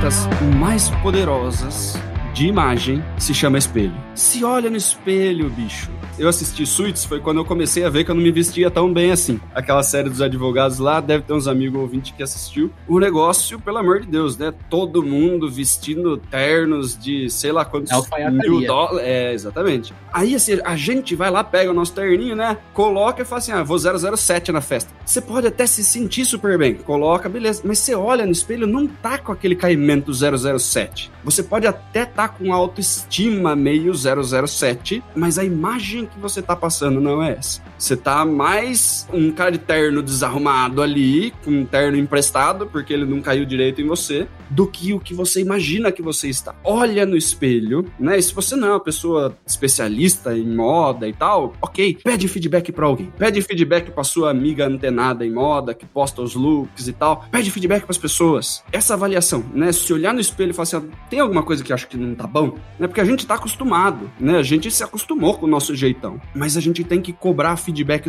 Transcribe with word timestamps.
ferramentas 0.00 0.26
mais 0.58 0.88
poderosas 1.02 1.94
de 2.32 2.46
imagem 2.46 3.02
se 3.18 3.34
chama 3.34 3.58
espelho. 3.58 3.94
Se 4.14 4.44
olha 4.44 4.70
no 4.70 4.76
espelho, 4.76 5.48
bicho 5.50 5.90
eu 6.20 6.28
assisti 6.28 6.66
Suits 6.66 7.02
foi 7.06 7.18
quando 7.18 7.38
eu 7.38 7.44
comecei 7.46 7.82
a 7.82 7.88
ver 7.88 8.04
que 8.04 8.10
eu 8.10 8.14
não 8.14 8.22
me 8.22 8.30
vestia 8.30 8.70
tão 8.70 8.92
bem 8.92 9.10
assim. 9.10 9.40
Aquela 9.54 9.82
série 9.82 10.10
dos 10.10 10.20
advogados 10.20 10.78
lá, 10.78 11.00
deve 11.00 11.24
ter 11.24 11.32
uns 11.32 11.48
amigos 11.48 11.80
ouvintes 11.80 12.12
que 12.14 12.22
assistiu. 12.22 12.70
O 12.86 12.98
negócio, 13.00 13.58
pelo 13.58 13.78
amor 13.78 14.00
de 14.00 14.06
Deus, 14.06 14.36
né? 14.36 14.52
Todo 14.68 15.02
mundo 15.02 15.50
vestindo 15.50 16.18
ternos 16.18 16.96
de 16.98 17.30
sei 17.30 17.52
lá 17.52 17.64
quantos 17.64 17.90
é 18.12 18.30
mil 18.30 18.60
dólares. 18.66 19.00
É, 19.00 19.32
exatamente. 19.32 19.94
Aí, 20.12 20.34
assim, 20.34 20.60
a 20.62 20.76
gente 20.76 21.14
vai 21.14 21.30
lá, 21.30 21.42
pega 21.42 21.70
o 21.70 21.74
nosso 21.74 21.94
terninho, 21.94 22.36
né? 22.36 22.58
Coloca 22.74 23.22
e 23.22 23.24
fala 23.24 23.38
assim: 23.38 23.52
ah, 23.52 23.62
vou 23.62 23.78
007 23.78 24.52
na 24.52 24.60
festa. 24.60 24.92
Você 25.06 25.22
pode 25.22 25.46
até 25.46 25.66
se 25.66 25.82
sentir 25.82 26.26
super 26.26 26.58
bem. 26.58 26.74
Coloca, 26.74 27.30
beleza. 27.30 27.62
Mas 27.64 27.78
você 27.78 27.94
olha 27.94 28.26
no 28.26 28.32
espelho, 28.32 28.66
não 28.66 28.86
tá 28.86 29.16
com 29.16 29.32
aquele 29.32 29.56
caimento 29.56 30.12
007. 30.12 31.10
Você 31.24 31.42
pode 31.42 31.66
até 31.66 32.04
tá 32.04 32.19
com 32.28 32.52
autoestima 32.52 33.56
meio 33.56 33.92
007, 33.94 35.02
mas 35.14 35.38
a 35.38 35.44
imagem 35.44 36.06
que 36.06 36.18
você 36.18 36.40
tá 36.42 36.54
passando 36.54 37.00
não 37.00 37.22
é 37.22 37.32
essa. 37.32 37.60
Você 37.80 37.96
tá 37.96 38.26
mais 38.26 39.08
um 39.10 39.32
cara 39.32 39.52
de 39.52 39.58
terno 39.58 40.02
desarrumado 40.02 40.82
ali, 40.82 41.32
com 41.42 41.50
um 41.50 41.64
terno 41.64 41.96
emprestado, 41.96 42.66
porque 42.66 42.92
ele 42.92 43.06
não 43.06 43.22
caiu 43.22 43.46
direito 43.46 43.80
em 43.80 43.86
você, 43.86 44.28
do 44.50 44.66
que 44.66 44.92
o 44.92 45.00
que 45.00 45.14
você 45.14 45.40
imagina 45.40 45.90
que 45.90 46.02
você 46.02 46.28
está. 46.28 46.54
Olha 46.62 47.06
no 47.06 47.16
espelho, 47.16 47.90
né? 47.98 48.18
E 48.18 48.22
se 48.22 48.34
você 48.34 48.54
não 48.54 48.68
é 48.68 48.70
uma 48.72 48.80
pessoa 48.80 49.34
especialista 49.46 50.36
em 50.36 50.46
moda 50.46 51.08
e 51.08 51.12
tal, 51.14 51.54
ok, 51.62 51.96
pede 52.04 52.28
feedback 52.28 52.70
para 52.70 52.84
alguém. 52.84 53.10
Pede 53.16 53.40
feedback 53.40 53.90
para 53.90 54.04
sua 54.04 54.30
amiga 54.30 54.66
antenada 54.66 55.24
em 55.24 55.32
moda, 55.32 55.72
que 55.72 55.86
posta 55.86 56.20
os 56.20 56.34
looks 56.34 56.86
e 56.86 56.92
tal. 56.92 57.24
Pede 57.30 57.50
feedback 57.50 57.84
para 57.84 57.92
as 57.92 57.98
pessoas. 57.98 58.62
Essa 58.70 58.92
avaliação, 58.92 59.42
né? 59.54 59.72
Se 59.72 59.90
olhar 59.90 60.12
no 60.12 60.20
espelho 60.20 60.50
e 60.50 60.52
falar 60.52 60.64
assim, 60.64 60.90
tem 61.08 61.20
alguma 61.20 61.42
coisa 61.42 61.64
que 61.64 61.72
acho 61.72 61.88
que 61.88 61.96
não 61.96 62.14
tá 62.14 62.26
bom? 62.26 62.58
Né? 62.78 62.86
Porque 62.86 63.00
a 63.00 63.06
gente 63.06 63.26
tá 63.26 63.36
acostumado, 63.36 64.10
né? 64.20 64.36
A 64.36 64.42
gente 64.42 64.70
se 64.70 64.84
acostumou 64.84 65.38
com 65.38 65.46
o 65.46 65.48
nosso 65.48 65.74
jeitão. 65.74 66.20
Mas 66.34 66.58
a 66.58 66.60
gente 66.60 66.84
tem 66.84 67.00
que 67.00 67.14
cobrar 67.14 67.56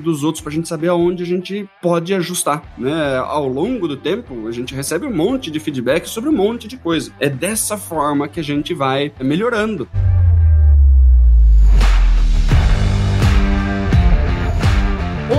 dos 0.01 0.23
outros 0.23 0.41
pra 0.41 0.51
gente 0.51 0.67
saber 0.67 0.89
aonde 0.89 1.23
a 1.23 1.25
gente 1.25 1.69
pode 1.81 2.13
ajustar, 2.13 2.63
né? 2.77 3.17
Ao 3.17 3.47
longo 3.47 3.87
do 3.87 3.97
tempo, 3.97 4.47
a 4.47 4.51
gente 4.51 4.73
recebe 4.73 5.05
um 5.05 5.15
monte 5.15 5.49
de 5.51 5.59
feedback 5.59 6.07
sobre 6.07 6.29
um 6.29 6.33
monte 6.33 6.67
de 6.67 6.77
coisa. 6.77 7.11
É 7.19 7.29
dessa 7.29 7.77
forma 7.77 8.27
que 8.27 8.39
a 8.39 8.43
gente 8.43 8.73
vai 8.73 9.11
melhorando. 9.19 9.87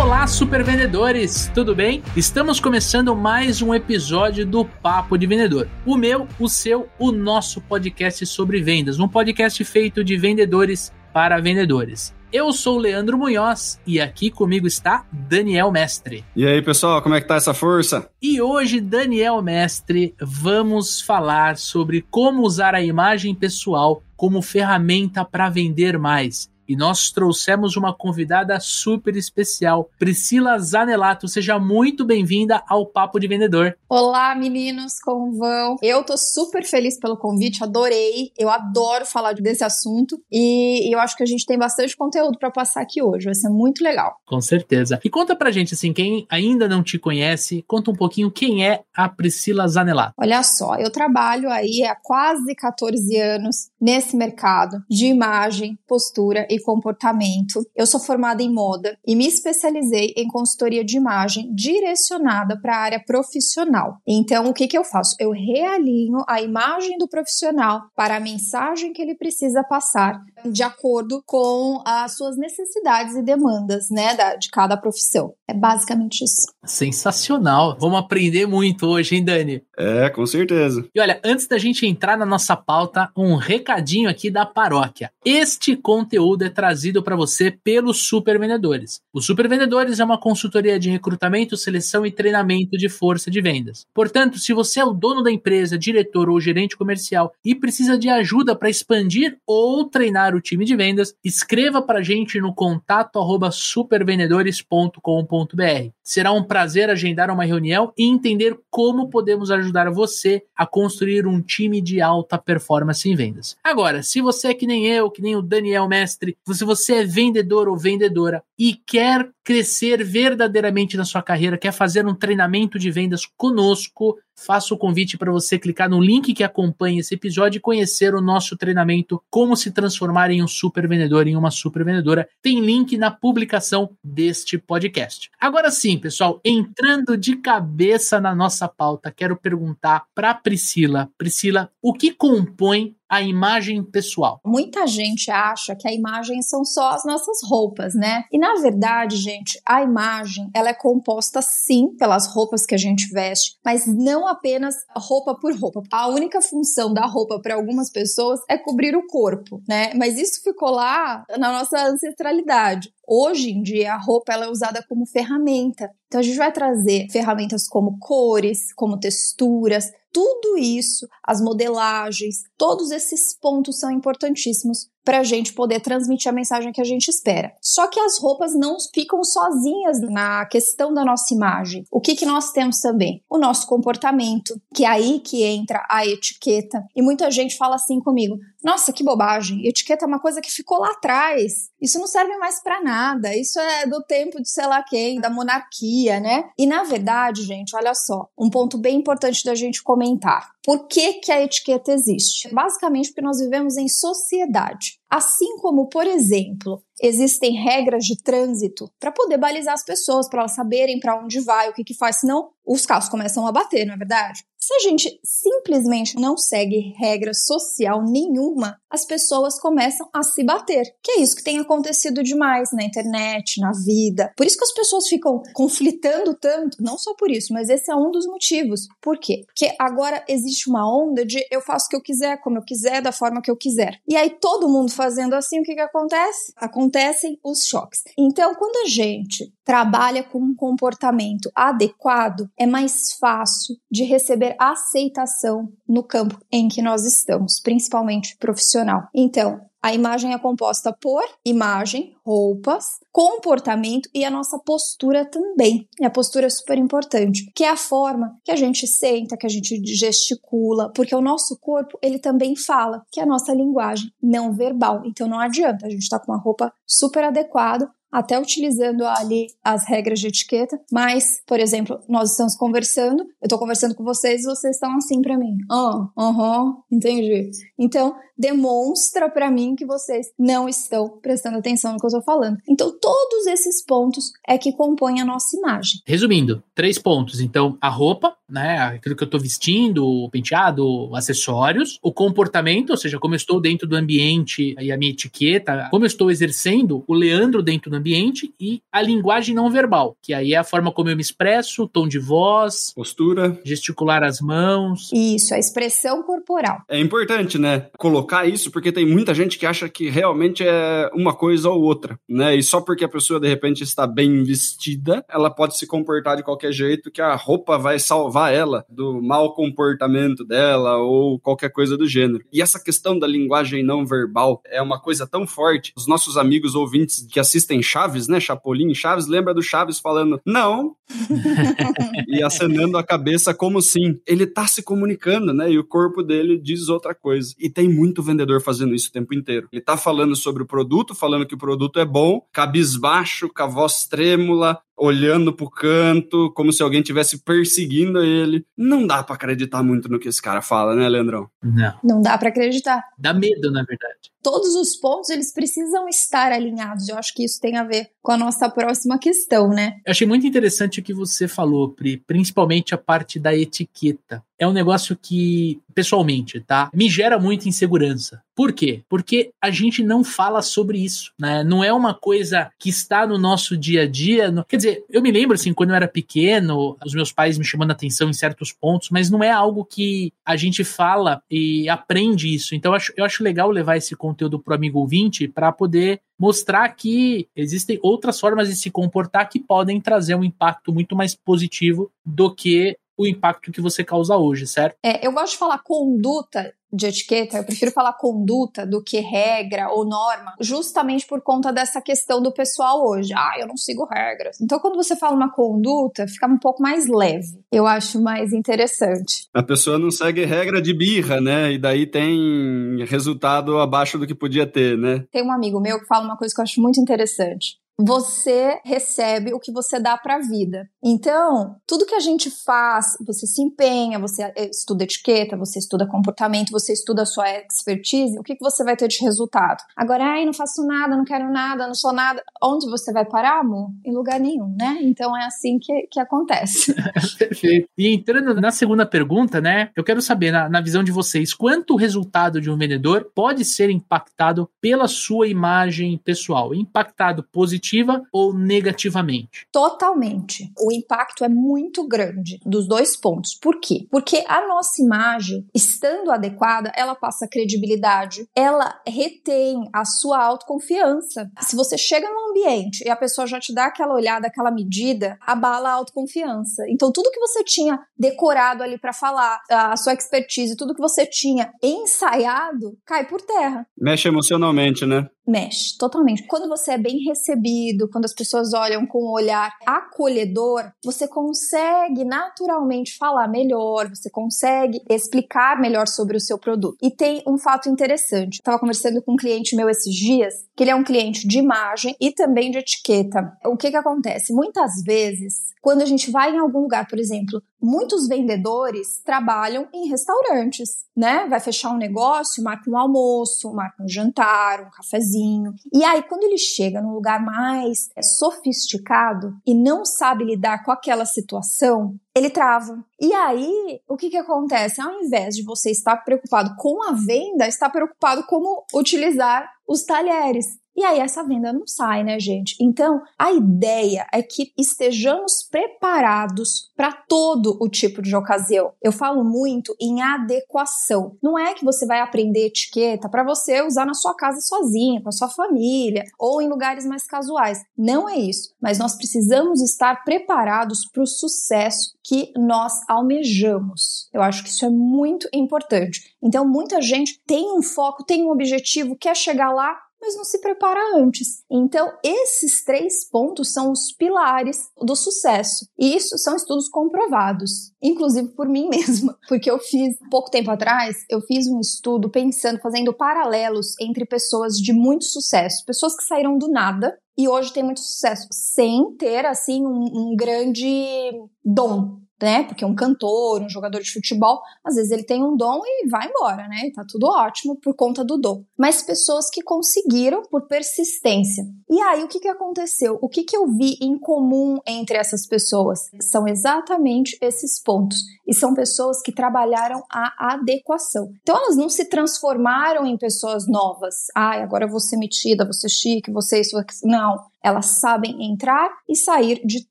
Olá, 0.01 0.27
super 0.27 0.65
vendedores, 0.65 1.51
tudo 1.55 1.75
bem? 1.75 2.03
Estamos 2.17 2.59
começando 2.59 3.15
mais 3.15 3.61
um 3.61 3.75
episódio 3.75 4.47
do 4.47 4.65
Papo 4.65 5.19
de 5.19 5.27
Vendedor. 5.27 5.69
O 5.85 5.97
meu, 5.97 6.27
o 6.41 6.49
seu, 6.49 6.89
o 6.99 7.13
nosso 7.13 7.61
podcast 7.61 8.25
sobre 8.25 8.63
vendas, 8.63 8.99
um 8.99 9.07
podcast 9.07 9.63
feito 9.65 10.03
de 10.03 10.17
vendedores 10.17 10.93
para 11.13 11.39
vendedores. 11.41 12.15
Eu 12.33 12.51
sou 12.51 12.77
o 12.77 12.81
Leandro 12.81 13.19
Munhoz 13.19 13.79
e 13.87 14.01
aqui 14.01 14.31
comigo 14.31 14.67
está 14.67 15.05
Daniel 15.13 15.71
Mestre. 15.71 16.25
E 16.35 16.47
aí, 16.47 16.63
pessoal, 16.63 17.03
como 17.03 17.15
é 17.15 17.21
que 17.21 17.29
tá 17.29 17.37
essa 17.37 17.53
força? 17.53 18.09
E 18.23 18.41
hoje, 18.41 18.81
Daniel 18.81 19.43
Mestre, 19.43 20.15
vamos 20.19 21.03
falar 21.03 21.59
sobre 21.59 22.07
como 22.11 22.43
usar 22.43 22.75
a 22.75 22.81
imagem 22.81 23.35
pessoal 23.35 24.03
como 24.17 24.41
ferramenta 24.41 25.27
para 25.27 25.51
vender 25.51 25.99
mais 25.99 26.51
e 26.73 26.77
nós 26.77 27.11
trouxemos 27.11 27.77
uma 27.77 27.93
convidada 27.93 28.59
super 28.59 29.15
especial, 29.15 29.91
Priscila 29.99 30.59
Zanelato. 30.59 31.29
Seja 31.29 31.59
muito 31.59 32.03
bem-vinda 32.03 32.63
ao 32.67 32.87
Papo 32.87 33.21
de 33.21 33.29
Vendedor. 33.29 33.77
Olá, 33.87 34.35
meninos, 34.35 34.99
como 34.99 35.37
vão? 35.37 35.77
Eu 35.83 36.03
tô 36.03 36.17
super 36.17 36.65
feliz 36.65 36.99
pelo 36.99 37.19
convite, 37.19 37.63
adorei. 37.63 38.33
Eu 38.39 38.49
adoro 38.49 39.05
falar 39.05 39.35
desse 39.35 39.63
assunto 39.63 40.19
e 40.33 40.91
eu 40.91 40.99
acho 40.99 41.15
que 41.15 41.23
a 41.23 41.27
gente 41.27 41.45
tem 41.45 41.59
bastante 41.59 41.95
conteúdo 41.95 42.39
para 42.39 42.51
passar 42.51 42.81
aqui 42.81 43.03
hoje. 43.03 43.27
Vai 43.27 43.35
ser 43.35 43.51
muito 43.51 43.85
legal. 43.85 44.17
Com 44.25 44.41
certeza. 44.41 44.99
E 45.05 45.11
conta 45.11 45.37
pra 45.37 45.51
gente 45.51 45.75
assim, 45.75 45.93
quem 45.93 46.27
ainda 46.31 46.67
não 46.67 46.83
te 46.83 46.99
conhece, 46.99 47.63
conta 47.69 47.91
um 47.91 47.95
pouquinho 47.95 48.31
quem 48.31 48.67
é 48.67 48.81
a 48.97 49.11
Priscila 49.11 49.69
Zanelato. 49.69 50.15
Olha 50.17 50.43
só, 50.43 50.77
eu 50.77 50.91
trabalho 50.91 51.51
aí 51.51 51.85
há 51.85 51.95
quase 51.95 52.55
14 52.55 53.15
anos 53.19 53.69
nesse 53.79 54.17
mercado 54.17 54.83
de 54.89 55.05
imagem, 55.05 55.79
postura 55.87 56.47
e 56.49 56.62
comportamento. 56.63 57.61
Eu 57.75 57.87
sou 57.87 58.01
formada 58.01 58.43
em 58.43 58.53
moda 58.53 58.99
e 59.07 59.15
me 59.15 59.27
especializei 59.27 60.15
em 60.17 60.29
consultoria 60.29 60.85
de 60.85 60.97
imagem 60.97 61.53
direcionada 61.55 62.59
para 62.61 62.77
a 62.77 62.81
área 62.81 63.05
profissional. 63.05 63.99
Então, 64.07 64.49
o 64.49 64.55
que, 64.55 64.67
que 64.67 64.77
eu 64.77 64.85
faço? 64.85 65.15
Eu 65.19 65.31
realinho 65.31 66.25
a 66.29 66.41
imagem 66.41 66.97
do 66.99 67.09
profissional 67.09 67.83
para 67.95 68.17
a 68.17 68.21
mensagem 68.21 68.93
que 68.93 69.03
ele 69.03 69.15
precisa 69.15 69.63
passar 69.63 70.21
de 70.51 70.63
acordo 70.63 71.23
com 71.27 71.83
as 71.87 72.17
suas 72.17 72.37
necessidades 72.37 73.15
e 73.17 73.23
demandas, 73.23 73.91
né, 73.91 74.15
da, 74.15 74.37
de 74.37 74.49
cada 74.49 74.77
profissão. 74.77 75.35
É 75.49 75.55
basicamente 75.55 76.25
isso. 76.25 76.47
Sensacional. 76.65 77.77
Vamos 77.79 77.99
aprender 77.99 78.47
muito 78.47 78.87
hoje, 78.87 79.17
hein, 79.17 79.25
Dani? 79.25 79.63
É, 79.77 80.09
com 80.11 80.25
certeza. 80.27 80.85
E 80.95 81.01
olha, 81.01 81.21
antes 81.25 81.47
da 81.47 81.59
gente 81.59 81.87
entrar 81.87 82.17
na 82.17 82.27
nossa 82.27 82.57
pauta, 82.57 83.11
um 83.17 83.37
recadinho 83.37 84.09
aqui 84.09 84.31
da 84.31 84.47
paróquia. 84.47 85.11
Este 85.25 85.77
conteúdo 85.77 86.45
é 86.45 86.49
trazido 86.49 87.03
para 87.03 87.17
você 87.17 87.51
pelos 87.51 88.07
Super 88.07 88.39
Vendedores. 88.39 89.01
O 89.13 89.21
Super 89.21 89.49
Vendedores 89.49 90.01
é 90.01 90.05
uma 90.05 90.19
consultoria 90.19 90.79
de 90.79 90.91
recrutamento, 90.91 91.57
seleção 91.57 92.07
e 92.07 92.11
treinamento 92.11 92.77
de 92.77 92.89
força 92.89 93.31
de 93.31 93.41
vendas. 93.41 93.87
Portanto, 93.95 94.39
se 94.39 94.53
você 94.53 94.81
é 94.81 94.85
o 94.85 94.93
dono 94.93 95.23
da 95.23 95.31
empresa, 95.31 95.79
diretor 95.79 96.29
ou 96.29 96.41
gerente 96.41 96.77
comercial 96.77 97.33
e 97.45 97.55
precisa 97.55 97.99
de 97.99 98.09
ajuda 98.09 98.55
para 98.55 98.71
expandir 98.71 99.37
ou 99.47 99.85
treinar 99.85 100.32
o 100.35 100.41
time 100.41 100.65
de 100.65 100.77
vendas, 100.77 101.15
escreva 101.25 101.83
para 101.83 102.01
a 102.01 102.03
gente 102.03 102.41
no 102.41 102.55
contato 102.55 103.21
supervendedores.com.br. 103.51 105.91
Será 106.03 106.33
um 106.33 106.43
prazer 106.43 106.91
agendar 106.91 107.31
uma 107.31 107.45
reunião 107.45 107.93
e 107.97 108.07
entender 108.07 108.59
como 108.71 109.09
podemos 109.09 109.51
ajudar 109.51 109.91
você 109.91 110.43
a 110.57 110.67
construir 110.67 111.27
um 111.27 111.41
time 111.41 111.81
de 111.81 112.01
alta 112.01 112.39
performance 112.39 113.09
em 113.09 113.15
vendas. 113.15 113.57
Agora, 113.63 114.03
se 114.03 114.21
você 114.21 114.49
é 114.49 114.55
que 114.55 114.67
nem 114.67 114.87
eu, 114.87 115.11
que 115.11 115.23
nem 115.23 115.37
o 115.37 115.43
Daniel 115.43 115.89
Mestre, 115.89 116.37
se 116.47 116.65
você 116.65 116.97
é 116.97 117.05
vendedor 117.05 117.69
ou 117.69 117.77
vendedora 117.77 118.43
e 118.59 118.75
quer 118.75 119.29
crescer 119.45 120.05
verdadeiramente 120.05 120.97
na 120.97 121.05
sua 121.05 121.23
carreira, 121.23 121.59
quer 121.59 121.73
fazer 121.73 122.07
um 122.07 122.15
treinamento 122.15 122.79
de 122.79 122.91
vendas 122.91 123.27
conosco, 123.37 124.19
faço 124.45 124.75
o 124.75 124.79
convite 124.79 125.17
para 125.17 125.31
você 125.31 125.59
clicar 125.59 125.89
no 125.89 126.01
link 126.01 126.35
que 126.35 126.43
acompanha 126.43 127.01
esse 127.01 127.15
episódio 127.15 127.59
e 127.59 127.61
conhecer 127.61 128.15
o 128.15 128.21
nosso 128.21 128.57
treinamento 128.57 129.23
Como 129.31 129.57
se 129.57 129.71
transformar 129.71 130.31
em 130.31 130.43
um 130.43 130.49
super 130.49 130.89
vendedor, 130.89 131.27
em 131.27 131.37
uma 131.37 131.51
super 131.51 131.85
vendedora. 131.85 132.29
Tem 132.43 132.61
link 132.61 132.97
na 132.97 133.11
publicação 133.11 133.91
deste 134.03 134.59
podcast. 134.59 135.31
Agora 135.41 135.71
sim, 135.71 135.99
pessoal, 135.99 136.41
entrando 136.45 137.17
de 137.17 137.37
cabeça 137.37 138.21
na 138.21 138.35
nossa 138.35 138.69
pauta, 138.69 139.11
quero 139.11 139.37
perguntar 139.37 140.05
para 140.15 140.35
Priscila. 140.35 141.09
Priscila, 141.17 141.71
o 141.81 141.93
que 141.93 142.13
compõe 142.13 142.95
a 143.13 143.21
imagem 143.21 143.85
pessoal? 143.85 144.41
Muita 144.43 144.87
gente 144.87 145.31
acha 145.31 145.77
que 145.77 145.87
a 145.87 145.93
imagem 145.93 146.41
são 146.41 146.65
só 146.65 146.93
as 146.93 147.05
nossas 147.05 147.41
roupas, 147.45 147.95
né? 147.95 148.25
E 148.33 148.39
na 148.39 148.55
verdade, 148.55 149.17
gente, 149.17 149.61
a 149.67 149.83
imagem 149.83 150.51
ela 150.55 150.71
é 150.71 150.75
composta 150.75 151.43
sim 151.43 151.95
pelas 151.99 152.27
roupas 152.27 152.65
que 152.65 152.75
a 152.75 152.79
gente 152.79 153.13
veste, 153.13 153.59
mas 153.63 153.87
não 153.87 154.27
apenas 154.27 154.77
roupa 154.97 155.35
por 155.35 155.55
roupa. 155.55 155.83
A 155.93 156.09
única 156.09 156.41
função 156.41 156.95
da 156.95 157.05
roupa 157.05 157.39
para 157.39 157.55
algumas 157.55 157.91
pessoas 157.91 158.41
é 158.49 158.57
cobrir 158.57 158.97
o 158.97 159.07
corpo, 159.07 159.63
né? 159.69 159.93
Mas 159.95 160.17
isso 160.17 160.43
ficou 160.43 160.71
lá 160.71 161.27
na 161.39 161.53
nossa 161.53 161.87
ancestralidade. 161.87 162.91
Hoje 163.07 163.51
em 163.51 163.63
dia, 163.63 163.93
a 163.93 163.99
roupa 163.99 164.33
ela 164.33 164.47
é 164.47 164.49
usada 164.49 164.83
como 164.89 165.05
ferramenta. 165.05 165.91
Então, 166.07 166.21
a 166.21 166.23
gente 166.23 166.39
vai 166.39 166.53
trazer 166.53 167.09
ferramentas 167.11 167.69
como 167.69 167.99
cores, 167.99 168.73
como 168.75 168.99
texturas, 168.99 169.93
tudo 170.13 170.59
isso, 170.59 171.09
as 171.27 171.41
modelagens, 171.41 172.43
todos 172.57 172.91
esses 172.91 173.33
pontos 173.33 173.79
são 173.79 173.91
importantíssimos 173.91 174.91
para 175.05 175.21
a 175.21 175.25
gente 175.25 175.53
poder 175.53 175.81
transmitir 175.81 176.31
a 176.31 176.35
mensagem 176.35 176.73
que 176.73 176.81
a 176.81 176.85
gente 176.85 177.09
espera. 177.09 177.53
Só 177.61 177.89
que 177.89 178.01
as 178.01 178.19
roupas 178.19 178.55
não 178.55 178.77
ficam 178.95 179.23
sozinhas 179.25 180.01
na 180.01 180.47
questão 180.47 180.93
da 180.93 181.05
nossa 181.05 181.35
imagem. 181.35 181.85
O 181.91 182.01
que, 182.01 182.15
que 182.15 182.27
nós 182.27 182.53
temos 182.53 182.81
também? 182.81 183.23
O 183.29 183.39
nosso 183.39 183.67
comportamento, 183.67 184.55
que 184.75 184.85
é 184.85 184.89
aí 184.89 185.21
que 185.21 185.43
entra 185.43 185.85
a 185.91 186.07
etiqueta. 186.07 186.85
E 186.95 187.03
muita 187.03 187.31
gente 187.31 187.57
fala 187.57 187.77
assim 187.77 188.01
comigo: 188.01 188.37
nossa, 188.63 188.93
que 188.93 189.03
bobagem, 189.03 189.67
etiqueta 189.67 190.05
é 190.05 190.09
uma 190.09 190.21
coisa 190.21 190.41
que 190.41 190.51
ficou 190.51 190.79
lá 190.79 190.91
atrás. 190.91 191.71
Isso 191.81 191.99
não 191.99 192.07
serve 192.07 192.37
mais 192.37 192.63
para 192.63 192.83
nada. 192.83 193.35
Isso 193.37 193.59
é 193.59 193.87
do 193.87 194.03
tempo 194.03 194.41
de 194.41 194.49
sei 194.49 194.67
lá 194.67 194.83
quem, 194.83 195.21
da 195.21 195.29
monarquia, 195.29 196.21
né? 196.21 196.45
E 196.57 196.67
na 196.67 196.85
verdade, 196.85 197.43
gente, 197.43 197.75
olha 197.75 197.95
só, 197.95 198.29
um 198.39 198.49
ponto 198.49 198.79
bem 198.79 198.99
importante 198.99 199.45
da 199.45 199.55
gente 199.55 199.83
comentar. 199.83 200.53
Por 200.65 200.87
que, 200.87 201.15
que 201.15 201.33
a 201.33 201.43
etiqueta 201.43 201.93
existe? 201.93 202.53
Basicamente 202.55 203.09
porque 203.09 203.21
nós 203.23 203.41
vivemos 203.41 203.77
em 203.77 203.89
sociedade. 203.89 204.92
much 204.93 205.02
Assim 205.13 205.59
como, 205.59 205.91
por 205.91 206.07
exemplo, 206.07 206.83
existem 207.03 207.53
regras 207.53 208.03
de 208.05 208.17
trânsito 208.17 208.91
para 208.99 209.13
poder 209.13 209.37
balizar 209.37 209.75
as 209.75 209.85
pessoas, 209.85 210.27
para 210.27 210.41
elas 210.41 210.55
saberem 210.55 210.99
para 210.99 211.23
onde 211.23 211.39
vai, 211.41 211.69
o 211.69 211.75
que, 211.75 211.85
que 211.85 211.93
faz, 211.95 212.21
senão 212.21 212.51
os 212.65 212.87
carros 212.87 213.09
começam 213.09 213.47
a 213.47 213.53
bater, 213.53 213.85
não 213.85 213.95
é 213.95 213.99
verdade? 213.99 214.45
Se 214.57 214.73
a 214.75 214.79
gente 214.79 215.21
simplesmente 215.25 216.15
não 216.15 216.37
segue 216.37 216.95
regra 216.97 217.35
social 217.35 218.01
nenhuma, 218.05 218.79
as 218.89 219.05
pessoas 219.05 219.59
começam 219.59 220.09
a 220.15 220.23
se 220.23 220.45
bater. 220.45 220.85
Que 221.03 221.13
é 221.13 221.21
isso 221.21 221.35
que 221.35 221.43
tem 221.43 221.59
acontecido 221.59 222.23
demais 222.23 222.71
na 222.73 222.85
internet, 222.85 223.61
na 223.61 223.73
vida. 223.73 224.33
Por 224.37 224.47
isso 224.47 224.57
que 224.57 224.63
as 224.63 224.73
pessoas 224.73 225.09
ficam 225.09 225.43
conflitando 225.53 226.35
tanto, 226.35 226.81
não 226.81 226.97
só 226.97 227.13
por 227.15 227.29
isso, 227.29 227.53
mas 227.53 227.69
esse 227.69 227.91
é 227.91 227.97
um 227.97 228.13
dos 228.13 228.25
motivos. 228.25 228.87
Por 229.01 229.19
quê? 229.19 229.43
Porque 229.47 229.75
agora 229.81 230.25
existe 230.29 230.71
uma 230.71 230.89
onda 230.89 231.27
de 231.27 231.45
eu 231.51 231.61
faço 231.61 231.87
o 231.87 231.89
que 231.89 231.97
eu 231.97 232.03
quiser, 232.03 232.41
como 232.41 232.59
eu 232.59 232.65
quiser, 232.65 233.03
da 233.03 233.11
forma 233.11 233.43
que 233.43 233.51
eu 233.51 233.57
quiser. 233.57 234.01
E 234.07 234.15
aí 234.15 234.31
todo 234.31 234.69
mundo 234.69 234.93
fazendo 235.03 235.35
assim, 235.35 235.59
o 235.59 235.65
que 235.65 235.75
que 235.75 235.81
acontece? 235.81 236.53
Acontecem 236.57 237.37
os 237.43 237.67
choques. 237.67 238.05
Então, 238.17 238.55
quando 238.55 238.87
a 238.87 238.89
gente 238.89 239.53
trabalha 239.65 240.23
com 240.23 240.39
um 240.39 240.55
comportamento 240.55 241.51
adequado, 241.55 242.49
é 242.59 242.67
mais 242.67 243.13
fácil 243.19 243.77
de 243.91 244.05
receber 244.05 244.57
aceitação 244.59 245.69
no 245.89 246.03
campo 246.03 246.39
em 246.51 246.69
que 246.69 246.83
nós 246.83 247.05
estamos, 247.05 247.61
principalmente 247.61 248.37
profissional. 248.39 249.09
Então, 249.15 249.61
a 249.83 249.93
imagem 249.93 250.33
é 250.33 250.39
composta 250.39 250.97
por 251.01 251.25
imagem, 251.45 252.15
roupas, 252.25 252.85
comportamento 253.11 254.09
e 254.15 254.25
a 254.25 254.31
nossa 254.31 254.57
postura 254.61 255.25
também. 255.29 255.89
E 255.99 256.05
a 256.05 256.11
postura 256.11 256.47
é 256.47 256.51
super 256.51 256.79
importante, 256.79 257.51
que 257.53 257.65
é 257.65 257.69
a 257.69 257.77
forma 257.77 258.39
que 258.45 258.53
a 258.53 258.57
gente 258.57 258.87
senta, 258.87 259.37
que 259.37 259.45
a 259.45 259.51
gente 259.51 259.85
gesticula, 259.85 260.93
porque 260.95 261.13
o 261.13 261.21
nosso 261.21 261.59
corpo, 261.59 261.99
ele 262.01 262.21
também 262.21 262.55
fala, 262.55 263.03
que 263.11 263.19
é 263.19 263.25
a 263.25 263.27
nossa 263.27 263.53
linguagem 263.53 264.09
não 264.23 264.53
verbal. 264.53 265.03
Então 265.05 265.27
não 265.27 265.41
adianta, 265.41 265.85
a 265.85 265.91
gente 265.91 266.09
tá 266.09 266.21
com 266.21 266.31
uma 266.31 266.41
roupa 266.41 266.73
super 266.87 267.25
adequada, 267.25 267.91
até 268.13 268.39
utilizando 268.39 269.05
ali 269.07 269.47
as 269.65 269.89
regras 269.89 270.21
de 270.21 270.29
etiqueta, 270.29 270.79
mas, 270.93 271.43
por 271.47 271.59
exemplo, 271.59 271.99
nós 272.09 272.33
estamos 272.33 272.55
conversando, 272.55 273.23
eu 273.23 273.47
estou 273.47 273.59
conversando 273.59 273.95
com 273.95 274.05
vocês 274.05 274.43
e 274.43 274.47
vocês 274.47 274.77
estão 274.77 274.95
assim 274.97 275.23
para 275.23 275.39
mim. 275.39 275.57
Ah, 275.71 276.09
aham, 276.19 276.77
entendi. 276.91 277.51
Então, 277.79 278.15
demonstra 278.37 279.31
para 279.31 279.51
mim 279.51 279.77
que 279.77 279.87
vocês 279.87 280.27
não 280.39 280.69
estão 280.69 281.09
prestando 281.23 281.59
atenção 281.59 281.93
no 281.93 281.99
que 281.99 282.05
eu 282.05 282.09
estou 282.09 282.23
falando. 282.23 282.59
Então, 282.69 282.93
todos 282.99 283.47
esses 283.47 283.85
pontos 283.85 284.33
é 284.47 284.59
que 284.59 284.73
compõem 284.73 285.21
a 285.21 285.25
nossa 285.25 285.57
imagem. 285.57 286.01
Resumindo, 286.07 286.63
três 286.75 286.99
pontos. 286.99 287.41
Então, 287.41 287.79
a 287.81 287.89
roupa, 287.89 288.35
né, 288.49 288.79
aquilo 288.79 289.15
que 289.15 289.23
eu 289.23 289.27
estou 289.27 289.41
vestindo, 289.41 290.05
o 290.05 290.29
penteado, 290.29 291.15
acessórios, 291.15 291.99
o 292.03 292.13
comportamento, 292.13 292.91
ou 292.91 292.97
seja, 292.97 293.19
como 293.19 293.35
eu 293.35 293.37
estou 293.37 293.61
dentro 293.61 293.87
do 293.87 293.97
ambiente 293.97 294.75
e 294.79 294.91
a 294.91 294.97
minha 294.97 295.13
etiqueta, 295.13 295.89
como 295.91 296.05
eu 296.05 296.09
estou 296.09 296.31
exercendo 296.31 297.05
o 297.07 297.15
Leandro 297.15 297.63
dentro 297.63 297.91
do 297.91 297.97
ambiente 298.03 298.53
e 298.61 298.83
a 298.91 299.01
linguagem 299.01 299.55
não 299.55 299.71
verbal, 299.71 300.17
que 300.21 300.35
aí 300.35 300.53
é 300.53 300.57
a 300.57 300.65
forma 300.65 300.93
como 300.93 301.09
eu 301.09 301.17
me 301.17 301.23
expresso, 301.23 301.89
tom 301.89 302.09
de 302.09 302.19
voz, 302.19 302.93
postura, 302.95 303.59
gesticular 303.65 304.25
as 304.25 304.41
mãos. 304.41 305.09
Isso, 305.13 305.55
a 305.55 305.59
expressão 305.59 306.23
corporal. 306.25 306.83
É 306.89 306.99
importante, 306.99 307.59
né, 307.59 307.87
colocar 307.97 308.47
isso 308.47 308.71
porque 308.71 308.91
tem 308.91 309.07
muita 309.07 309.33
gente 309.33 309.59
que 309.59 309.65
acha 309.65 309.89
que 309.89 310.09
realmente 310.11 310.65
é 310.67 311.09
uma 311.15 311.35
coisa 311.35 311.71
ou 311.71 311.81
outra, 311.81 312.19
né? 312.29 312.57
E 312.57 312.63
só 312.63 312.81
porque 312.81 313.05
a 313.05 313.09
pessoa 313.09 313.39
de 313.39 313.49
repente 313.49 313.85
está 313.85 314.07
bem 314.07 314.43
vestida, 314.43 315.25
ela 315.31 315.51
pode 315.51 315.79
se 315.79 315.87
comportar 315.87 316.37
de 316.37 316.43
qualquer 316.43 316.73
jeito 316.73 317.11
que 317.11 317.23
a 317.23 317.37
roupa 317.37 317.79
vai 317.79 317.99
salvar 317.99 318.53
ela 318.53 318.85
do 318.89 319.23
mau 319.23 319.55
comportamento 319.55 320.45
dela 320.45 320.97
ou 320.97 321.39
qualquer 321.39 321.71
coisa 321.71 321.97
do 321.97 322.07
gênero. 322.07 322.45
E 322.53 322.61
essa 322.61 322.83
questão 322.83 323.19
da 323.19 323.27
linguagem 323.27 323.85
não 323.85 324.05
verbal 324.05 324.61
é 324.67 324.83
uma 324.83 325.01
coisa 325.01 325.27
tão 325.27 325.47
forte. 325.47 325.93
Os 325.97 326.07
nossos 326.07 326.37
amigos 326.37 326.75
ouvintes 326.75 327.27
que 327.31 327.39
assistem 327.39 327.83
Chaves, 327.93 328.27
né? 328.27 328.41
Chapolin 328.41 328.95
Chaves, 328.95 329.27
lembra 329.27 329.53
do 329.53 329.63
Chaves 329.63 330.01
falando 330.01 330.41
não 330.47 330.97
e 332.27 332.43
acenando 332.43 332.97
a 332.97 333.05
cabeça 333.05 333.53
como 333.53 333.83
sim. 333.83 334.19
Ele 334.27 334.47
tá 334.47 334.67
se 334.67 334.83
comunicando, 334.83 335.53
né? 335.53 335.71
E 335.71 335.79
o 335.79 335.85
corpo 335.85 336.23
dele 336.23 336.59
diz 336.59 336.89
outra 336.89 337.15
coisa. 337.15 337.55
E 337.59 337.69
tem 337.69 337.89
muito 337.89 338.23
vendedor 338.23 338.63
fazendo 338.63 338.95
isso 338.95 339.11
o 339.11 339.13
tempo 339.13 339.35
inteiro. 339.35 339.69
Ele 339.71 339.83
tá 339.83 339.97
falando 339.97 340.35
sobre 340.35 340.63
o 340.63 340.67
produto, 340.67 341.15
falando 341.15 341.47
que 341.47 341.55
o 341.55 341.59
produto 341.59 341.99
é 342.01 342.05
bom, 342.05 342.41
cabisbaixo, 342.53 343.51
com 343.55 343.63
a 343.63 343.67
voz 343.67 344.07
trêmula, 344.07 344.79
olhando 345.03 345.53
pro 345.53 345.69
canto, 345.69 346.53
como 346.55 346.73
se 346.73 346.81
alguém 346.81 347.01
estivesse 347.01 347.43
perseguindo 347.43 348.23
ele. 348.23 348.65
Não 348.77 349.05
dá 349.05 349.21
para 349.21 349.35
acreditar 349.35 349.83
muito 349.83 350.09
no 350.09 350.19
que 350.19 350.29
esse 350.29 350.41
cara 350.41 350.63
fala, 350.63 350.95
né, 350.95 351.09
Leandrão? 351.09 351.51
Não. 351.61 351.99
Não 352.05 352.23
dá 352.23 352.39
para 352.39 352.51
acreditar. 352.51 353.03
Dá 353.19 353.35
medo, 353.35 353.73
na 353.73 353.83
verdade. 353.83 354.31
Todos 354.41 354.77
os 354.77 354.97
pontos 354.97 355.31
eles 355.31 355.53
precisam 355.53 356.09
estar 356.09 356.53
alinhados. 356.53 357.09
Eu 357.09 357.19
acho 357.19 357.35
que 357.35 357.45
isso 357.45 357.61
tem 357.61 357.77
a 357.77 357.85
ver 357.85 358.11
com 358.23 358.31
a 358.31 358.39
nossa 358.39 358.71
próxima 358.71 359.19
questão, 359.19 359.69
né? 359.69 359.95
Eu 360.07 360.13
achei 360.13 360.27
muito 360.27 360.47
interessante 360.47 361.01
o 361.01 361.03
que 361.03 361.13
você 361.13 361.49
falou, 361.49 361.91
Pri, 361.91 362.17
principalmente 362.17 362.95
a 362.95 362.99
parte 362.99 363.41
da 363.41 363.55
etiqueta. 363.55 364.43
É 364.63 364.67
um 364.67 364.73
negócio 364.73 365.19
que, 365.21 365.81
pessoalmente, 365.93 366.61
tá? 366.61 366.89
Me 366.95 367.11
gera 367.11 367.37
muita 367.37 367.69
insegurança. 367.69 368.45
Por 368.55 368.73
quê? 368.73 369.03
Porque 369.09 369.51
a 369.61 369.73
gente 369.73 370.05
não 370.05 370.23
fala 370.23 370.63
sobre 370.63 370.99
isso, 370.99 371.33
né? 371.37 371.65
Não 371.65 371.83
é 371.83 371.93
uma 371.93 372.15
coisa 372.15 372.71
que 372.79 372.89
está 372.89 373.27
no 373.27 373.37
nosso 373.37 373.77
dia 373.77 374.03
a 374.03 374.07
dia. 374.07 374.53
No... 374.53 374.65
Quer 374.65 374.77
dizer, 374.77 375.05
eu 375.11 375.21
me 375.21 375.33
lembro, 375.33 375.57
assim, 375.57 375.75
quando 375.75 375.91
eu 375.91 375.97
era 375.97 376.07
pequeno, 376.07 376.97
os 377.05 377.13
meus 377.13 377.33
pais 377.33 377.59
me 377.59 377.65
chamando 377.65 377.91
a 377.91 377.95
atenção 377.95 378.31
em 378.31 378.33
certos 378.33 378.71
pontos, 378.71 379.09
mas 379.11 379.29
não 379.31 379.43
é 379.43 379.51
algo 379.51 379.85
que 379.85 380.33
a 380.47 380.55
gente 380.55 380.85
fala 380.85 381.43
e 381.51 381.89
aprende 381.89 382.55
isso. 382.55 382.77
Então, 382.77 382.93
eu 382.93 382.97
acho, 382.97 383.13
eu 383.17 383.25
acho 383.25 383.43
legal 383.43 383.69
levar 383.69 383.97
esse 383.97 384.15
conteúdo 384.15 384.61
pro 384.61 384.77
amigo 384.77 385.01
ouvinte 385.01 385.49
para 385.49 385.73
poder 385.73 386.21
mostrar 386.39 386.89
que 386.91 387.49
existem 387.55 387.99
outras 388.03 388.39
formas 388.39 388.69
de 388.69 388.77
se 388.77 388.91
comportar 388.91 389.49
que 389.49 389.61
podem 389.61 390.01
trazer 390.01 390.35
um 390.35 390.45
impacto 390.45 390.93
muito 390.93 391.17
mais 391.17 391.35
positivo 391.35 392.11
do 392.25 392.53
que 392.53 392.97
o 393.17 393.27
impacto 393.27 393.73
que 393.73 393.81
você 393.81 394.03
causa 394.05 394.37
hoje, 394.37 394.67
certo? 394.67 394.97
É, 395.03 395.27
eu 395.27 395.33
gosto 395.33 395.53
de 395.53 395.59
falar 395.59 395.79
conduta 395.79 396.73
de 396.93 397.07
etiqueta, 397.07 397.57
eu 397.57 397.65
prefiro 397.65 397.91
falar 397.91 398.13
conduta 398.13 398.87
do 398.87 399.03
que 399.03 399.19
regra 399.19 399.89
ou 399.89 400.05
norma, 400.05 400.55
justamente 400.61 401.27
por 401.27 401.41
conta 401.41 401.73
dessa 401.73 402.03
questão 402.03 402.43
do 402.43 402.53
pessoal 402.53 403.03
hoje. 403.09 403.33
Ah, 403.35 403.55
eu 403.59 403.67
não 403.67 403.79
sigo 403.79 404.05
regras. 404.05 404.61
Então, 404.61 404.79
quando 404.79 404.97
você 404.97 405.17
fala 405.17 405.35
uma 405.35 405.51
conduta, 405.51 406.27
fica 406.29 406.47
um 406.47 406.59
pouco 406.59 406.83
mais 406.83 407.09
leve. 407.09 407.65
Eu 407.73 407.87
acho 407.87 408.21
mais 408.21 408.53
interessante. 408.53 409.49
A 409.55 409.63
pessoa 409.63 409.99
não 409.99 410.11
segue 410.11 410.45
regra 410.45 410.83
de 410.83 410.93
birra, 410.93 411.41
né? 411.41 411.73
E 411.73 411.79
daí 411.79 412.07
tem 412.07 413.03
resultado 413.07 413.79
abaixo 413.79 414.19
do 414.19 414.27
que 414.27 414.35
podia 414.35 414.67
ter, 414.67 414.99
né? 414.99 415.25
Tem 415.33 415.43
um 415.43 415.53
amigo 415.53 415.81
meu 415.81 415.99
que 415.99 416.07
fala 416.07 416.25
uma 416.25 416.37
coisa 416.37 416.55
que 416.55 416.61
eu 416.61 416.65
acho 416.65 416.81
muito 416.81 417.01
interessante 417.01 417.82
você 417.99 418.81
recebe 418.85 419.53
o 419.53 419.61
que 419.61 419.73
você 419.73 420.01
dá 420.01 420.17
para 420.17 420.37
a 420.37 420.41
vida. 420.41 420.89
Então, 421.05 421.77
tudo 421.87 422.07
que 422.07 422.15
a 422.15 422.21
gente 422.21 422.51
faz, 422.51 423.17
você 423.25 423.47
se 423.47 423.63
empenha, 423.63 424.19
você 424.19 424.43
eh, 424.43 424.71
estuda 424.71 425.05
etiqueta, 425.05 425.57
você 425.57 425.79
estuda 425.79 426.07
comportamento, 426.07 426.71
você 426.71 426.93
estuda 426.93 427.23
a 427.23 427.27
sua 427.27 427.49
expertise, 427.51 428.39
o 428.39 428.43
que, 428.43 428.57
que 428.57 428.65
você 428.65 428.83
vai 428.83 428.97
ter 428.97 429.09
de 429.09 429.23
resultado? 429.23 429.83
Agora, 429.97 430.25
ai, 430.25 430.45
não 430.45 430.53
faço 430.53 430.85
nada, 430.87 431.17
não 431.17 431.25
quero 431.25 431.51
nada, 431.51 431.87
não 431.87 431.95
sou 431.95 432.13
nada. 432.13 432.43
Onde 432.63 432.87
você 432.87 433.13
vai 433.13 433.25
parar, 433.25 433.61
amor? 433.61 433.91
Em 434.05 434.13
lugar 434.13 434.41
nenhum, 434.41 434.75
né? 434.77 434.99
Então 435.03 435.37
é 435.37 435.45
assim 435.45 435.79
que, 435.79 436.07
que 436.11 436.21
acontece. 436.21 436.95
Perfeito. 437.39 437.89
E 437.97 438.09
entrando 438.13 438.59
na 438.61 438.71
segunda 438.71 439.05
pergunta, 439.05 439.61
né? 439.61 439.91
Eu 439.95 440.05
quero 440.05 440.23
saber, 440.23 440.51
na, 440.51 440.69
na 440.69 440.81
visão 440.81 441.05
de 441.05 441.13
vocês, 441.13 441.53
quanto 441.55 441.95
o 441.95 441.97
resultado 441.97 442.61
de 442.61 442.71
um 442.71 442.77
vendedor 442.77 443.31
pode 443.35 443.65
ser 443.65 443.91
impactado 443.91 444.69
pela 444.81 445.07
sua 445.07 445.47
imagem 445.47 446.19
pessoal? 446.19 446.75
Impactado 446.75 447.43
positivo 447.43 447.92
positiva 447.93 448.23
ou 448.33 448.55
negativamente? 448.55 449.67
Totalmente. 449.71 450.73
O 450.81 450.91
impacto 450.91 451.45
é 451.45 451.49
muito 451.49 452.07
grande 452.07 452.59
dos 452.65 452.89
dois 452.89 453.17
pontos. 453.17 453.55
Por 453.55 453.79
quê? 453.81 454.07
Porque 454.11 454.43
a 454.47 454.67
nossa 454.67 455.03
imagem, 455.03 455.67
estando 455.75 456.31
adequada, 456.31 456.91
ela 456.97 457.15
passa 457.15 457.47
credibilidade, 457.47 458.49
ela 458.57 459.01
retém 459.07 459.89
a 459.93 460.05
sua 460.05 460.43
autoconfiança. 460.43 461.51
Se 461.61 461.77
você 461.77 461.99
chega 461.99 462.29
num 462.29 462.51
ambiente 462.51 463.05
e 463.05 463.11
a 463.11 463.17
pessoa 463.17 463.47
já 463.47 463.61
te 463.61 463.75
dá 463.75 463.87
aquela 463.87 464.15
olhada, 464.15 464.47
aquela 464.47 464.71
medida, 464.71 465.39
abala 465.41 465.91
a 465.91 465.95
autoconfiança. 465.95 466.85
Então, 466.89 467.13
tudo 467.13 467.31
que 467.31 467.41
você 467.41 467.63
tinha 467.63 468.01
decorado 468.19 468.83
ali 468.83 468.99
para 468.99 469.13
falar, 469.13 469.61
a 469.69 469.97
sua 469.97 470.15
expertise, 470.15 470.77
tudo 470.77 470.95
que 470.95 471.01
você 471.01 471.27
tinha 471.27 471.71
ensaiado, 471.83 472.97
cai 473.05 473.27
por 473.27 473.41
terra. 473.41 473.87
Mexe 473.99 474.29
emocionalmente, 474.29 475.05
né? 475.05 475.29
mexe 475.47 475.97
totalmente. 475.99 476.47
Quando 476.47 476.69
você 476.69 476.93
é 476.93 476.99
bem 476.99 477.19
recebido, 477.25 477.72
quando 478.11 478.25
as 478.25 478.35
pessoas 478.35 478.73
olham 478.73 479.07
com 479.07 479.19
um 479.25 479.33
olhar 479.33 479.73
acolhedor, 479.87 480.91
você 481.05 481.29
consegue 481.29 482.25
naturalmente 482.25 483.17
falar 483.17 483.49
melhor, 483.49 484.09
você 484.09 484.31
consegue 484.31 485.01
explicar 485.09 485.81
melhor 485.81 486.07
sobre 486.09 486.37
o 486.37 486.41
seu 486.41 486.59
produto. 486.59 486.97
E 487.03 487.11
tem 487.11 487.43
um 487.47 487.59
fato 487.59 487.89
interessante. 487.89 488.59
Eu 488.59 488.65
tava 488.65 488.79
conversando 488.79 489.23
com 489.23 489.33
um 489.33 489.37
cliente 489.37 489.77
meu 489.77 489.89
esses 489.89 490.15
dias, 490.15 490.55
que 490.77 490.85
ele 490.85 490.91
é 490.91 490.95
um 490.95 491.05
cliente 491.05 491.47
de 491.47 491.59
imagem 491.59 492.17
e 492.21 492.33
também 492.33 492.71
de 492.71 492.79
etiqueta. 492.79 493.57
O 493.65 493.77
que 493.77 493.91
que 493.91 493.97
acontece? 493.97 494.53
Muitas 494.53 495.03
vezes, 495.05 495.73
quando 495.81 496.03
a 496.03 496.07
gente 496.07 496.31
vai 496.31 496.55
em 496.55 496.59
algum 496.59 496.81
lugar, 496.81 497.07
por 497.07 497.19
exemplo, 497.19 497.63
muitos 497.81 498.29
vendedores 498.29 499.21
trabalham 499.25 499.89
em 499.93 500.09
restaurantes, 500.09 501.05
né? 501.17 501.47
Vai 501.49 501.61
fechar 501.61 501.91
um 501.91 501.99
negócio, 501.99 502.63
marca 502.63 502.91
um 502.91 502.97
almoço, 502.97 503.73
marca 503.73 504.03
um 504.03 504.09
jantar, 504.09 504.83
um 504.83 504.91
cafezinho. 504.91 505.75
E 505.93 506.05
aí, 506.05 506.23
quando 506.23 506.45
ele 506.45 506.59
chega 506.59 507.03
num 507.03 507.13
lugar 507.13 507.45
mais 507.45 508.09
é, 508.17 508.23
sofisticado 508.23 509.55
e 509.67 509.75
não 509.75 510.05
sabe 510.05 510.45
lidar 510.45 510.85
com 510.85 510.93
aquela 510.93 511.25
situação, 511.25 512.15
ele 512.35 512.51
trava. 512.51 513.05
E 513.21 513.33
aí, 513.33 514.01
o 514.09 514.17
que 514.17 514.31
que 514.31 514.37
acontece? 514.37 515.01
Ao 515.01 515.23
invés 515.23 515.55
de 515.55 515.63
você 515.63 515.91
estar 515.91 516.17
preocupado 516.19 516.75
com 516.77 517.03
a 517.03 517.13
venda, 517.13 517.67
está 517.67 517.89
preocupado 517.91 518.45
como 518.45 518.85
utilizar 518.95 519.71
os 519.87 520.05
talheres. 520.05 520.82
E 520.97 521.05
aí 521.05 521.21
essa 521.21 521.43
venda 521.43 521.73
não 521.73 521.87
sai, 521.87 522.23
né, 522.23 522.39
gente? 522.39 522.77
Então, 522.81 523.21
a 523.39 523.53
ideia 523.53 524.27
é 524.33 524.43
que 524.43 524.73
estejamos 524.77 525.67
preparados 525.71 526.91
para 526.97 527.13
todo 527.13 527.79
o 527.81 527.89
tipo 527.89 528.21
de 528.21 528.35
ocasião. 528.37 528.93
Eu 529.01 529.13
falo 529.13 529.43
muito 529.43 529.95
em 530.01 530.21
adequação. 530.21 531.37
Não 531.43 531.59
é 531.59 531.75
que 531.75 531.85
você 531.85 532.07
vai 532.07 532.21
aprender 532.21 532.67
etiqueta 532.67 533.29
para 533.29 533.45
você 533.45 533.83
usar 533.83 534.05
na 534.05 534.15
sua 534.15 534.35
casa 534.35 534.61
sozinha, 534.61 535.23
com 535.23 535.29
a 535.29 535.33
sua 535.33 535.49
família 535.49 536.25
ou 536.39 536.61
em 536.61 536.69
lugares 536.69 537.07
mais 537.07 537.27
casuais. 537.27 537.83
Não 537.97 538.29
é 538.29 538.37
isso. 538.37 538.75
Mas 538.81 538.99
nós 538.99 539.17
precisamos 539.17 539.81
estar 539.81 540.25
preparados 540.25 541.09
para 541.11 541.23
o 541.23 541.27
sucesso 541.27 542.13
que 542.23 542.53
nós 542.57 543.01
almejamos. 543.09 544.29
Eu 544.33 544.43
acho 544.43 544.63
que 544.63 544.69
isso 544.69 544.85
é 544.85 544.91
muito 544.91 545.49
importante. 545.53 546.37
Então, 546.43 546.67
muita 546.69 547.01
gente 547.01 547.41
tem 547.47 547.77
um 547.77 547.83
foco, 547.83 548.25
tem 548.25 548.45
um 548.45 548.51
objetivo, 548.51 549.17
quer 549.17 549.37
chegar 549.37 549.73
lá, 549.73 549.97
mas 550.23 550.37
não 550.37 550.45
se 550.45 550.61
prepara 550.61 551.01
antes. 551.17 551.65
Então, 551.69 552.13
esses 552.23 552.85
três 552.85 553.29
pontos 553.29 553.73
são 553.73 553.91
os 553.91 554.13
pilares 554.17 554.79
do 554.97 555.17
sucesso. 555.17 555.85
E 555.99 556.17
isso 556.17 556.39
são 556.39 556.55
estudos 556.55 556.89
comprovados, 556.89 557.93
inclusive 558.01 558.49
por 558.51 558.69
mim 558.69 558.89
mesma, 558.91 559.37
porque 559.49 559.71
eu 559.71 559.79
fiz 559.81 560.17
pouco 560.31 560.51
tempo 560.51 560.71
atrás, 560.71 561.17
eu 561.29 561.41
fiz 561.41 561.67
um 561.67 561.81
estudo 561.81 562.31
pensando, 562.31 562.79
fazendo 562.81 563.13
paralelos 563.13 563.99
entre 564.01 564.25
pessoas 564.25 564.75
de 564.77 564.93
muito 564.93 565.25
sucesso, 565.25 565.85
pessoas 565.85 566.17
que 566.17 566.23
saíram 566.23 566.57
do 566.57 566.69
nada 566.69 567.19
e 567.37 567.49
hoje 567.49 567.73
têm 567.73 567.83
muito 567.83 568.01
sucesso, 568.01 568.47
sem 568.53 569.17
ter 569.19 569.45
assim 569.47 569.85
um, 569.85 570.05
um 570.15 570.37
grande 570.37 571.33
dom 571.65 572.22
né? 572.43 572.65
Porque 572.65 572.85
um 572.85 572.95
cantor, 572.95 573.63
um 573.63 573.69
jogador 573.69 574.01
de 574.01 574.13
futebol, 574.13 574.61
às 574.85 574.97
vezes 574.97 575.11
ele 575.11 575.23
tem 575.23 575.43
um 575.43 575.57
dom 575.57 575.81
e 575.85 576.09
vai 576.09 576.29
embora, 576.29 576.67
né? 576.69 576.87
E 576.87 576.93
tá 576.93 577.05
tudo 577.09 577.27
ótimo 577.27 577.77
por 577.77 577.95
conta 577.95 578.25
do 578.25 578.37
dom. 578.37 578.65
Mas 578.77 579.03
pessoas 579.03 579.49
que 579.49 579.63
conseguiram 579.63 580.43
por 580.43 580.67
persistência. 580.67 581.65
E 581.89 582.01
aí, 582.01 582.25
o 582.25 582.29
que 582.29 582.41
que 582.41 582.49
aconteceu? 582.49 583.19
O 583.21 583.29
que 583.29 583.45
que 583.45 583.57
eu 583.57 583.67
vi 583.69 583.97
em 584.01 584.19
comum 584.19 584.79
entre 584.87 585.17
essas 585.17 585.47
pessoas? 585.47 586.01
São 586.21 586.49
exatamente 586.49 587.39
esses 587.41 587.81
pontos. 587.81 588.19
E 588.47 588.55
são 588.55 588.75
pessoas 588.75 589.23
que 589.23 589.33
trabalharam 589.33 590.03
a 590.11 590.55
adequação. 590.55 591.31
Então, 591.43 591.57
elas 591.57 591.77
não 591.77 591.89
se 591.89 592.07
transformaram 592.07 593.07
em 593.07 593.17
pessoas 593.17 593.69
novas. 593.69 594.27
Ai, 594.35 594.63
agora 594.63 594.85
eu 594.85 594.91
vou 594.91 595.01
ser 595.01 595.17
metida, 595.17 595.65
vou 595.65 595.73
ser 595.73 595.89
chique, 595.89 596.33
vou 596.33 596.43
ser 596.43 596.61
isso. 596.61 596.77
Não. 597.05 597.37
Elas 597.63 598.01
sabem 598.01 598.51
entrar 598.51 598.91
e 599.09 599.15
sair 599.15 599.61
de 599.65 599.87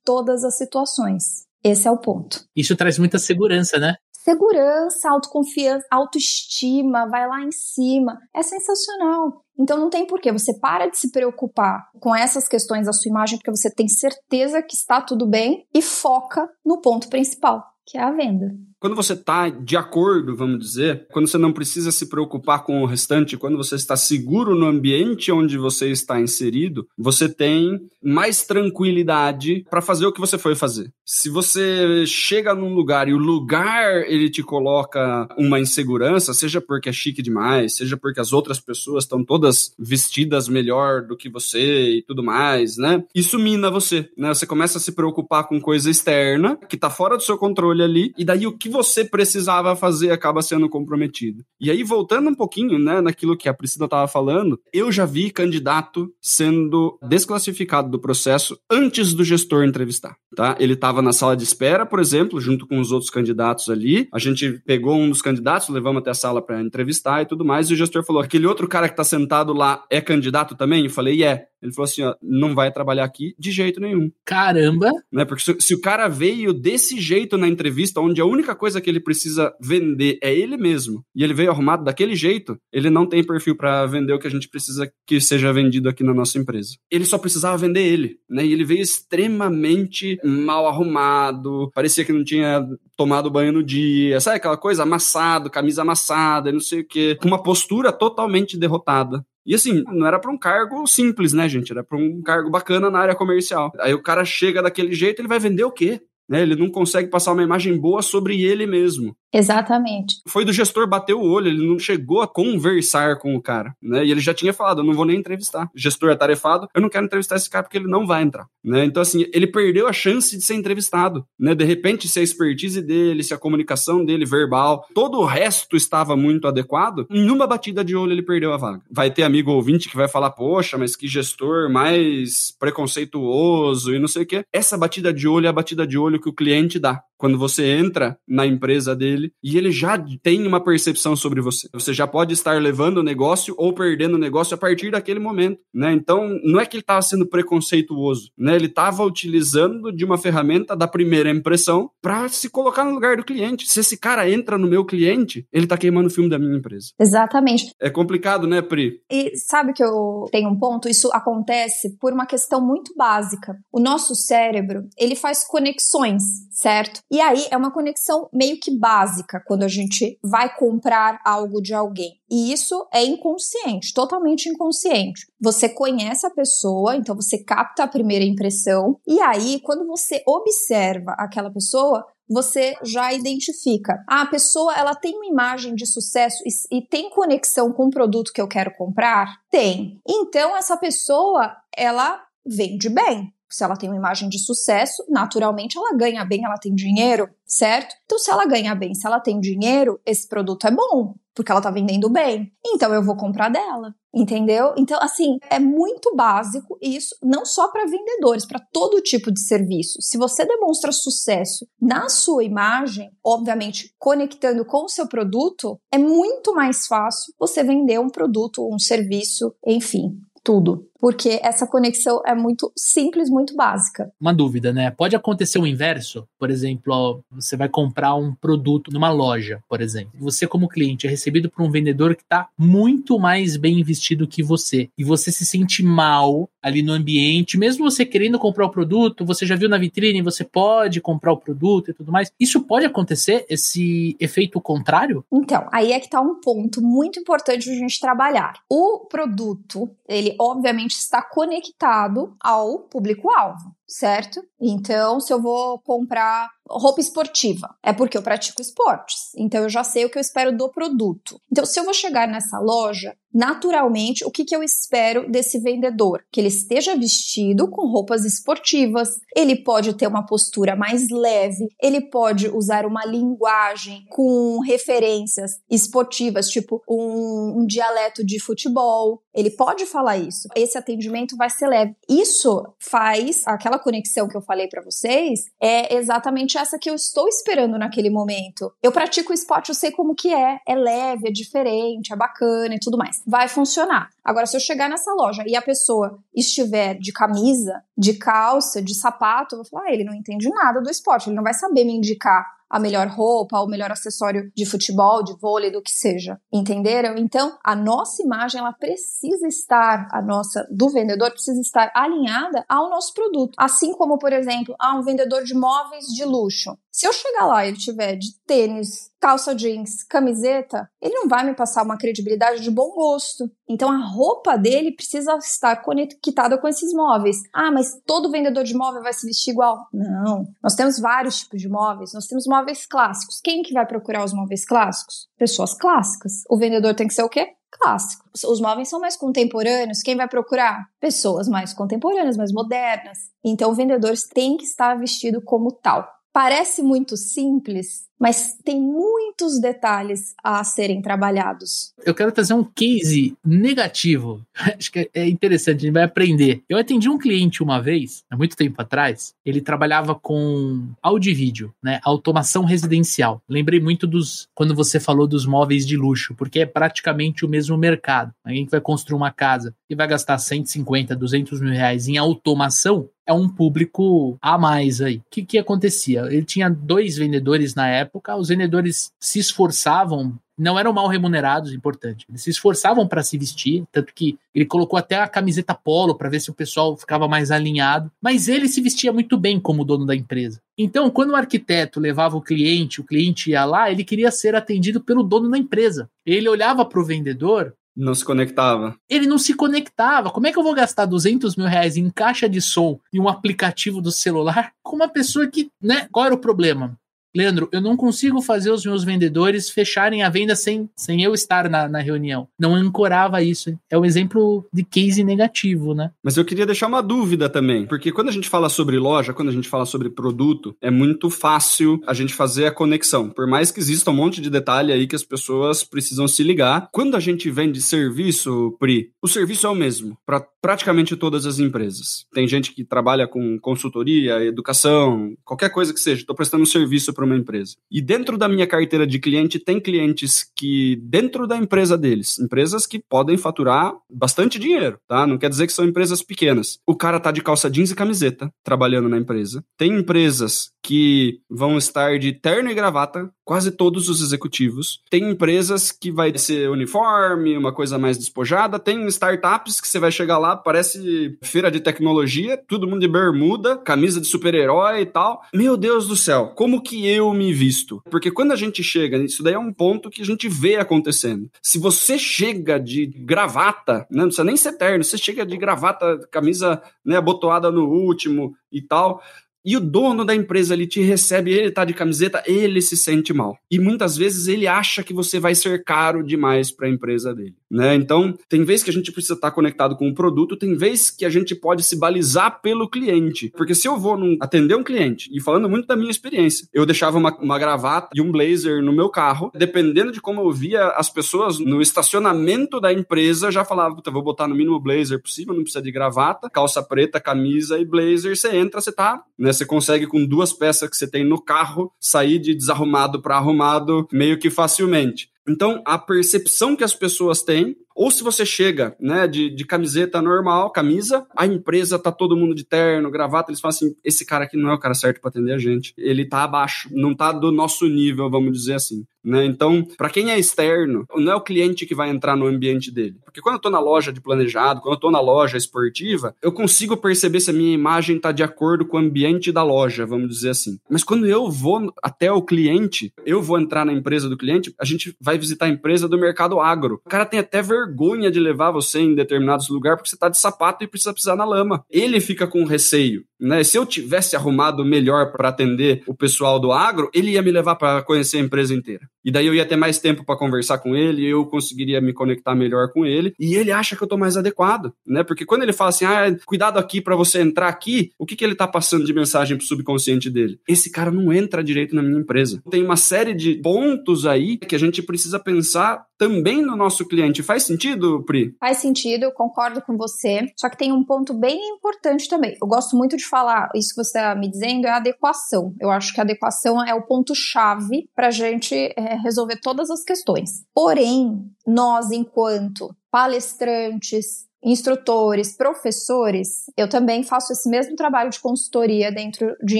todas 0.03 0.43
as 0.43 0.57
situações. 0.57 1.50
Esse 1.63 1.87
é 1.87 1.91
o 1.91 1.99
ponto. 1.99 2.43
Isso 2.55 2.75
traz 2.75 2.97
muita 2.97 3.19
segurança, 3.19 3.77
né? 3.77 3.95
Segurança, 4.11 5.09
autoconfiança, 5.09 5.85
autoestima, 5.91 7.07
vai 7.09 7.27
lá 7.27 7.41
em 7.41 7.51
cima. 7.51 8.19
É 8.35 8.43
sensacional. 8.43 9.43
Então 9.59 9.79
não 9.79 9.89
tem 9.89 10.05
porquê. 10.05 10.31
Você 10.31 10.57
para 10.59 10.87
de 10.87 10.97
se 10.97 11.11
preocupar 11.11 11.89
com 11.99 12.15
essas 12.15 12.47
questões 12.47 12.85
da 12.85 12.93
sua 12.93 13.09
imagem, 13.09 13.37
porque 13.37 13.51
você 13.51 13.73
tem 13.73 13.87
certeza 13.87 14.61
que 14.61 14.75
está 14.75 15.01
tudo 15.01 15.27
bem 15.27 15.65
e 15.73 15.81
foca 15.81 16.47
no 16.65 16.81
ponto 16.81 17.09
principal, 17.09 17.63
que 17.85 17.97
é 17.97 18.01
a 18.01 18.11
venda. 18.11 18.51
Quando 18.81 18.95
você 18.95 19.13
está 19.13 19.47
de 19.47 19.77
acordo, 19.77 20.35
vamos 20.35 20.59
dizer, 20.59 21.05
quando 21.11 21.27
você 21.27 21.37
não 21.37 21.53
precisa 21.53 21.91
se 21.91 22.07
preocupar 22.07 22.63
com 22.63 22.81
o 22.81 22.87
restante, 22.87 23.37
quando 23.37 23.55
você 23.55 23.75
está 23.75 23.95
seguro 23.95 24.55
no 24.55 24.65
ambiente 24.65 25.31
onde 25.31 25.55
você 25.55 25.91
está 25.91 26.19
inserido, 26.19 26.87
você 26.97 27.29
tem 27.29 27.79
mais 28.03 28.43
tranquilidade 28.43 29.63
para 29.69 29.83
fazer 29.83 30.07
o 30.07 30.11
que 30.11 30.19
você 30.19 30.35
foi 30.35 30.55
fazer. 30.55 30.91
Se 31.05 31.29
você 31.29 32.07
chega 32.07 32.55
num 32.55 32.73
lugar 32.73 33.07
e 33.07 33.13
o 33.13 33.19
lugar 33.19 34.09
ele 34.09 34.31
te 34.31 34.41
coloca 34.41 35.27
uma 35.37 35.59
insegurança, 35.59 36.33
seja 36.33 36.59
porque 36.59 36.89
é 36.89 36.93
chique 36.93 37.21
demais, 37.21 37.75
seja 37.75 37.95
porque 37.95 38.19
as 38.19 38.33
outras 38.33 38.59
pessoas 38.59 39.03
estão 39.03 39.23
todas 39.23 39.75
vestidas 39.77 40.47
melhor 40.47 41.03
do 41.03 41.15
que 41.15 41.29
você 41.29 41.97
e 41.97 42.01
tudo 42.01 42.23
mais, 42.23 42.77
né? 42.77 43.03
Isso 43.13 43.37
mina 43.37 43.69
você, 43.69 44.09
né? 44.17 44.29
Você 44.29 44.47
começa 44.47 44.79
a 44.79 44.81
se 44.81 44.93
preocupar 44.93 45.47
com 45.47 45.61
coisa 45.61 45.87
externa 45.87 46.57
que 46.67 46.77
tá 46.77 46.89
fora 46.89 47.15
do 47.15 47.21
seu 47.21 47.37
controle 47.37 47.83
ali, 47.83 48.11
e 48.17 48.25
daí 48.25 48.47
o 48.47 48.57
que 48.57 48.70
você 48.71 49.05
precisava 49.05 49.75
fazer 49.75 50.11
acaba 50.11 50.41
sendo 50.41 50.69
comprometido. 50.69 51.43
E 51.59 51.69
aí, 51.69 51.83
voltando 51.83 52.29
um 52.29 52.35
pouquinho, 52.35 52.79
né, 52.79 53.01
naquilo 53.01 53.37
que 53.37 53.47
a 53.47 53.53
Priscila 53.53 53.85
estava 53.85 54.07
falando, 54.07 54.59
eu 54.73 54.91
já 54.91 55.05
vi 55.05 55.29
candidato 55.29 56.11
sendo 56.21 56.97
desclassificado 57.07 57.89
do 57.89 57.99
processo 57.99 58.57
antes 58.69 59.13
do 59.13 59.23
gestor 59.23 59.65
entrevistar, 59.65 60.15
tá? 60.35 60.55
Ele 60.59 60.73
estava 60.73 61.01
na 61.01 61.13
sala 61.13 61.35
de 61.35 61.43
espera, 61.43 61.85
por 61.85 61.99
exemplo, 61.99 62.39
junto 62.39 62.65
com 62.65 62.79
os 62.79 62.91
outros 62.91 63.11
candidatos 63.11 63.69
ali. 63.69 64.07
A 64.13 64.19
gente 64.19 64.61
pegou 64.65 64.95
um 64.95 65.09
dos 65.09 65.21
candidatos, 65.21 65.69
levamos 65.69 66.01
até 66.01 66.11
a 66.11 66.15
sala 66.15 66.41
para 66.41 66.61
entrevistar 66.61 67.21
e 67.21 67.25
tudo 67.25 67.45
mais, 67.45 67.69
e 67.69 67.73
o 67.73 67.77
gestor 67.77 68.03
falou: 68.03 68.21
aquele 68.21 68.47
outro 68.47 68.67
cara 68.67 68.87
que 68.87 68.93
está 68.93 69.03
sentado 69.03 69.53
lá 69.53 69.83
é 69.89 69.99
candidato 69.99 70.55
também? 70.55 70.85
Eu 70.85 70.89
falei: 70.89 71.23
é. 71.23 71.51
Ele 71.61 71.71
falou 71.71 71.85
assim: 71.85 72.01
ó, 72.01 72.15
não 72.21 72.55
vai 72.55 72.71
trabalhar 72.71 73.03
aqui 73.03 73.35
de 73.37 73.51
jeito 73.51 73.79
nenhum. 73.79 74.11
Caramba! 74.25 74.89
Né? 75.11 75.25
Porque 75.25 75.43
se, 75.43 75.55
se, 75.59 75.75
o 75.75 75.81
cara 75.81 76.07
veio 76.07 76.53
desse 76.53 76.99
jeito 76.99 77.37
na 77.37 77.47
entrevista, 77.47 78.01
onde 78.01 78.19
a 78.19 78.25
única 78.25 78.55
coisa 78.61 78.79
que 78.79 78.87
ele 78.87 78.99
precisa 78.99 79.51
vender 79.59 80.19
é 80.21 80.31
ele 80.31 80.55
mesmo, 80.55 81.03
e 81.15 81.23
ele 81.23 81.33
veio 81.33 81.49
arrumado 81.49 81.83
daquele 81.83 82.15
jeito, 82.15 82.55
ele 82.71 82.91
não 82.91 83.07
tem 83.07 83.23
perfil 83.23 83.57
para 83.57 83.87
vender 83.87 84.13
o 84.13 84.19
que 84.19 84.27
a 84.27 84.29
gente 84.29 84.47
precisa 84.47 84.87
que 85.07 85.19
seja 85.19 85.51
vendido 85.51 85.89
aqui 85.89 86.03
na 86.03 86.13
nossa 86.13 86.37
empresa. 86.37 86.77
Ele 86.91 87.03
só 87.03 87.17
precisava 87.17 87.57
vender 87.57 87.81
ele, 87.81 88.17
né? 88.29 88.45
E 88.45 88.53
ele 88.53 88.63
veio 88.63 88.83
extremamente 88.83 90.19
mal 90.23 90.67
arrumado, 90.67 91.71
parecia 91.73 92.05
que 92.05 92.13
não 92.13 92.23
tinha 92.23 92.63
tomado 92.95 93.31
banho 93.31 93.51
no 93.51 93.63
dia, 93.63 94.21
sabe 94.21 94.37
aquela 94.37 94.57
coisa? 94.57 94.83
Amassado, 94.83 95.49
camisa 95.49 95.81
amassada, 95.81 96.51
não 96.51 96.59
sei 96.59 96.81
o 96.81 96.87
quê, 96.87 97.17
com 97.19 97.27
uma 97.27 97.41
postura 97.41 97.91
totalmente 97.91 98.55
derrotada. 98.59 99.25
E 99.43 99.55
assim, 99.55 99.83
não 99.87 100.05
era 100.05 100.19
para 100.19 100.31
um 100.31 100.37
cargo 100.37 100.85
simples, 100.85 101.33
né, 101.33 101.49
gente? 101.49 101.71
Era 101.71 101.83
para 101.83 101.97
um 101.97 102.21
cargo 102.21 102.51
bacana 102.51 102.91
na 102.91 102.99
área 102.99 103.15
comercial. 103.15 103.71
Aí 103.79 103.91
o 103.91 104.03
cara 104.03 104.23
chega 104.23 104.61
daquele 104.61 104.93
jeito, 104.93 105.19
ele 105.19 105.27
vai 105.27 105.39
vender 105.39 105.63
o 105.63 105.71
quê? 105.71 105.99
Né? 106.31 106.43
Ele 106.43 106.55
não 106.55 106.71
consegue 106.71 107.09
passar 107.09 107.33
uma 107.33 107.43
imagem 107.43 107.77
boa 107.77 108.01
sobre 108.01 108.41
ele 108.41 108.65
mesmo. 108.65 109.13
Exatamente. 109.33 110.15
Foi 110.27 110.43
do 110.43 110.53
gestor 110.53 110.87
bater 110.87 111.13
o 111.13 111.21
olho, 111.21 111.47
ele 111.47 111.65
não 111.65 111.79
chegou 111.79 112.21
a 112.21 112.27
conversar 112.27 113.17
com 113.17 113.35
o 113.35 113.41
cara, 113.41 113.75
né? 113.81 114.05
E 114.05 114.11
ele 114.11 114.19
já 114.19 114.33
tinha 114.33 114.53
falado, 114.53 114.81
eu 114.81 114.85
não 114.85 114.93
vou 114.93 115.05
nem 115.05 115.17
entrevistar. 115.17 115.69
Gestor 115.75 116.11
atarefado, 116.11 116.67
eu 116.75 116.81
não 116.81 116.89
quero 116.89 117.05
entrevistar 117.05 117.35
esse 117.37 117.49
cara 117.49 117.63
porque 117.63 117.77
ele 117.77 117.87
não 117.87 118.05
vai 118.05 118.23
entrar, 118.23 118.45
né? 118.63 118.83
Então 118.85 119.01
assim, 119.01 119.25
ele 119.33 119.47
perdeu 119.47 119.87
a 119.87 119.93
chance 119.93 120.37
de 120.37 120.43
ser 120.43 120.55
entrevistado, 120.55 121.25
né? 121.39 121.55
De 121.55 121.63
repente, 121.63 122.07
se 122.07 122.19
a 122.19 122.23
expertise 122.23 122.81
dele, 122.81 123.23
se 123.23 123.33
a 123.33 123.37
comunicação 123.37 124.03
dele 124.03 124.25
verbal, 124.25 124.85
todo 124.93 125.19
o 125.19 125.25
resto 125.25 125.75
estava 125.75 126.15
muito 126.15 126.47
adequado, 126.47 127.05
em 127.09 127.29
uma 127.29 127.47
batida 127.47 127.83
de 127.83 127.95
olho 127.95 128.11
ele 128.11 128.23
perdeu 128.23 128.53
a 128.53 128.57
vaga. 128.57 128.81
Vai 128.91 129.09
ter 129.11 129.23
amigo 129.23 129.51
ouvinte 129.51 129.89
que 129.89 129.95
vai 129.95 130.07
falar, 130.07 130.31
poxa, 130.31 130.77
mas 130.77 130.95
que 130.95 131.07
gestor 131.07 131.69
mais 131.69 132.53
preconceituoso 132.59 133.93
e 133.93 133.99
não 133.99 134.07
sei 134.07 134.23
o 134.23 134.25
quê. 134.25 134.43
Essa 134.51 134.77
batida 134.77 135.13
de 135.13 135.27
olho 135.27 135.45
é 135.45 135.49
a 135.49 135.53
batida 135.53 135.87
de 135.87 135.97
olho 135.97 136.19
que 136.19 136.29
o 136.29 136.33
cliente 136.33 136.79
dá 136.79 137.01
quando 137.21 137.37
você 137.37 137.67
entra 137.67 138.17
na 138.27 138.47
empresa 138.47 138.95
dele 138.95 139.31
e 139.43 139.55
ele 139.55 139.71
já 139.71 139.95
tem 140.23 140.47
uma 140.47 140.59
percepção 140.59 141.15
sobre 141.15 141.39
você. 141.39 141.69
Você 141.71 141.93
já 141.93 142.07
pode 142.07 142.33
estar 142.33 142.59
levando 142.59 142.97
o 142.97 143.03
negócio 143.03 143.53
ou 143.59 143.71
perdendo 143.73 144.15
o 144.15 144.17
negócio 144.17 144.55
a 144.55 144.57
partir 144.57 144.89
daquele 144.89 145.19
momento, 145.19 145.59
né? 145.71 145.93
Então, 145.93 146.39
não 146.43 146.59
é 146.59 146.65
que 146.65 146.75
ele 146.75 146.81
estava 146.81 147.01
sendo 147.03 147.27
preconceituoso, 147.27 148.31
né? 148.35 148.55
Ele 148.55 148.65
estava 148.65 149.03
utilizando 149.03 149.91
de 149.91 150.03
uma 150.03 150.17
ferramenta 150.17 150.75
da 150.75 150.87
primeira 150.87 151.29
impressão 151.29 151.91
para 152.01 152.27
se 152.27 152.49
colocar 152.49 152.83
no 152.83 152.91
lugar 152.91 153.15
do 153.17 153.23
cliente. 153.23 153.69
Se 153.69 153.81
esse 153.81 153.97
cara 153.97 154.27
entra 154.27 154.57
no 154.57 154.67
meu 154.67 154.83
cliente, 154.83 155.45
ele 155.53 155.65
está 155.65 155.77
queimando 155.77 156.07
o 156.07 156.11
filme 156.11 156.29
da 156.29 156.39
minha 156.39 156.57
empresa. 156.57 156.87
Exatamente. 156.99 157.71
É 157.79 157.91
complicado, 157.91 158.47
né, 158.47 158.63
Pri? 158.63 158.99
E 159.11 159.37
sabe 159.37 159.73
que 159.73 159.83
eu 159.83 160.25
tenho 160.31 160.49
um 160.49 160.57
ponto? 160.57 160.89
Isso 160.89 161.07
acontece 161.13 161.95
por 161.99 162.13
uma 162.13 162.25
questão 162.25 162.65
muito 162.65 162.95
básica. 162.97 163.55
O 163.71 163.79
nosso 163.79 164.15
cérebro, 164.15 164.87
ele 164.97 165.15
faz 165.15 165.45
conexões, 165.45 166.23
certo? 166.49 167.01
E 167.11 167.19
aí 167.19 167.45
é 167.51 167.57
uma 167.57 167.73
conexão 167.73 168.29
meio 168.31 168.57
que 168.57 168.71
básica 168.71 169.43
quando 169.45 169.63
a 169.63 169.67
gente 169.67 170.17
vai 170.23 170.55
comprar 170.55 171.19
algo 171.25 171.61
de 171.61 171.73
alguém. 171.73 172.13
E 172.29 172.53
isso 172.53 172.87
é 172.93 173.03
inconsciente, 173.03 173.93
totalmente 173.93 174.47
inconsciente. 174.47 175.27
Você 175.37 175.67
conhece 175.67 176.25
a 176.25 176.29
pessoa, 176.29 176.95
então 176.95 177.13
você 177.13 177.37
capta 177.43 177.83
a 177.83 177.87
primeira 177.87 178.23
impressão, 178.23 178.97
e 179.05 179.19
aí 179.19 179.59
quando 179.59 179.85
você 179.85 180.23
observa 180.25 181.11
aquela 181.17 181.51
pessoa, 181.51 182.05
você 182.29 182.75
já 182.81 183.11
identifica. 183.11 184.01
Ah, 184.07 184.21
a 184.21 184.27
pessoa 184.27 184.73
ela 184.73 184.95
tem 184.95 185.13
uma 185.13 185.25
imagem 185.25 185.75
de 185.75 185.85
sucesso 185.85 186.41
e, 186.45 186.77
e, 186.77 186.81
tem 186.81 187.09
conexão 187.09 187.73
com 187.73 187.87
o 187.87 187.91
produto 187.91 188.31
que 188.31 188.41
eu 188.41 188.47
quero 188.47 188.73
comprar? 188.77 189.41
Tem. 189.49 189.99
Então 190.07 190.55
essa 190.55 190.77
pessoa 190.77 191.57
ela 191.75 192.23
vende 192.45 192.87
bem 192.89 193.33
Se 193.51 193.63
ela 193.63 193.75
tem 193.75 193.89
uma 193.89 193.97
imagem 193.97 194.29
de 194.29 194.39
sucesso, 194.39 195.03
naturalmente 195.09 195.77
ela 195.77 195.95
ganha 195.95 196.23
bem, 196.25 196.45
ela 196.45 196.57
tem 196.57 196.73
dinheiro, 196.73 197.29
certo? 197.45 197.95
Então, 198.05 198.17
se 198.17 198.31
ela 198.31 198.45
ganha 198.45 198.73
bem, 198.73 198.93
se 198.95 199.05
ela 199.05 199.19
tem 199.19 199.39
dinheiro, 199.39 199.99
esse 200.05 200.27
produto 200.27 200.65
é 200.67 200.71
bom, 200.71 201.15
porque 201.35 201.51
ela 201.51 201.61
tá 201.61 201.71
vendendo 201.71 202.09
bem. 202.09 202.51
Então 202.65 202.93
eu 202.93 203.03
vou 203.03 203.15
comprar 203.15 203.49
dela. 203.49 203.93
Entendeu? 204.13 204.73
Então, 204.77 204.99
assim, 205.01 205.37
é 205.49 205.57
muito 205.57 206.13
básico 206.13 206.77
isso, 206.81 207.15
não 207.23 207.45
só 207.45 207.69
para 207.71 207.85
vendedores, 207.85 208.45
para 208.45 208.59
todo 208.59 209.01
tipo 209.01 209.31
de 209.31 209.39
serviço. 209.39 210.01
Se 210.01 210.17
você 210.17 210.45
demonstra 210.45 210.91
sucesso 210.91 211.65
na 211.79 212.09
sua 212.09 212.43
imagem, 212.43 213.09
obviamente 213.23 213.95
conectando 213.97 214.65
com 214.65 214.83
o 214.83 214.89
seu 214.89 215.07
produto, 215.07 215.79
é 215.89 215.97
muito 215.97 216.53
mais 216.53 216.87
fácil 216.87 217.33
você 217.39 217.63
vender 217.63 218.01
um 218.01 218.09
produto, 218.09 218.67
um 218.67 218.77
serviço, 218.77 219.55
enfim, 219.65 220.19
tudo 220.43 220.90
porque 221.01 221.39
essa 221.41 221.65
conexão 221.65 222.21
é 222.25 222.35
muito 222.35 222.71
simples, 222.77 223.27
muito 223.27 223.55
básica. 223.55 224.11
Uma 224.21 224.33
dúvida, 224.33 224.71
né? 224.71 224.91
Pode 224.91 225.15
acontecer 225.15 225.57
o 225.57 225.65
inverso? 225.65 226.27
Por 226.37 226.51
exemplo, 226.51 226.93
ó, 226.93 227.19
você 227.31 227.57
vai 227.57 227.67
comprar 227.67 228.13
um 228.13 228.35
produto 228.35 228.91
numa 228.91 229.09
loja, 229.09 229.63
por 229.67 229.81
exemplo. 229.81 230.11
Você, 230.19 230.45
como 230.45 230.69
cliente, 230.69 231.07
é 231.07 231.09
recebido 231.09 231.49
por 231.49 231.63
um 231.63 231.71
vendedor 231.71 232.15
que 232.15 232.21
está 232.21 232.47
muito 232.55 233.17
mais 233.17 233.57
bem 233.57 233.83
vestido 233.83 234.27
que 234.27 234.43
você. 234.43 234.89
E 234.95 235.03
você 235.03 235.31
se 235.31 235.43
sente 235.43 235.81
mal 235.81 236.47
ali 236.61 236.83
no 236.83 236.93
ambiente, 236.93 237.57
mesmo 237.57 237.89
você 237.89 238.05
querendo 238.05 238.37
comprar 238.37 238.67
o 238.67 238.69
produto, 238.69 239.25
você 239.25 239.45
já 239.47 239.55
viu 239.55 239.67
na 239.67 239.79
vitrine, 239.79 240.21
você 240.21 240.43
pode 240.43 241.01
comprar 241.01 241.33
o 241.33 241.37
produto 241.37 241.89
e 241.89 241.93
tudo 241.93 242.11
mais. 242.11 242.31
Isso 242.39 242.61
pode 242.61 242.85
acontecer, 242.85 243.45
esse 243.49 244.15
efeito 244.19 244.61
contrário? 244.61 245.25
Então, 245.31 245.67
aí 245.71 245.91
é 245.91 245.99
que 245.99 246.05
está 246.05 246.21
um 246.21 246.35
ponto 246.35 246.79
muito 246.79 247.19
importante 247.19 247.63
de 247.63 247.71
a 247.71 247.79
gente 247.79 247.99
trabalhar. 247.99 248.53
O 248.69 248.99
produto, 249.09 249.89
ele 250.07 250.35
obviamente 250.39 250.90
está 250.93 251.21
conectado 251.21 252.35
ao 252.39 252.79
público-alvo, 252.79 253.75
certo? 253.91 254.41
Então, 254.59 255.19
se 255.19 255.33
eu 255.33 255.41
vou 255.41 255.79
comprar 255.79 256.49
roupa 256.69 257.01
esportiva, 257.01 257.75
é 257.83 257.91
porque 257.91 258.17
eu 258.17 258.21
pratico 258.21 258.61
esportes, 258.61 259.31
então 259.35 259.63
eu 259.63 259.69
já 259.69 259.83
sei 259.83 260.05
o 260.05 260.09
que 260.09 260.17
eu 260.17 260.21
espero 260.21 260.55
do 260.55 260.69
produto. 260.69 261.39
Então, 261.51 261.65
se 261.65 261.79
eu 261.79 261.83
vou 261.83 261.93
chegar 261.93 262.27
nessa 262.27 262.59
loja 262.59 263.13
naturalmente, 263.33 264.25
o 264.25 264.31
que, 264.31 264.43
que 264.43 264.55
eu 264.55 264.61
espero 264.61 265.29
desse 265.29 265.59
vendedor? 265.59 266.23
Que 266.31 266.41
ele 266.41 266.49
esteja 266.49 266.95
vestido 266.95 267.69
com 267.69 267.87
roupas 267.87 268.25
esportivas, 268.25 269.09
ele 269.35 269.55
pode 269.55 269.93
ter 269.93 270.07
uma 270.07 270.25
postura 270.25 270.75
mais 270.75 271.09
leve, 271.09 271.69
ele 271.81 272.01
pode 272.01 272.49
usar 272.49 272.85
uma 272.85 273.05
linguagem 273.05 274.05
com 274.09 274.59
referências 274.59 275.59
esportivas, 275.69 276.49
tipo 276.49 276.81
um, 276.89 277.61
um 277.61 277.65
dialeto 277.65 278.25
de 278.25 278.39
futebol, 278.39 279.21
ele 279.33 279.51
pode 279.51 279.85
falar 279.85 280.17
isso. 280.17 280.49
Esse 280.55 280.77
atendimento 280.77 281.37
vai 281.37 281.49
ser 281.49 281.67
leve. 281.67 281.95
Isso 282.09 282.63
faz 282.79 283.43
aquela 283.47 283.79
conexão 283.81 284.27
que 284.27 284.37
eu 284.37 284.41
falei 284.41 284.67
para 284.67 284.81
vocês, 284.81 285.45
é 285.61 285.95
exatamente 285.95 286.57
essa 286.57 286.77
que 286.79 286.89
eu 286.89 286.95
estou 286.95 287.27
esperando 287.27 287.77
naquele 287.77 288.09
momento. 288.09 288.71
Eu 288.81 288.91
pratico 288.91 289.33
esporte, 289.33 289.69
eu 289.69 289.75
sei 289.75 289.91
como 289.91 290.15
que 290.15 290.33
é, 290.33 290.59
é 290.67 290.75
leve, 290.75 291.27
é 291.27 291.31
diferente, 291.31 292.13
é 292.13 292.15
bacana 292.15 292.75
e 292.75 292.79
tudo 292.79 292.97
mais 292.97 293.21
vai 293.25 293.47
funcionar. 293.47 294.09
Agora, 294.23 294.45
se 294.45 294.55
eu 294.55 294.61
chegar 294.61 294.89
nessa 294.89 295.13
loja 295.13 295.43
e 295.47 295.55
a 295.55 295.61
pessoa 295.61 296.19
estiver 296.33 296.95
de 296.95 297.11
camisa, 297.11 297.81
de 297.97 298.13
calça, 298.13 298.81
de 298.81 298.93
sapato, 298.93 299.55
eu 299.55 299.57
vou 299.57 299.65
falar, 299.65 299.85
ah, 299.85 299.93
ele 299.93 300.03
não 300.03 300.13
entende 300.13 300.49
nada 300.49 300.81
do 300.81 300.89
esporte, 300.89 301.29
ele 301.29 301.35
não 301.35 301.43
vai 301.43 301.53
saber 301.53 301.83
me 301.83 301.93
indicar 301.93 302.60
a 302.71 302.79
melhor 302.79 303.07
roupa, 303.07 303.59
o 303.59 303.67
melhor 303.67 303.91
acessório 303.91 304.49
de 304.55 304.65
futebol, 304.65 305.23
de 305.23 305.37
vôlei, 305.37 305.69
do 305.69 305.81
que 305.81 305.91
seja. 305.91 306.39
Entenderam? 306.51 307.15
Então, 307.17 307.57
a 307.63 307.75
nossa 307.75 308.23
imagem 308.23 308.61
ela 308.61 308.71
precisa 308.71 309.47
estar, 309.47 310.07
a 310.11 310.21
nossa 310.21 310.65
do 310.71 310.89
vendedor 310.89 311.31
precisa 311.31 311.59
estar 311.59 311.91
alinhada 311.93 312.63
ao 312.69 312.89
nosso 312.89 313.13
produto. 313.13 313.53
Assim 313.57 313.93
como, 313.93 314.17
por 314.17 314.31
exemplo, 314.31 314.73
a 314.79 314.97
um 314.97 315.03
vendedor 315.03 315.43
de 315.43 315.53
móveis 315.53 316.05
de 316.05 316.23
luxo. 316.23 316.77
Se 316.91 317.07
eu 317.07 317.13
chegar 317.13 317.45
lá 317.45 317.65
e 317.65 317.69
ele 317.69 317.77
tiver 317.77 318.17
de 318.17 318.27
tênis, 318.45 319.09
calça 319.17 319.55
jeans, 319.55 320.03
camiseta, 320.03 320.89
ele 321.01 321.13
não 321.13 321.27
vai 321.27 321.45
me 321.45 321.55
passar 321.55 321.83
uma 321.83 321.97
credibilidade 321.97 322.61
de 322.61 322.69
bom 322.69 322.91
gosto. 322.91 323.49
Então 323.69 323.89
a 323.89 324.05
roupa 324.05 324.57
dele 324.57 324.93
precisa 324.93 325.37
estar 325.37 325.77
conectada 325.83 326.57
com 326.57 326.67
esses 326.67 326.91
móveis. 326.93 327.37
Ah, 327.53 327.71
mas 327.71 327.97
todo 328.05 328.29
vendedor 328.29 328.65
de 328.65 328.75
móvel 328.75 329.01
vai 329.01 329.13
se 329.13 329.25
vestir 329.25 329.51
igual? 329.51 329.87
Não. 329.93 330.45
Nós 330.61 330.75
temos 330.75 330.99
vários 330.99 331.39
tipos 331.39 331.61
de 331.61 331.69
móveis. 331.69 332.11
Nós 332.13 332.27
temos 332.27 332.45
móveis 332.45 332.85
clássicos. 332.85 333.39
Quem 333.41 333.63
que 333.63 333.73
vai 333.73 333.85
procurar 333.85 334.25
os 334.25 334.33
móveis 334.33 334.65
clássicos? 334.65 335.29
Pessoas 335.37 335.73
clássicas. 335.73 336.43
O 336.49 336.57
vendedor 336.57 336.93
tem 336.93 337.07
que 337.07 337.13
ser 337.13 337.23
o 337.23 337.29
quê? 337.29 337.53
Clássico. 337.71 338.25
Os 338.33 338.59
móveis 338.59 338.89
são 338.89 338.99
mais 338.99 339.15
contemporâneos. 339.15 340.01
Quem 340.01 340.17
vai 340.17 340.27
procurar? 340.27 340.83
Pessoas 340.99 341.47
mais 341.47 341.73
contemporâneas, 341.73 342.35
mais 342.35 342.51
modernas. 342.51 343.17
Então, 343.41 343.73
vendedores 343.73 344.27
têm 344.27 344.57
que 344.57 344.65
estar 344.65 344.99
vestido 344.99 345.41
como 345.41 345.71
tal. 345.71 346.05
Parece 346.33 346.81
muito 346.81 347.17
simples, 347.17 348.05
mas 348.17 348.55
tem 348.63 348.79
muitos 348.79 349.59
detalhes 349.59 350.33
a 350.41 350.63
serem 350.63 351.01
trabalhados. 351.01 351.91
Eu 352.05 352.15
quero 352.15 352.31
trazer 352.31 352.53
um 352.53 352.63
case 352.63 353.35
negativo. 353.43 354.41
Acho 354.77 354.91
que 354.91 355.09
é 355.13 355.27
interessante, 355.27 355.77
a 355.77 355.81
gente 355.81 355.93
vai 355.93 356.03
aprender. 356.03 356.63
Eu 356.69 356.77
atendi 356.77 357.09
um 357.09 357.17
cliente 357.17 357.61
uma 357.61 357.81
vez, 357.81 358.23
há 358.29 358.37
muito 358.37 358.55
tempo 358.55 358.81
atrás, 358.81 359.33
ele 359.43 359.59
trabalhava 359.59 360.15
com 360.15 360.87
áudio 361.01 361.31
e 361.31 361.33
vídeo, 361.33 361.73
né? 361.83 361.99
Automação 362.03 362.63
residencial. 362.63 363.41
Lembrei 363.49 363.81
muito 363.81 364.07
dos 364.07 364.47
quando 364.53 364.73
você 364.73 364.99
falou 364.99 365.27
dos 365.27 365.45
móveis 365.45 365.85
de 365.85 365.97
luxo, 365.97 366.33
porque 366.35 366.59
é 366.59 366.65
praticamente 366.65 367.43
o 367.43 367.49
mesmo 367.49 367.75
mercado. 367.77 368.31
Alguém 368.45 368.65
que 368.65 368.71
vai 368.71 368.81
construir 368.81 369.17
uma 369.17 369.31
casa 369.31 369.75
e 369.89 369.95
vai 369.95 370.07
gastar 370.07 370.37
150, 370.37 371.13
200 371.13 371.59
mil 371.59 371.73
reais 371.73 372.07
em 372.07 372.17
automação, 372.17 373.09
é 373.31 373.33
um 373.33 373.49
público 373.49 374.37
a 374.41 374.57
mais 374.57 375.01
aí. 375.01 375.17
O 375.17 375.23
que, 375.29 375.43
que 375.43 375.57
acontecia? 375.57 376.21
Ele 376.29 376.43
tinha 376.43 376.69
dois 376.69 377.17
vendedores 377.17 377.73
na 377.73 377.87
época, 377.87 378.35
os 378.35 378.49
vendedores 378.49 379.11
se 379.19 379.39
esforçavam 379.39 380.37
não 380.61 380.77
eram 380.77 380.93
mal 380.93 381.07
remunerados, 381.07 381.73
importante. 381.73 382.25
Eles 382.29 382.43
se 382.43 382.51
esforçavam 382.51 383.07
para 383.07 383.23
se 383.23 383.35
vestir, 383.35 383.83
tanto 383.91 384.13
que 384.13 384.37
ele 384.53 384.65
colocou 384.65 384.97
até 384.99 385.15
a 385.15 385.27
camiseta 385.27 385.73
polo 385.73 386.13
para 386.13 386.29
ver 386.29 386.39
se 386.39 386.51
o 386.51 386.53
pessoal 386.53 386.95
ficava 386.95 387.27
mais 387.27 387.49
alinhado. 387.49 388.11
Mas 388.21 388.47
ele 388.47 388.67
se 388.67 388.79
vestia 388.79 389.11
muito 389.11 389.39
bem 389.39 389.59
como 389.59 389.83
dono 389.83 390.05
da 390.05 390.15
empresa. 390.15 390.61
Então, 390.77 391.09
quando 391.09 391.31
o 391.31 391.35
arquiteto 391.35 391.99
levava 391.99 392.37
o 392.37 392.41
cliente, 392.41 393.01
o 393.01 393.03
cliente 393.03 393.49
ia 393.49 393.65
lá, 393.65 393.91
ele 393.91 394.03
queria 394.03 394.29
ser 394.29 394.55
atendido 394.55 395.01
pelo 395.01 395.23
dono 395.23 395.49
da 395.49 395.57
empresa. 395.57 396.07
Ele 396.23 396.47
olhava 396.47 396.85
para 396.85 396.99
o 396.99 397.05
vendedor 397.05 397.73
não 397.95 398.15
se 398.15 398.23
conectava. 398.23 398.95
Ele 399.09 399.27
não 399.27 399.37
se 399.37 399.53
conectava. 399.53 400.29
Como 400.29 400.47
é 400.47 400.51
que 400.51 400.57
eu 400.57 400.63
vou 400.63 400.73
gastar 400.73 401.05
200 401.05 401.55
mil 401.55 401.67
reais 401.67 401.97
em 401.97 402.09
caixa 402.09 402.47
de 402.47 402.61
som 402.61 402.99
e 403.11 403.19
um 403.19 403.27
aplicativo 403.27 404.01
do 404.01 404.11
celular 404.11 404.71
com 404.81 404.95
uma 404.95 405.09
pessoa 405.09 405.47
que, 405.47 405.69
né? 405.81 406.07
Qual 406.11 406.25
era 406.25 406.35
o 406.35 406.39
problema? 406.39 406.97
Leandro, 407.35 407.69
eu 407.71 407.81
não 407.81 407.95
consigo 407.95 408.41
fazer 408.41 408.71
os 408.71 408.85
meus 408.85 409.03
vendedores 409.03 409.69
fecharem 409.69 410.23
a 410.23 410.29
venda 410.29 410.55
sem, 410.55 410.89
sem 410.95 411.23
eu 411.23 411.33
estar 411.33 411.69
na, 411.69 411.87
na 411.87 411.99
reunião. 411.99 412.47
Não 412.59 412.75
ancorava 412.75 413.41
isso. 413.41 413.73
É 413.89 413.97
um 413.97 414.05
exemplo 414.05 414.65
de 414.73 414.83
case 414.83 415.23
negativo, 415.23 415.93
né? 415.93 416.11
Mas 416.23 416.37
eu 416.37 416.45
queria 416.45 416.65
deixar 416.65 416.87
uma 416.87 417.01
dúvida 417.01 417.49
também, 417.49 417.85
porque 417.85 418.11
quando 418.11 418.29
a 418.29 418.33
gente 418.33 418.49
fala 418.49 418.69
sobre 418.69 418.97
loja, 418.97 419.33
quando 419.33 419.49
a 419.49 419.53
gente 419.53 419.69
fala 419.69 419.85
sobre 419.85 420.09
produto, 420.09 420.75
é 420.81 420.91
muito 420.91 421.29
fácil 421.29 422.01
a 422.05 422.13
gente 422.13 422.33
fazer 422.33 422.65
a 422.65 422.71
conexão. 422.71 423.29
Por 423.29 423.47
mais 423.47 423.71
que 423.71 423.79
exista 423.79 424.11
um 424.11 424.15
monte 424.15 424.41
de 424.41 424.49
detalhe 424.49 424.91
aí 424.91 425.07
que 425.07 425.15
as 425.15 425.23
pessoas 425.23 425.83
precisam 425.83 426.27
se 426.27 426.43
ligar. 426.43 426.89
Quando 426.91 427.15
a 427.15 427.19
gente 427.19 427.49
vende 427.49 427.81
serviço, 427.81 428.75
Pri, 428.79 429.11
o 429.21 429.27
serviço 429.27 429.67
é 429.67 429.69
o 429.69 429.75
mesmo 429.75 430.17
para 430.25 430.45
praticamente 430.61 431.15
todas 431.15 431.45
as 431.45 431.59
empresas. 431.59 432.25
Tem 432.33 432.47
gente 432.47 432.73
que 432.73 432.83
trabalha 432.83 433.27
com 433.27 433.59
consultoria, 433.59 434.43
educação, 434.43 435.33
qualquer 435.43 435.69
coisa 435.69 435.93
que 435.93 435.99
seja. 435.99 436.21
Estou 436.21 436.35
prestando 436.35 436.63
um 436.63 436.67
serviço 436.67 437.13
para 437.21 437.25
uma 437.25 437.37
empresa. 437.37 437.75
E 437.91 438.01
dentro 438.01 438.35
da 438.35 438.49
minha 438.49 438.65
carteira 438.65 439.05
de 439.05 439.19
cliente, 439.19 439.59
tem 439.59 439.79
clientes 439.79 440.43
que, 440.55 440.99
dentro 441.03 441.45
da 441.45 441.55
empresa 441.55 441.95
deles, 441.95 442.39
empresas 442.39 442.87
que 442.87 442.99
podem 442.99 443.37
faturar 443.37 443.93
bastante 444.09 444.57
dinheiro, 444.57 444.97
tá? 445.07 445.27
Não 445.27 445.37
quer 445.37 445.49
dizer 445.49 445.67
que 445.67 445.73
são 445.73 445.85
empresas 445.85 446.23
pequenas. 446.23 446.79
O 446.85 446.95
cara 446.95 447.19
tá 447.19 447.31
de 447.31 447.41
calça 447.41 447.69
jeans 447.69 447.91
e 447.91 447.95
camiseta 447.95 448.51
trabalhando 448.63 449.07
na 449.07 449.17
empresa. 449.17 449.63
Tem 449.77 449.91
empresas 449.91 450.71
que 450.81 451.39
vão 451.49 451.77
estar 451.77 452.17
de 452.17 452.33
terno 452.33 452.69
e 452.71 452.73
gravata, 452.73 453.31
quase 453.43 453.71
todos 453.71 454.09
os 454.09 454.21
executivos. 454.21 455.01
Tem 455.09 455.29
empresas 455.29 455.91
que 455.91 456.11
vai 456.11 456.35
ser 456.37 456.69
uniforme, 456.69 457.57
uma 457.57 457.73
coisa 457.73 457.97
mais 457.97 458.17
despojada. 458.17 458.79
Tem 458.79 459.05
startups 459.07 459.79
que 459.79 459.87
você 459.87 459.99
vai 459.99 460.11
chegar 460.11 460.37
lá, 460.37 460.55
parece 460.55 461.37
feira 461.43 461.69
de 461.69 461.79
tecnologia, 461.79 462.57
todo 462.57 462.87
mundo 462.87 463.01
de 463.01 463.07
bermuda, 463.07 463.77
camisa 463.77 464.19
de 464.19 464.27
super-herói 464.27 465.01
e 465.01 465.05
tal. 465.05 465.41
Meu 465.53 465.77
Deus 465.77 466.07
do 466.07 466.15
céu, 466.15 466.53
como 466.55 466.81
que 466.81 467.07
eu 467.07 467.33
me 467.33 467.53
visto? 467.53 468.01
Porque 468.09 468.31
quando 468.31 468.53
a 468.53 468.55
gente 468.55 468.81
chega, 468.81 469.17
isso 469.17 469.43
daí 469.43 469.53
é 469.53 469.59
um 469.59 469.73
ponto 469.73 470.09
que 470.09 470.21
a 470.21 470.25
gente 470.25 470.47
vê 470.47 470.77
acontecendo. 470.77 471.49
Se 471.61 471.77
você 471.77 472.17
chega 472.17 472.79
de 472.79 473.05
gravata, 473.05 474.07
né, 474.09 474.21
não 474.21 474.25
precisa 474.25 474.43
nem 474.43 474.57
ser 474.57 474.73
terno, 474.77 475.03
você 475.03 475.17
chega 475.17 475.45
de 475.45 475.57
gravata, 475.57 476.19
camisa 476.31 476.81
né, 477.05 477.17
abotoada 477.17 477.69
no 477.69 477.85
último 477.87 478.55
e 478.71 478.81
tal, 478.81 479.21
e 479.63 479.77
o 479.77 479.79
dono 479.79 480.25
da 480.25 480.35
empresa 480.35 480.73
ele 480.73 480.87
te 480.87 481.01
recebe, 481.01 481.51
ele 481.51 481.71
tá 481.71 481.85
de 481.85 481.93
camiseta, 481.93 482.43
ele 482.45 482.81
se 482.81 482.97
sente 482.97 483.33
mal. 483.33 483.57
E 483.69 483.79
muitas 483.79 484.17
vezes 484.17 484.47
ele 484.47 484.67
acha 484.67 485.03
que 485.03 485.13
você 485.13 485.39
vai 485.39 485.55
ser 485.55 485.83
caro 485.83 486.23
demais 486.23 486.71
para 486.71 486.87
a 486.87 486.89
empresa 486.89 487.33
dele, 487.33 487.55
né? 487.69 487.95
Então, 487.95 488.37
tem 488.49 488.63
vezes 488.63 488.83
que 488.83 488.89
a 488.89 488.93
gente 488.93 489.11
precisa 489.11 489.35
estar 489.35 489.51
conectado 489.51 489.95
com 489.95 490.09
o 490.09 490.13
produto, 490.13 490.57
tem 490.57 490.75
vezes 490.75 491.11
que 491.11 491.25
a 491.25 491.29
gente 491.29 491.55
pode 491.55 491.83
se 491.83 491.97
balizar 491.97 492.61
pelo 492.61 492.89
cliente. 492.89 493.51
Porque 493.55 493.75
se 493.75 493.87
eu 493.87 493.97
vou 493.97 494.17
num, 494.17 494.37
atender 494.41 494.75
um 494.75 494.83
cliente, 494.83 495.29
e 495.31 495.39
falando 495.39 495.69
muito 495.69 495.87
da 495.87 495.95
minha 495.95 496.11
experiência, 496.11 496.67
eu 496.73 496.85
deixava 496.85 497.17
uma, 497.17 497.35
uma 497.37 497.59
gravata 497.59 498.09
e 498.15 498.21
um 498.21 498.31
blazer 498.31 498.81
no 498.81 498.91
meu 498.91 499.09
carro, 499.09 499.51
dependendo 499.55 500.11
de 500.11 500.21
como 500.21 500.41
eu 500.41 500.51
via 500.51 500.87
as 500.89 501.09
pessoas 501.09 501.59
no 501.59 501.81
estacionamento 501.81 502.79
da 502.79 502.91
empresa, 502.91 503.51
já 503.51 503.63
falava, 503.63 503.95
puta, 503.95 504.11
vou 504.11 504.23
botar 504.23 504.47
no 504.47 504.55
mínimo 504.55 504.79
blazer 504.79 505.21
possível, 505.21 505.53
não 505.53 505.63
precisa 505.63 505.83
de 505.83 505.91
gravata, 505.91 506.49
calça 506.49 506.81
preta, 506.81 507.19
camisa 507.19 507.77
e 507.79 507.85
blazer, 507.85 508.35
você 508.35 508.55
entra, 508.55 508.81
você 508.81 508.91
tá, 508.91 509.23
né? 509.37 509.50
Você 509.53 509.65
consegue 509.65 510.07
com 510.07 510.25
duas 510.25 510.53
peças 510.53 510.89
que 510.89 510.95
você 510.95 511.09
tem 511.09 511.23
no 511.23 511.41
carro 511.41 511.91
sair 511.99 512.39
de 512.39 512.53
desarrumado 512.53 513.21
para 513.21 513.37
arrumado 513.37 514.07
meio 514.11 514.39
que 514.39 514.49
facilmente. 514.49 515.29
Então, 515.51 515.81
a 515.85 515.97
percepção 515.97 516.75
que 516.75 516.83
as 516.83 516.93
pessoas 516.93 517.41
têm 517.41 517.75
ou 517.95 518.09
se 518.09 518.23
você 518.23 518.45
chega, 518.45 518.95
né, 518.99 519.27
de, 519.27 519.49
de 519.49 519.65
camiseta 519.65 520.21
normal, 520.21 520.71
camisa, 520.71 521.25
a 521.35 521.45
empresa 521.45 521.99
tá 521.99 522.11
todo 522.11 522.37
mundo 522.37 522.55
de 522.55 522.63
terno, 522.63 523.11
gravata, 523.11 523.51
eles 523.51 523.59
falam 523.59 523.75
assim: 523.75 523.95
esse 524.03 524.25
cara 524.25 524.45
aqui 524.45 524.57
não 524.57 524.69
é 524.69 524.73
o 524.73 524.79
cara 524.79 524.93
certo 524.93 525.19
para 525.19 525.29
atender 525.29 525.53
a 525.53 525.57
gente. 525.57 525.93
Ele 525.97 526.25
tá 526.25 526.43
abaixo, 526.43 526.89
não 526.91 527.13
tá 527.13 527.31
do 527.31 527.51
nosso 527.51 527.85
nível, 527.87 528.29
vamos 528.29 528.57
dizer 528.57 528.75
assim. 528.75 529.05
Né? 529.23 529.45
Então, 529.45 529.85
para 529.97 530.09
quem 530.09 530.31
é 530.31 530.39
externo, 530.39 531.05
não 531.15 531.31
é 531.31 531.35
o 531.35 531.41
cliente 531.41 531.85
que 531.85 531.93
vai 531.93 532.09
entrar 532.09 532.35
no 532.35 532.47
ambiente 532.47 532.89
dele. 532.89 533.17
Porque 533.23 533.39
quando 533.39 533.55
eu 533.55 533.61
tô 533.61 533.69
na 533.69 533.79
loja 533.79 534.11
de 534.11 534.19
planejado, 534.19 534.81
quando 534.81 534.95
eu 534.95 534.99
tô 534.99 535.11
na 535.11 535.21
loja 535.21 535.57
esportiva, 535.57 536.35
eu 536.41 536.51
consigo 536.51 536.97
perceber 536.97 537.39
se 537.39 537.51
a 537.51 537.53
minha 537.53 537.73
imagem 537.73 538.19
tá 538.19 538.31
de 538.31 538.41
acordo 538.41 538.83
com 538.83 538.97
o 538.97 538.99
ambiente 538.99 539.51
da 539.51 539.61
loja, 539.61 540.07
vamos 540.07 540.29
dizer 540.29 540.49
assim. 540.49 540.79
Mas 540.89 541.03
quando 541.03 541.27
eu 541.27 541.51
vou 541.51 541.93
até 542.01 542.31
o 542.31 542.41
cliente, 542.41 543.13
eu 543.23 543.43
vou 543.43 543.59
entrar 543.59 543.85
na 543.85 543.93
empresa 543.93 544.27
do 544.27 544.37
cliente, 544.37 544.73
a 544.79 544.85
gente 544.85 545.15
vai 545.21 545.37
visitar 545.41 545.65
a 545.65 545.69
empresa 545.69 546.07
do 546.07 546.17
mercado 546.17 546.59
agro. 546.59 547.01
O 547.05 547.09
cara 547.09 547.25
tem 547.25 547.39
até 547.39 547.61
vergonha 547.61 548.31
de 548.31 548.39
levar 548.39 548.71
você 548.71 548.99
em 548.99 549.13
determinados 549.13 549.67
lugares 549.67 549.97
porque 549.99 550.09
você 550.09 550.15
está 550.15 550.29
de 550.29 550.37
sapato 550.37 550.83
e 550.83 550.87
precisa 550.87 551.13
pisar 551.13 551.35
na 551.35 551.43
lama. 551.43 551.83
Ele 551.89 552.21
fica 552.21 552.47
com 552.47 552.63
receio. 552.63 553.25
Né? 553.41 553.63
Se 553.63 553.77
eu 553.77 553.85
tivesse 553.85 554.35
arrumado 554.35 554.85
melhor 554.85 555.31
para 555.31 555.49
atender 555.49 556.03
o 556.05 556.13
pessoal 556.13 556.59
do 556.59 556.71
agro, 556.71 557.09
ele 557.13 557.31
ia 557.31 557.41
me 557.41 557.51
levar 557.51 557.75
para 557.75 558.03
conhecer 558.03 558.37
a 558.37 558.41
empresa 558.41 558.73
inteira. 558.73 559.07
E 559.25 559.31
daí 559.31 559.47
eu 559.47 559.53
ia 559.53 559.65
ter 559.65 559.75
mais 559.75 559.99
tempo 559.99 560.23
para 560.23 560.37
conversar 560.37 560.77
com 560.79 560.95
ele, 560.95 561.25
eu 561.25 561.45
conseguiria 561.45 562.01
me 562.01 562.13
conectar 562.13 562.55
melhor 562.55 562.91
com 562.91 563.05
ele, 563.05 563.33
e 563.39 563.55
ele 563.55 563.71
acha 563.71 563.95
que 563.95 564.03
eu 564.03 564.07
tô 564.07 564.17
mais 564.17 564.37
adequado, 564.37 564.93
né? 565.05 565.23
Porque 565.23 565.45
quando 565.45 565.63
ele 565.63 565.73
fala 565.73 565.89
assim: 565.89 566.05
"Ah, 566.05 566.35
cuidado 566.45 566.77
aqui 566.77 567.01
para 567.01 567.15
você 567.15 567.41
entrar 567.41 567.67
aqui", 567.67 568.11
o 568.17 568.25
que 568.25 568.35
que 568.35 568.43
ele 568.43 568.55
tá 568.55 568.67
passando 568.67 569.05
de 569.05 569.13
mensagem 569.13 569.57
pro 569.57 569.65
subconsciente 569.65 570.29
dele? 570.29 570.59
Esse 570.67 570.91
cara 570.91 571.11
não 571.11 571.31
entra 571.31 571.63
direito 571.63 571.95
na 571.95 572.01
minha 572.01 572.19
empresa. 572.19 572.61
Tem 572.69 572.83
uma 572.83 572.97
série 572.97 573.33
de 573.33 573.55
pontos 573.55 574.25
aí 574.25 574.57
que 574.57 574.75
a 574.75 574.79
gente 574.79 575.01
precisa 575.01 575.39
pensar 575.39 576.05
também 576.17 576.61
no 576.61 576.75
nosso 576.75 577.07
cliente. 577.07 577.41
Faz 577.41 577.63
sentido, 577.63 578.23
Pri? 578.23 578.55
Faz 578.59 578.77
sentido, 578.77 579.31
concordo 579.33 579.81
com 579.81 579.97
você. 579.97 580.51
Só 580.55 580.69
que 580.69 580.77
tem 580.77 580.91
um 580.91 581.03
ponto 581.03 581.33
bem 581.33 581.59
importante 581.69 582.29
também. 582.29 582.55
Eu 582.61 582.67
gosto 582.67 582.95
muito 582.95 583.17
de 583.17 583.25
falar, 583.31 583.69
isso 583.73 583.95
que 583.95 584.03
você 584.03 584.19
está 584.19 584.35
me 584.35 584.51
dizendo 584.51 584.85
é 584.85 584.91
a 584.91 584.97
adequação. 584.97 585.73
Eu 585.79 585.89
acho 585.89 586.13
que 586.13 586.19
a 586.19 586.23
adequação 586.23 586.85
é 586.85 586.93
o 586.93 587.07
ponto-chave 587.07 588.07
para 588.13 588.27
a 588.27 588.31
gente 588.31 588.75
é, 588.75 589.15
resolver 589.15 589.59
todas 589.61 589.89
as 589.89 590.03
questões. 590.03 590.63
Porém, 590.75 591.49
nós, 591.65 592.11
enquanto 592.11 592.93
palestrantes, 593.09 594.45
instrutores, 594.63 595.55
professores, 595.57 596.65
eu 596.77 596.87
também 596.87 597.23
faço 597.23 597.51
esse 597.53 597.67
mesmo 597.69 597.95
trabalho 597.95 598.29
de 598.29 598.39
consultoria 598.39 599.11
dentro 599.11 599.55
de 599.63 599.79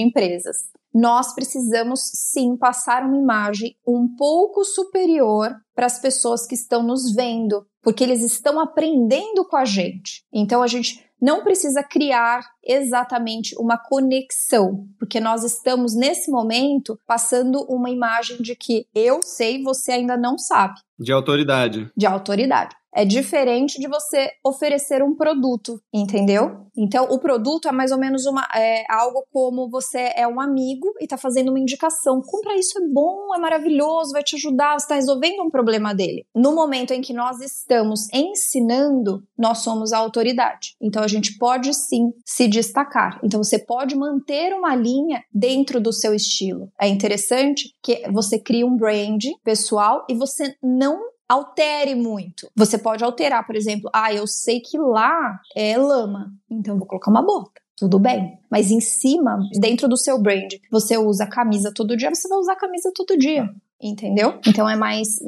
empresas. 0.00 0.56
Nós 0.94 1.34
precisamos 1.34 2.00
sim 2.14 2.56
passar 2.56 3.04
uma 3.04 3.16
imagem 3.16 3.76
um 3.86 4.14
pouco 4.16 4.64
superior 4.64 5.54
para 5.74 5.86
as 5.86 5.98
pessoas 5.98 6.46
que 6.46 6.54
estão 6.54 6.82
nos 6.82 7.14
vendo, 7.14 7.64
porque 7.82 8.04
eles 8.04 8.22
estão 8.22 8.60
aprendendo 8.60 9.46
com 9.48 9.56
a 9.56 9.64
gente. 9.64 10.24
Então 10.32 10.62
a 10.62 10.66
gente 10.66 11.02
não 11.20 11.42
precisa 11.42 11.82
criar 11.82 12.44
exatamente 12.64 13.54
uma 13.58 13.76
conexão, 13.76 14.86
porque 14.98 15.20
nós 15.20 15.44
estamos 15.44 15.94
nesse 15.94 16.30
momento 16.30 16.98
passando 17.06 17.64
uma 17.68 17.90
imagem 17.90 18.38
de 18.38 18.54
que 18.54 18.86
eu 18.94 19.22
sei, 19.22 19.62
você 19.62 19.92
ainda 19.92 20.16
não 20.16 20.38
sabe. 20.38 20.80
De 20.98 21.12
autoridade. 21.12 21.90
De 21.96 22.06
autoridade. 22.06 22.76
É 22.94 23.06
diferente 23.06 23.80
de 23.80 23.88
você 23.88 24.30
oferecer 24.44 25.02
um 25.02 25.14
produto, 25.14 25.80
entendeu? 25.92 26.66
Então, 26.76 27.06
o 27.10 27.18
produto 27.18 27.66
é 27.66 27.72
mais 27.72 27.90
ou 27.90 27.98
menos 27.98 28.26
uma, 28.26 28.46
é, 28.54 28.84
algo 28.88 29.26
como 29.32 29.68
você 29.70 30.12
é 30.14 30.28
um 30.28 30.38
amigo 30.38 30.92
e 31.00 31.04
está 31.04 31.16
fazendo 31.16 31.48
uma 31.48 31.58
indicação. 31.58 32.20
Compra 32.20 32.54
isso, 32.54 32.78
é 32.78 32.86
bom, 32.86 33.34
é 33.34 33.38
maravilhoso, 33.38 34.12
vai 34.12 34.22
te 34.22 34.36
ajudar, 34.36 34.78
você 34.78 34.84
está 34.84 34.94
resolvendo 34.96 35.42
um 35.42 35.50
problema 35.50 35.94
dele. 35.94 36.26
No 36.34 36.54
momento 36.54 36.92
em 36.92 37.00
que 37.00 37.14
nós 37.14 37.40
estamos 37.40 38.08
ensinando, 38.12 39.22
nós 39.38 39.58
somos 39.58 39.94
a 39.94 39.98
autoridade. 39.98 40.76
Então, 40.80 41.02
a 41.02 41.08
gente 41.08 41.38
pode 41.38 41.72
sim 41.72 42.12
se 42.26 42.46
destacar. 42.52 43.18
Então, 43.22 43.42
você 43.42 43.58
pode 43.58 43.96
manter 43.96 44.52
uma 44.52 44.74
linha 44.74 45.22
dentro 45.32 45.80
do 45.80 45.92
seu 45.92 46.14
estilo. 46.14 46.70
É 46.80 46.88
interessante 46.88 47.74
que 47.82 48.08
você 48.10 48.38
cria 48.38 48.66
um 48.66 48.76
brand 48.76 49.24
pessoal 49.44 50.04
e 50.08 50.14
você 50.14 50.54
não 50.62 51.00
altere 51.28 51.94
muito. 51.94 52.50
Você 52.54 52.76
pode 52.76 53.02
alterar, 53.02 53.46
por 53.46 53.56
exemplo, 53.56 53.90
ah, 53.94 54.12
eu 54.12 54.26
sei 54.26 54.60
que 54.60 54.78
lá 54.78 55.40
é 55.56 55.78
lama, 55.78 56.30
então 56.50 56.76
vou 56.78 56.86
colocar 56.86 57.10
uma 57.10 57.22
bota. 57.22 57.61
Tudo 57.82 57.98
bem. 57.98 58.38
Mas 58.48 58.70
em 58.70 58.78
cima, 58.80 59.40
dentro 59.58 59.88
do 59.88 59.96
seu 59.96 60.16
brand, 60.22 60.52
você 60.70 60.96
usa 60.96 61.26
camisa 61.26 61.72
todo 61.74 61.96
dia, 61.96 62.14
você 62.14 62.28
vai 62.28 62.38
usar 62.38 62.54
camisa 62.54 62.92
todo 62.94 63.18
dia 63.18 63.52
entendeu? 63.82 64.38
Então 64.46 64.70
é 64.70 64.76
mais 64.76 65.18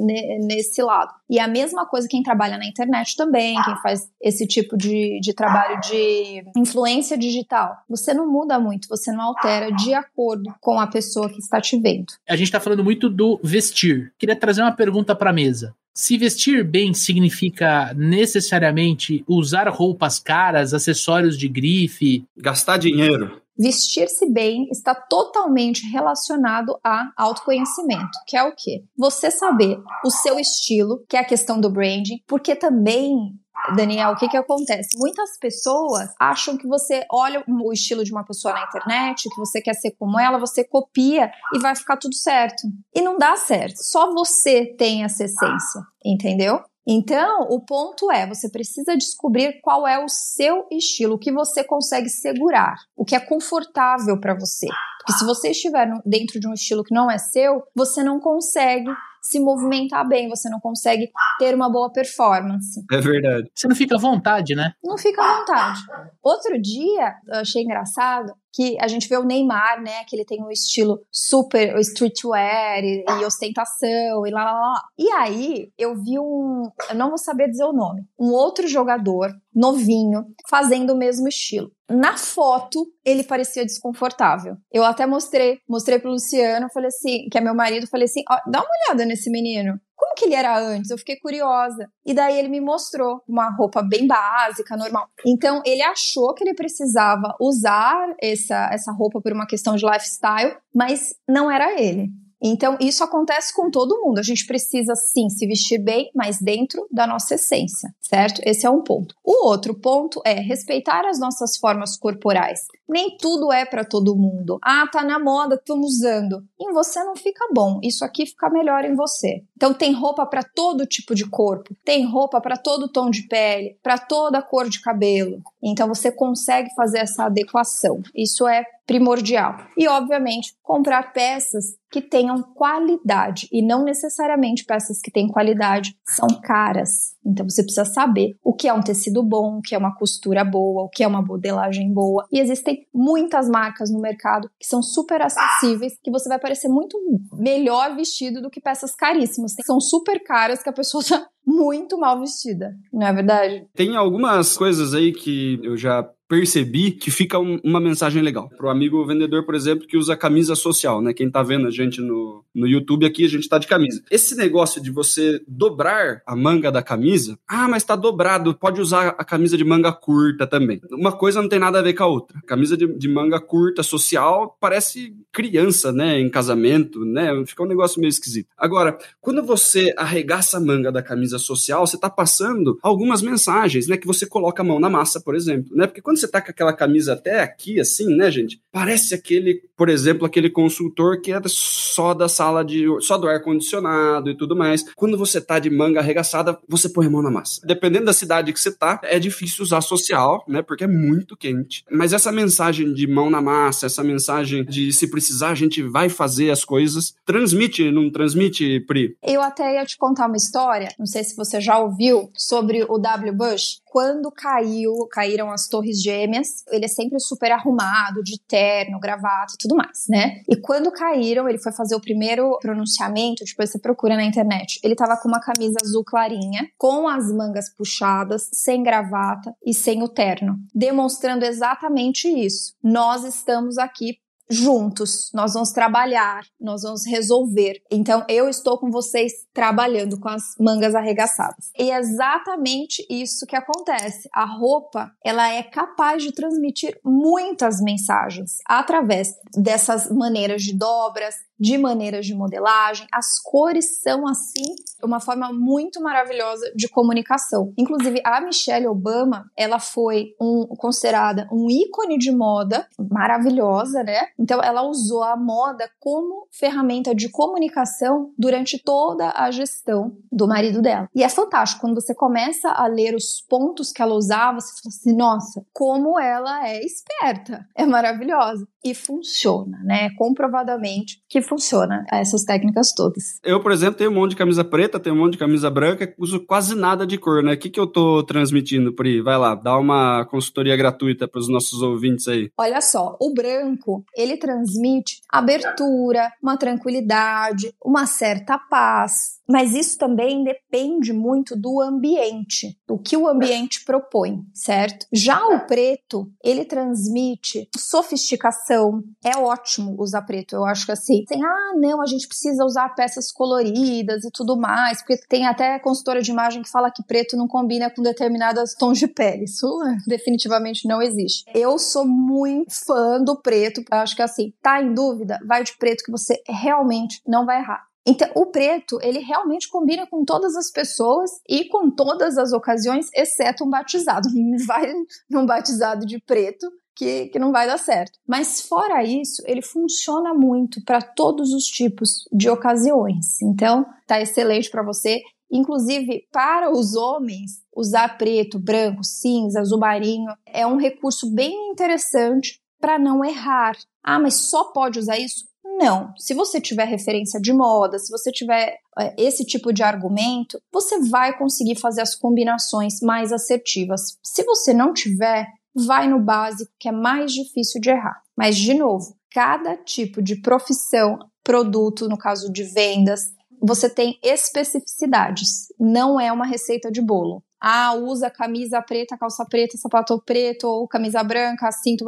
nesse 0.46 0.80
lado. 0.80 1.12
E 1.28 1.40
a 1.40 1.48
mesma 1.48 1.84
coisa 1.84 2.06
quem 2.08 2.22
trabalha 2.22 2.56
na 2.56 2.64
internet 2.64 3.16
também, 3.16 3.60
quem 3.64 3.76
faz 3.82 4.08
esse 4.22 4.46
tipo 4.46 4.76
de, 4.76 5.18
de 5.20 5.34
trabalho 5.34 5.80
de 5.80 6.44
influência 6.56 7.18
digital. 7.18 7.76
Você 7.88 8.14
não 8.14 8.30
muda 8.30 8.56
muito, 8.60 8.86
você 8.86 9.10
não 9.10 9.22
altera 9.22 9.72
de 9.72 9.92
acordo 9.92 10.54
com 10.60 10.78
a 10.78 10.86
pessoa 10.86 11.28
que 11.28 11.40
está 11.40 11.60
te 11.60 11.76
vendo. 11.76 12.12
A 12.28 12.36
gente 12.36 12.46
está 12.46 12.60
falando 12.60 12.84
muito 12.84 13.10
do 13.10 13.40
vestir. 13.42 14.12
Queria 14.16 14.36
trazer 14.36 14.62
uma 14.62 14.70
pergunta 14.70 15.16
para 15.16 15.30
a 15.30 15.32
mesa. 15.32 15.74
Se 15.94 16.18
vestir 16.18 16.64
bem 16.64 16.92
significa 16.92 17.94
necessariamente 17.94 19.24
usar 19.28 19.68
roupas 19.68 20.18
caras, 20.18 20.74
acessórios 20.74 21.38
de 21.38 21.48
grife, 21.48 22.26
gastar 22.36 22.78
dinheiro, 22.78 23.40
Vestir-se 23.56 24.28
bem 24.32 24.66
está 24.68 24.92
totalmente 24.96 25.86
relacionado 25.86 26.76
a 26.82 27.12
autoconhecimento, 27.16 28.10
que 28.26 28.36
é 28.36 28.42
o 28.42 28.52
quê? 28.52 28.82
Você 28.98 29.30
saber 29.30 29.78
o 30.04 30.10
seu 30.10 30.40
estilo, 30.40 31.04
que 31.08 31.16
é 31.16 31.20
a 31.20 31.24
questão 31.24 31.60
do 31.60 31.70
branding, 31.70 32.20
porque 32.26 32.56
também 32.56 33.32
Daniel, 33.76 34.12
o 34.12 34.16
que 34.16 34.28
que 34.28 34.36
acontece? 34.36 34.90
Muitas 34.98 35.38
pessoas 35.38 36.10
acham 36.20 36.56
que 36.56 36.66
você 36.66 37.04
olha 37.10 37.42
o 37.48 37.72
estilo 37.72 38.04
de 38.04 38.12
uma 38.12 38.24
pessoa 38.24 38.52
na 38.52 38.64
internet, 38.64 39.28
que 39.28 39.36
você 39.36 39.60
quer 39.60 39.74
ser 39.74 39.92
como 39.92 40.18
ela, 40.18 40.38
você 40.38 40.64
copia 40.64 41.30
e 41.54 41.58
vai 41.58 41.74
ficar 41.74 41.96
tudo 41.96 42.14
certo. 42.14 42.62
E 42.94 43.00
não 43.00 43.16
dá 43.16 43.36
certo. 43.36 43.76
Só 43.78 44.12
você 44.12 44.66
tem 44.76 45.04
essa 45.04 45.24
essência, 45.24 45.80
entendeu? 46.04 46.60
Então, 46.86 47.46
o 47.48 47.64
ponto 47.64 48.12
é, 48.12 48.26
você 48.26 48.50
precisa 48.50 48.94
descobrir 48.94 49.58
qual 49.62 49.88
é 49.88 50.04
o 50.04 50.08
seu 50.08 50.66
estilo, 50.70 51.14
o 51.14 51.18
que 51.18 51.32
você 51.32 51.64
consegue 51.64 52.10
segurar, 52.10 52.76
o 52.94 53.06
que 53.06 53.16
é 53.16 53.20
confortável 53.20 54.20
para 54.20 54.34
você. 54.34 54.66
Porque 54.98 55.18
se 55.18 55.24
você 55.24 55.50
estiver 55.50 55.88
dentro 56.04 56.38
de 56.38 56.46
um 56.46 56.52
estilo 56.52 56.84
que 56.84 56.94
não 56.94 57.10
é 57.10 57.16
seu, 57.16 57.62
você 57.74 58.02
não 58.02 58.20
consegue 58.20 58.90
se 59.24 59.40
movimentar 59.40 60.06
bem, 60.06 60.28
você 60.28 60.50
não 60.50 60.60
consegue 60.60 61.10
ter 61.38 61.54
uma 61.54 61.70
boa 61.70 61.90
performance. 61.90 62.84
É 62.92 63.00
verdade. 63.00 63.50
Você 63.54 63.66
não 63.66 63.74
fica 63.74 63.96
à 63.96 63.98
vontade, 63.98 64.54
né? 64.54 64.74
Não 64.84 64.98
fica 64.98 65.22
à 65.22 65.38
vontade. 65.38 65.80
Outro 66.22 66.60
dia, 66.60 67.16
eu 67.26 67.40
achei 67.40 67.62
engraçado 67.62 68.34
que 68.54 68.76
a 68.80 68.86
gente 68.86 69.08
vê 69.08 69.16
o 69.16 69.24
Neymar, 69.24 69.82
né, 69.82 70.04
que 70.06 70.14
ele 70.14 70.24
tem 70.24 70.42
um 70.42 70.50
estilo 70.50 71.00
super 71.10 71.76
streetwear 71.80 72.84
e, 72.84 73.04
e 73.20 73.24
ostentação 73.24 74.26
e 74.26 74.30
lá, 74.30 74.44
lá, 74.44 74.52
lá. 74.52 74.82
E 74.96 75.10
aí, 75.10 75.72
eu 75.76 75.94
vi 75.96 76.18
um, 76.20 76.70
eu 76.88 76.94
não 76.94 77.08
vou 77.08 77.18
saber 77.18 77.50
dizer 77.50 77.64
o 77.64 77.72
nome, 77.72 78.06
um 78.18 78.30
outro 78.30 78.68
jogador 78.68 79.32
novinho 79.52 80.24
fazendo 80.48 80.92
o 80.92 80.96
mesmo 80.96 81.28
estilo. 81.28 81.70
Na 81.88 82.16
foto, 82.16 82.86
ele 83.04 83.22
parecia 83.22 83.64
desconfortável. 83.64 84.56
Eu 84.72 84.84
até 84.84 85.04
mostrei, 85.06 85.58
mostrei 85.68 85.98
pro 85.98 86.10
Luciano, 86.10 86.70
falei 86.72 86.88
assim, 86.88 87.28
que 87.30 87.36
é 87.36 87.40
meu 87.40 87.54
marido, 87.54 87.86
falei 87.86 88.06
assim, 88.06 88.22
ó, 88.30 88.38
dá 88.50 88.60
uma 88.60 88.68
olhada 88.88 89.04
nesse 89.04 89.30
menino. 89.30 89.78
Como 89.96 90.14
que 90.14 90.24
ele 90.24 90.34
era 90.34 90.58
antes? 90.58 90.90
Eu 90.90 90.98
fiquei 90.98 91.16
curiosa. 91.16 91.88
E 92.04 92.12
daí 92.12 92.38
ele 92.38 92.48
me 92.48 92.60
mostrou 92.60 93.22
uma 93.28 93.48
roupa 93.50 93.82
bem 93.82 94.06
básica, 94.06 94.76
normal. 94.76 95.08
Então 95.26 95.62
ele 95.64 95.82
achou 95.82 96.34
que 96.34 96.44
ele 96.44 96.54
precisava 96.54 97.34
usar 97.40 98.14
essa, 98.20 98.68
essa 98.72 98.92
roupa 98.92 99.20
por 99.20 99.32
uma 99.32 99.46
questão 99.46 99.76
de 99.76 99.84
lifestyle, 99.84 100.56
mas 100.74 101.14
não 101.28 101.50
era 101.50 101.80
ele. 101.80 102.10
Então, 102.46 102.76
isso 102.78 103.02
acontece 103.02 103.54
com 103.54 103.70
todo 103.70 104.02
mundo. 104.02 104.18
A 104.18 104.22
gente 104.22 104.46
precisa 104.46 104.94
sim 104.94 105.30
se 105.30 105.46
vestir 105.46 105.78
bem, 105.78 106.10
mas 106.14 106.38
dentro 106.38 106.86
da 106.92 107.06
nossa 107.06 107.36
essência, 107.36 107.88
certo? 108.02 108.42
Esse 108.44 108.66
é 108.66 108.70
um 108.70 108.82
ponto. 108.82 109.14
O 109.24 109.46
outro 109.46 109.74
ponto 109.74 110.20
é 110.26 110.34
respeitar 110.34 111.08
as 111.08 111.18
nossas 111.18 111.56
formas 111.56 111.96
corporais. 111.96 112.60
Nem 112.86 113.16
tudo 113.16 113.50
é 113.50 113.64
para 113.64 113.82
todo 113.82 114.14
mundo. 114.14 114.58
Ah, 114.62 114.86
tá 114.92 115.02
na 115.02 115.18
moda, 115.18 115.54
estamos 115.54 115.94
usando. 115.94 116.44
Em 116.60 116.70
você 116.72 117.02
não 117.02 117.16
fica 117.16 117.48
bom. 117.54 117.80
Isso 117.82 118.04
aqui 118.04 118.26
fica 118.26 118.50
melhor 118.50 118.84
em 118.84 118.94
você. 118.94 119.42
Então 119.56 119.72
tem 119.72 119.92
roupa 119.92 120.26
para 120.26 120.42
todo 120.42 120.86
tipo 120.86 121.14
de 121.14 121.28
corpo, 121.28 121.74
tem 121.82 122.04
roupa 122.04 122.40
para 122.40 122.58
todo 122.58 122.92
tom 122.92 123.08
de 123.08 123.26
pele, 123.26 123.78
para 123.82 123.96
toda 123.96 124.42
cor 124.42 124.68
de 124.68 124.82
cabelo. 124.82 125.40
Então 125.62 125.88
você 125.88 126.12
consegue 126.12 126.68
fazer 126.74 126.98
essa 126.98 127.24
adequação. 127.24 128.02
Isso 128.14 128.46
é 128.46 128.64
primordial. 128.86 129.56
E, 129.76 129.88
obviamente, 129.88 130.54
comprar 130.62 131.12
peças 131.12 131.76
que 131.94 132.02
tenham 132.02 132.42
qualidade 132.42 133.46
e 133.52 133.64
não 133.64 133.84
necessariamente 133.84 134.64
peças 134.64 135.00
que 135.00 135.12
têm 135.12 135.28
qualidade 135.28 135.96
são 136.04 136.26
caras. 136.42 137.14
Então 137.24 137.48
você 137.48 137.62
precisa 137.62 137.84
saber 137.84 138.36
o 138.42 138.52
que 138.52 138.66
é 138.66 138.74
um 138.74 138.82
tecido 138.82 139.22
bom, 139.22 139.58
o 139.58 139.62
que 139.62 139.76
é 139.76 139.78
uma 139.78 139.94
costura 139.94 140.44
boa, 140.44 140.82
o 140.82 140.88
que 140.88 141.04
é 141.04 141.06
uma 141.06 141.22
modelagem 141.22 141.92
boa. 141.92 142.26
E 142.32 142.40
existem 142.40 142.84
muitas 142.92 143.48
marcas 143.48 143.92
no 143.92 144.00
mercado 144.00 144.50
que 144.58 144.66
são 144.66 144.82
super 144.82 145.22
acessíveis, 145.22 145.96
que 146.02 146.10
você 146.10 146.28
vai 146.28 146.40
parecer 146.40 146.68
muito 146.68 146.98
melhor 147.32 147.94
vestido 147.94 148.42
do 148.42 148.50
que 148.50 148.60
peças 148.60 148.94
caríssimas. 148.96 149.54
São 149.64 149.80
super 149.80 150.20
caras 150.24 150.64
que 150.64 150.68
a 150.68 150.72
pessoa 150.72 151.04
tá 151.04 151.28
muito 151.46 151.96
mal 151.96 152.18
vestida, 152.18 152.74
não 152.92 153.06
é 153.06 153.12
verdade? 153.12 153.66
Tem 153.74 153.94
algumas 153.94 154.56
coisas 154.56 154.94
aí 154.94 155.12
que 155.12 155.60
eu 155.62 155.76
já 155.76 156.02
percebi 156.28 156.90
que 156.90 157.10
fica 157.10 157.38
um, 157.38 157.58
uma 157.62 157.80
mensagem 157.80 158.22
legal. 158.22 158.48
Pro 158.56 158.68
amigo 158.68 159.04
vendedor, 159.06 159.44
por 159.44 159.54
exemplo, 159.54 159.86
que 159.86 159.96
usa 159.96 160.16
camisa 160.16 160.54
social, 160.54 161.00
né? 161.00 161.12
Quem 161.12 161.30
tá 161.30 161.42
vendo 161.42 161.66
a 161.66 161.70
gente 161.70 162.00
no, 162.00 162.44
no 162.54 162.66
YouTube 162.66 163.06
aqui, 163.06 163.24
a 163.24 163.28
gente 163.28 163.48
tá 163.48 163.58
de 163.58 163.66
camisa. 163.66 164.02
Esse 164.10 164.34
negócio 164.36 164.82
de 164.82 164.90
você 164.90 165.42
dobrar 165.46 166.22
a 166.26 166.34
manga 166.34 166.70
da 166.70 166.82
camisa, 166.82 167.38
ah, 167.48 167.68
mas 167.68 167.84
tá 167.84 167.96
dobrado, 167.96 168.54
pode 168.54 168.80
usar 168.80 169.14
a 169.18 169.24
camisa 169.24 169.56
de 169.56 169.64
manga 169.64 169.92
curta 169.92 170.46
também. 170.46 170.80
Uma 170.90 171.12
coisa 171.12 171.42
não 171.42 171.48
tem 171.48 171.58
nada 171.58 171.78
a 171.78 171.82
ver 171.82 171.94
com 171.94 172.04
a 172.04 172.06
outra. 172.06 172.40
Camisa 172.46 172.76
de, 172.76 172.86
de 172.86 173.08
manga 173.08 173.40
curta 173.40 173.82
social 173.82 174.56
parece 174.60 175.14
criança, 175.32 175.92
né? 175.92 176.18
Em 176.18 176.30
casamento, 176.30 177.04
né? 177.04 177.30
Fica 177.46 177.62
um 177.62 177.66
negócio 177.66 178.00
meio 178.00 178.10
esquisito. 178.10 178.48
Agora, 178.56 178.96
quando 179.20 179.42
você 179.42 179.92
arregaça 179.96 180.56
a 180.56 180.60
manga 180.60 180.90
da 180.90 181.02
camisa 181.02 181.38
social, 181.38 181.86
você 181.86 181.98
tá 181.98 182.08
passando 182.08 182.78
algumas 182.82 183.20
mensagens, 183.20 183.86
né? 183.86 183.96
Que 183.96 184.06
você 184.06 184.26
coloca 184.26 184.62
a 184.62 184.64
mão 184.64 184.78
na 184.78 184.88
massa, 184.88 185.20
por 185.20 185.34
exemplo, 185.34 185.76
né? 185.76 185.86
Porque 185.86 186.00
quando 186.00 186.13
você 186.16 186.28
tá 186.28 186.40
com 186.40 186.50
aquela 186.50 186.72
camisa 186.72 187.14
até 187.14 187.40
aqui, 187.40 187.80
assim, 187.80 188.14
né, 188.14 188.30
gente? 188.30 188.60
Parece 188.72 189.14
aquele, 189.14 189.62
por 189.76 189.88
exemplo, 189.88 190.26
aquele 190.26 190.50
consultor 190.50 191.20
que 191.20 191.32
é 191.32 191.40
só 191.46 192.12
da 192.12 192.28
sala 192.28 192.64
de. 192.64 192.84
só 193.00 193.16
do 193.16 193.28
ar-condicionado 193.28 194.30
e 194.30 194.36
tudo 194.36 194.56
mais. 194.56 194.84
Quando 194.94 195.16
você 195.16 195.40
tá 195.40 195.58
de 195.58 195.70
manga 195.70 196.00
arregaçada, 196.00 196.58
você 196.68 196.88
põe 196.88 197.06
a 197.06 197.10
mão 197.10 197.22
na 197.22 197.30
massa. 197.30 197.60
Dependendo 197.64 198.06
da 198.06 198.12
cidade 198.12 198.52
que 198.52 198.60
você 198.60 198.72
tá, 198.72 199.00
é 199.04 199.18
difícil 199.18 199.62
usar 199.62 199.80
social, 199.80 200.44
né? 200.48 200.62
Porque 200.62 200.84
é 200.84 200.88
muito 200.88 201.36
quente. 201.36 201.84
Mas 201.90 202.12
essa 202.12 202.32
mensagem 202.32 202.92
de 202.92 203.06
mão 203.06 203.30
na 203.30 203.40
massa, 203.40 203.86
essa 203.86 204.02
mensagem 204.02 204.64
de 204.64 204.92
se 204.92 205.08
precisar, 205.08 205.50
a 205.50 205.54
gente 205.54 205.82
vai 205.82 206.08
fazer 206.08 206.50
as 206.50 206.64
coisas, 206.64 207.14
transmite, 207.24 207.90
não 207.90 208.10
transmite, 208.10 208.80
Pri? 208.80 209.16
Eu 209.22 209.42
até 209.42 209.74
ia 209.74 209.84
te 209.84 209.96
contar 209.96 210.26
uma 210.26 210.36
história, 210.36 210.88
não 210.98 211.06
sei 211.06 211.22
se 211.22 211.36
você 211.36 211.60
já 211.60 211.78
ouviu, 211.78 212.30
sobre 212.34 212.84
o 212.88 212.98
W. 212.98 213.32
Bush. 213.32 213.83
Quando 213.94 214.28
caiu, 214.32 215.06
caíram 215.08 215.52
as 215.52 215.68
torres 215.68 216.02
gêmeas, 216.02 216.64
ele 216.68 216.84
é 216.84 216.88
sempre 216.88 217.20
super 217.20 217.52
arrumado, 217.52 218.24
de 218.24 218.40
terno, 218.40 218.98
gravata 218.98 219.52
e 219.54 219.56
tudo 219.56 219.76
mais, 219.76 220.06
né? 220.08 220.42
E 220.48 220.56
quando 220.56 220.90
caíram, 220.90 221.48
ele 221.48 221.60
foi 221.60 221.70
fazer 221.70 221.94
o 221.94 222.00
primeiro 222.00 222.58
pronunciamento, 222.60 223.44
depois 223.44 223.70
você 223.70 223.78
procura 223.78 224.16
na 224.16 224.24
internet. 224.24 224.80
Ele 224.82 224.96
tava 224.96 225.16
com 225.16 225.28
uma 225.28 225.38
camisa 225.38 225.76
azul 225.80 226.02
clarinha, 226.04 226.68
com 226.76 227.06
as 227.06 227.32
mangas 227.32 227.72
puxadas, 227.72 228.48
sem 228.52 228.82
gravata 228.82 229.54
e 229.64 229.72
sem 229.72 230.02
o 230.02 230.08
terno, 230.08 230.56
demonstrando 230.74 231.44
exatamente 231.44 232.26
isso. 232.26 232.74
Nós 232.82 233.22
estamos 233.22 233.78
aqui 233.78 234.18
juntos, 234.48 235.30
nós 235.32 235.54
vamos 235.54 235.70
trabalhar, 235.70 236.44
nós 236.60 236.82
vamos 236.82 237.06
resolver. 237.06 237.80
Então 237.90 238.24
eu 238.28 238.48
estou 238.48 238.78
com 238.78 238.90
vocês 238.90 239.32
trabalhando 239.52 240.18
com 240.18 240.28
as 240.28 240.42
mangas 240.60 240.94
arregaçadas. 240.94 241.70
E 241.78 241.90
é 241.90 241.98
exatamente 241.98 243.06
isso 243.08 243.46
que 243.46 243.56
acontece. 243.56 244.28
A 244.32 244.44
roupa, 244.44 245.10
ela 245.24 245.48
é 245.50 245.62
capaz 245.62 246.22
de 246.22 246.32
transmitir 246.32 246.98
muitas 247.04 247.80
mensagens 247.80 248.58
através 248.66 249.34
dessas 249.56 250.10
maneiras 250.10 250.62
de 250.62 250.76
dobras, 250.76 251.34
de 251.58 251.78
maneiras 251.78 252.26
de 252.26 252.34
modelagem. 252.34 253.06
As 253.12 253.40
cores 253.42 254.00
são, 254.00 254.26
assim, 254.26 254.74
uma 255.02 255.20
forma 255.20 255.52
muito 255.52 256.00
maravilhosa 256.00 256.72
de 256.74 256.88
comunicação. 256.88 257.72
Inclusive, 257.76 258.20
a 258.24 258.40
Michelle 258.40 258.86
Obama, 258.86 259.44
ela 259.56 259.78
foi 259.78 260.34
um, 260.40 260.66
considerada 260.76 261.48
um 261.52 261.68
ícone 261.70 262.18
de 262.18 262.32
moda, 262.32 262.86
maravilhosa, 263.10 264.02
né? 264.02 264.28
Então, 264.38 264.60
ela 264.62 264.82
usou 264.82 265.22
a 265.22 265.36
moda 265.36 265.88
como 266.00 266.46
ferramenta 266.50 267.14
de 267.14 267.30
comunicação 267.30 268.32
durante 268.38 268.82
toda 268.82 269.30
a 269.34 269.50
gestão 269.50 270.16
do 270.32 270.46
marido 270.46 270.80
dela. 270.80 271.08
E 271.14 271.22
é 271.22 271.28
fantástico, 271.28 271.82
quando 271.82 272.00
você 272.00 272.14
começa 272.14 272.70
a 272.70 272.86
ler 272.86 273.14
os 273.14 273.42
pontos 273.48 273.92
que 273.92 274.02
ela 274.02 274.14
usava, 274.14 274.60
você 274.60 274.72
fala 274.82 274.88
assim, 274.88 275.16
nossa, 275.16 275.64
como 275.72 276.18
ela 276.18 276.68
é 276.68 276.80
esperta, 276.82 277.66
é 277.76 277.86
maravilhosa. 277.86 278.66
E 278.84 278.94
funciona, 278.94 279.78
né? 279.84 280.10
Comprovadamente 280.18 281.22
que 281.28 281.40
funciona 281.44 282.04
essas 282.12 282.44
técnicas 282.44 282.92
todas. 282.94 283.38
Eu, 283.42 283.60
por 283.60 283.72
exemplo, 283.72 283.96
tenho 283.96 284.10
um 284.10 284.14
monte 284.14 284.30
de 284.30 284.36
camisa 284.36 284.64
preta, 284.64 284.98
tenho 284.98 285.14
um 285.14 285.18
monte 285.18 285.32
de 285.32 285.38
camisa 285.38 285.70
branca, 285.70 286.12
uso 286.18 286.40
quase 286.40 286.74
nada 286.74 287.06
de 287.06 287.18
cor, 287.18 287.42
né? 287.42 287.54
O 287.54 287.58
que, 287.58 287.70
que 287.70 287.80
eu 287.80 287.86
tô 287.86 288.22
transmitindo, 288.22 288.94
Pri? 288.94 289.20
Vai 289.20 289.38
lá, 289.38 289.54
dá 289.54 289.78
uma 289.78 290.24
consultoria 290.26 290.76
gratuita 290.76 291.28
para 291.28 291.40
os 291.40 291.48
nossos 291.48 291.82
ouvintes 291.82 292.26
aí. 292.28 292.50
Olha 292.58 292.80
só, 292.80 293.16
o 293.20 293.32
branco, 293.32 294.04
ele 294.16 294.36
transmite 294.36 295.20
abertura, 295.30 296.32
uma 296.42 296.56
tranquilidade, 296.56 297.72
uma 297.84 298.06
certa 298.06 298.58
paz, 298.58 299.40
mas 299.48 299.74
isso 299.74 299.98
também 299.98 300.42
depende 300.42 301.12
muito 301.12 301.54
do 301.54 301.80
ambiente, 301.80 302.78
do 302.86 302.98
que 302.98 303.16
o 303.16 303.28
ambiente 303.28 303.84
propõe, 303.84 304.44
certo? 304.54 305.06
Já 305.12 305.46
o 305.46 305.66
preto, 305.66 306.30
ele 306.42 306.64
transmite 306.64 307.68
sofisticação. 307.76 309.02
É 309.22 309.36
ótimo 309.36 309.96
usar 309.98 310.22
preto, 310.22 310.56
eu 310.56 310.64
acho 310.64 310.86
que 310.86 310.92
assim, 310.92 311.24
ah, 311.42 311.72
não, 311.76 312.00
a 312.00 312.06
gente 312.06 312.26
precisa 312.26 312.64
usar 312.64 312.88
peças 312.90 313.30
coloridas 313.32 314.24
e 314.24 314.30
tudo 314.30 314.56
mais, 314.56 314.98
porque 314.98 315.18
tem 315.28 315.46
até 315.46 315.78
consultora 315.78 316.22
de 316.22 316.30
imagem 316.30 316.62
que 316.62 316.70
fala 316.70 316.90
que 316.90 317.02
preto 317.02 317.36
não 317.36 317.48
combina 317.48 317.90
com 317.90 318.02
determinados 318.02 318.74
tons 318.74 318.98
de 318.98 319.06
pele. 319.06 319.44
Isso 319.44 319.66
definitivamente 320.06 320.86
não 320.86 321.00
existe. 321.00 321.44
Eu 321.54 321.78
sou 321.78 322.06
muito 322.06 322.74
fã 322.74 323.22
do 323.22 323.36
preto, 323.36 323.82
acho 323.90 324.16
que 324.16 324.22
assim, 324.22 324.52
tá 324.62 324.82
em 324.82 324.94
dúvida, 324.94 325.38
vai 325.44 325.62
de 325.62 325.76
preto 325.76 326.04
que 326.04 326.12
você 326.12 326.42
realmente 326.48 327.20
não 327.26 327.44
vai 327.44 327.58
errar. 327.58 327.86
Então, 328.06 328.28
o 328.34 328.46
preto, 328.46 328.98
ele 329.02 329.20
realmente 329.20 329.68
combina 329.68 330.06
com 330.06 330.24
todas 330.24 330.54
as 330.56 330.70
pessoas 330.70 331.30
e 331.48 331.64
com 331.64 331.90
todas 331.90 332.36
as 332.36 332.52
ocasiões, 332.52 333.08
exceto 333.14 333.64
um 333.64 333.70
batizado. 333.70 334.28
Não 334.34 334.58
vai 334.66 334.92
num 335.30 335.46
batizado 335.46 336.04
de 336.04 336.20
preto, 336.20 336.70
que, 336.94 337.26
que 337.26 337.38
não 337.38 337.52
vai 337.52 337.66
dar 337.66 337.78
certo. 337.78 338.18
Mas 338.26 338.60
fora 338.60 339.04
isso, 339.04 339.42
ele 339.46 339.62
funciona 339.62 340.32
muito 340.32 340.82
para 340.84 341.02
todos 341.02 341.52
os 341.52 341.64
tipos 341.64 342.24
de 342.32 342.48
ocasiões. 342.48 343.40
Então, 343.42 343.84
tá 344.06 344.20
excelente 344.20 344.70
para 344.70 344.82
você. 344.82 345.20
Inclusive, 345.50 346.26
para 346.32 346.70
os 346.70 346.94
homens, 346.94 347.62
usar 347.74 348.16
preto, 348.16 348.58
branco, 348.58 349.04
cinza, 349.04 349.60
azul 349.60 349.78
marinho 349.78 350.32
é 350.46 350.66
um 350.66 350.76
recurso 350.76 351.32
bem 351.32 351.70
interessante 351.70 352.60
para 352.80 352.98
não 352.98 353.24
errar. 353.24 353.76
Ah, 354.02 354.18
mas 354.18 354.34
só 354.34 354.64
pode 354.72 354.98
usar 354.98 355.18
isso? 355.18 355.44
Não. 355.64 356.12
Se 356.16 356.34
você 356.34 356.60
tiver 356.60 356.84
referência 356.84 357.40
de 357.40 357.52
moda, 357.52 357.98
se 357.98 358.10
você 358.10 358.30
tiver 358.30 358.78
é, 358.98 359.14
esse 359.18 359.44
tipo 359.44 359.72
de 359.72 359.82
argumento, 359.82 360.60
você 360.72 361.00
vai 361.00 361.36
conseguir 361.36 361.76
fazer 361.76 362.02
as 362.02 362.14
combinações 362.14 363.00
mais 363.00 363.32
assertivas. 363.32 364.18
Se 364.22 364.44
você 364.44 364.72
não 364.72 364.92
tiver, 364.92 365.46
vai 365.74 366.08
no 366.08 366.20
básico, 366.20 366.72
que 366.78 366.88
é 366.88 366.92
mais 366.92 367.32
difícil 367.32 367.80
de 367.80 367.90
errar. 367.90 368.22
Mas, 368.36 368.56
de 368.56 368.74
novo, 368.74 369.16
cada 369.32 369.76
tipo 369.76 370.22
de 370.22 370.40
profissão, 370.40 371.18
produto, 371.42 372.08
no 372.08 372.16
caso 372.16 372.52
de 372.52 372.62
vendas, 372.62 373.20
você 373.60 373.88
tem 373.88 374.18
especificidades. 374.22 375.66
Não 375.78 376.20
é 376.20 376.30
uma 376.30 376.46
receita 376.46 376.90
de 376.90 377.00
bolo. 377.00 377.42
Ah, 377.60 377.94
usa 377.94 378.30
camisa 378.30 378.82
preta, 378.82 379.16
calça 379.16 379.44
preta, 379.46 379.78
sapato 379.78 380.20
preto, 380.24 380.66
ou 380.68 380.86
camisa 380.86 381.22
branca, 381.22 381.72
cinto, 381.72 382.04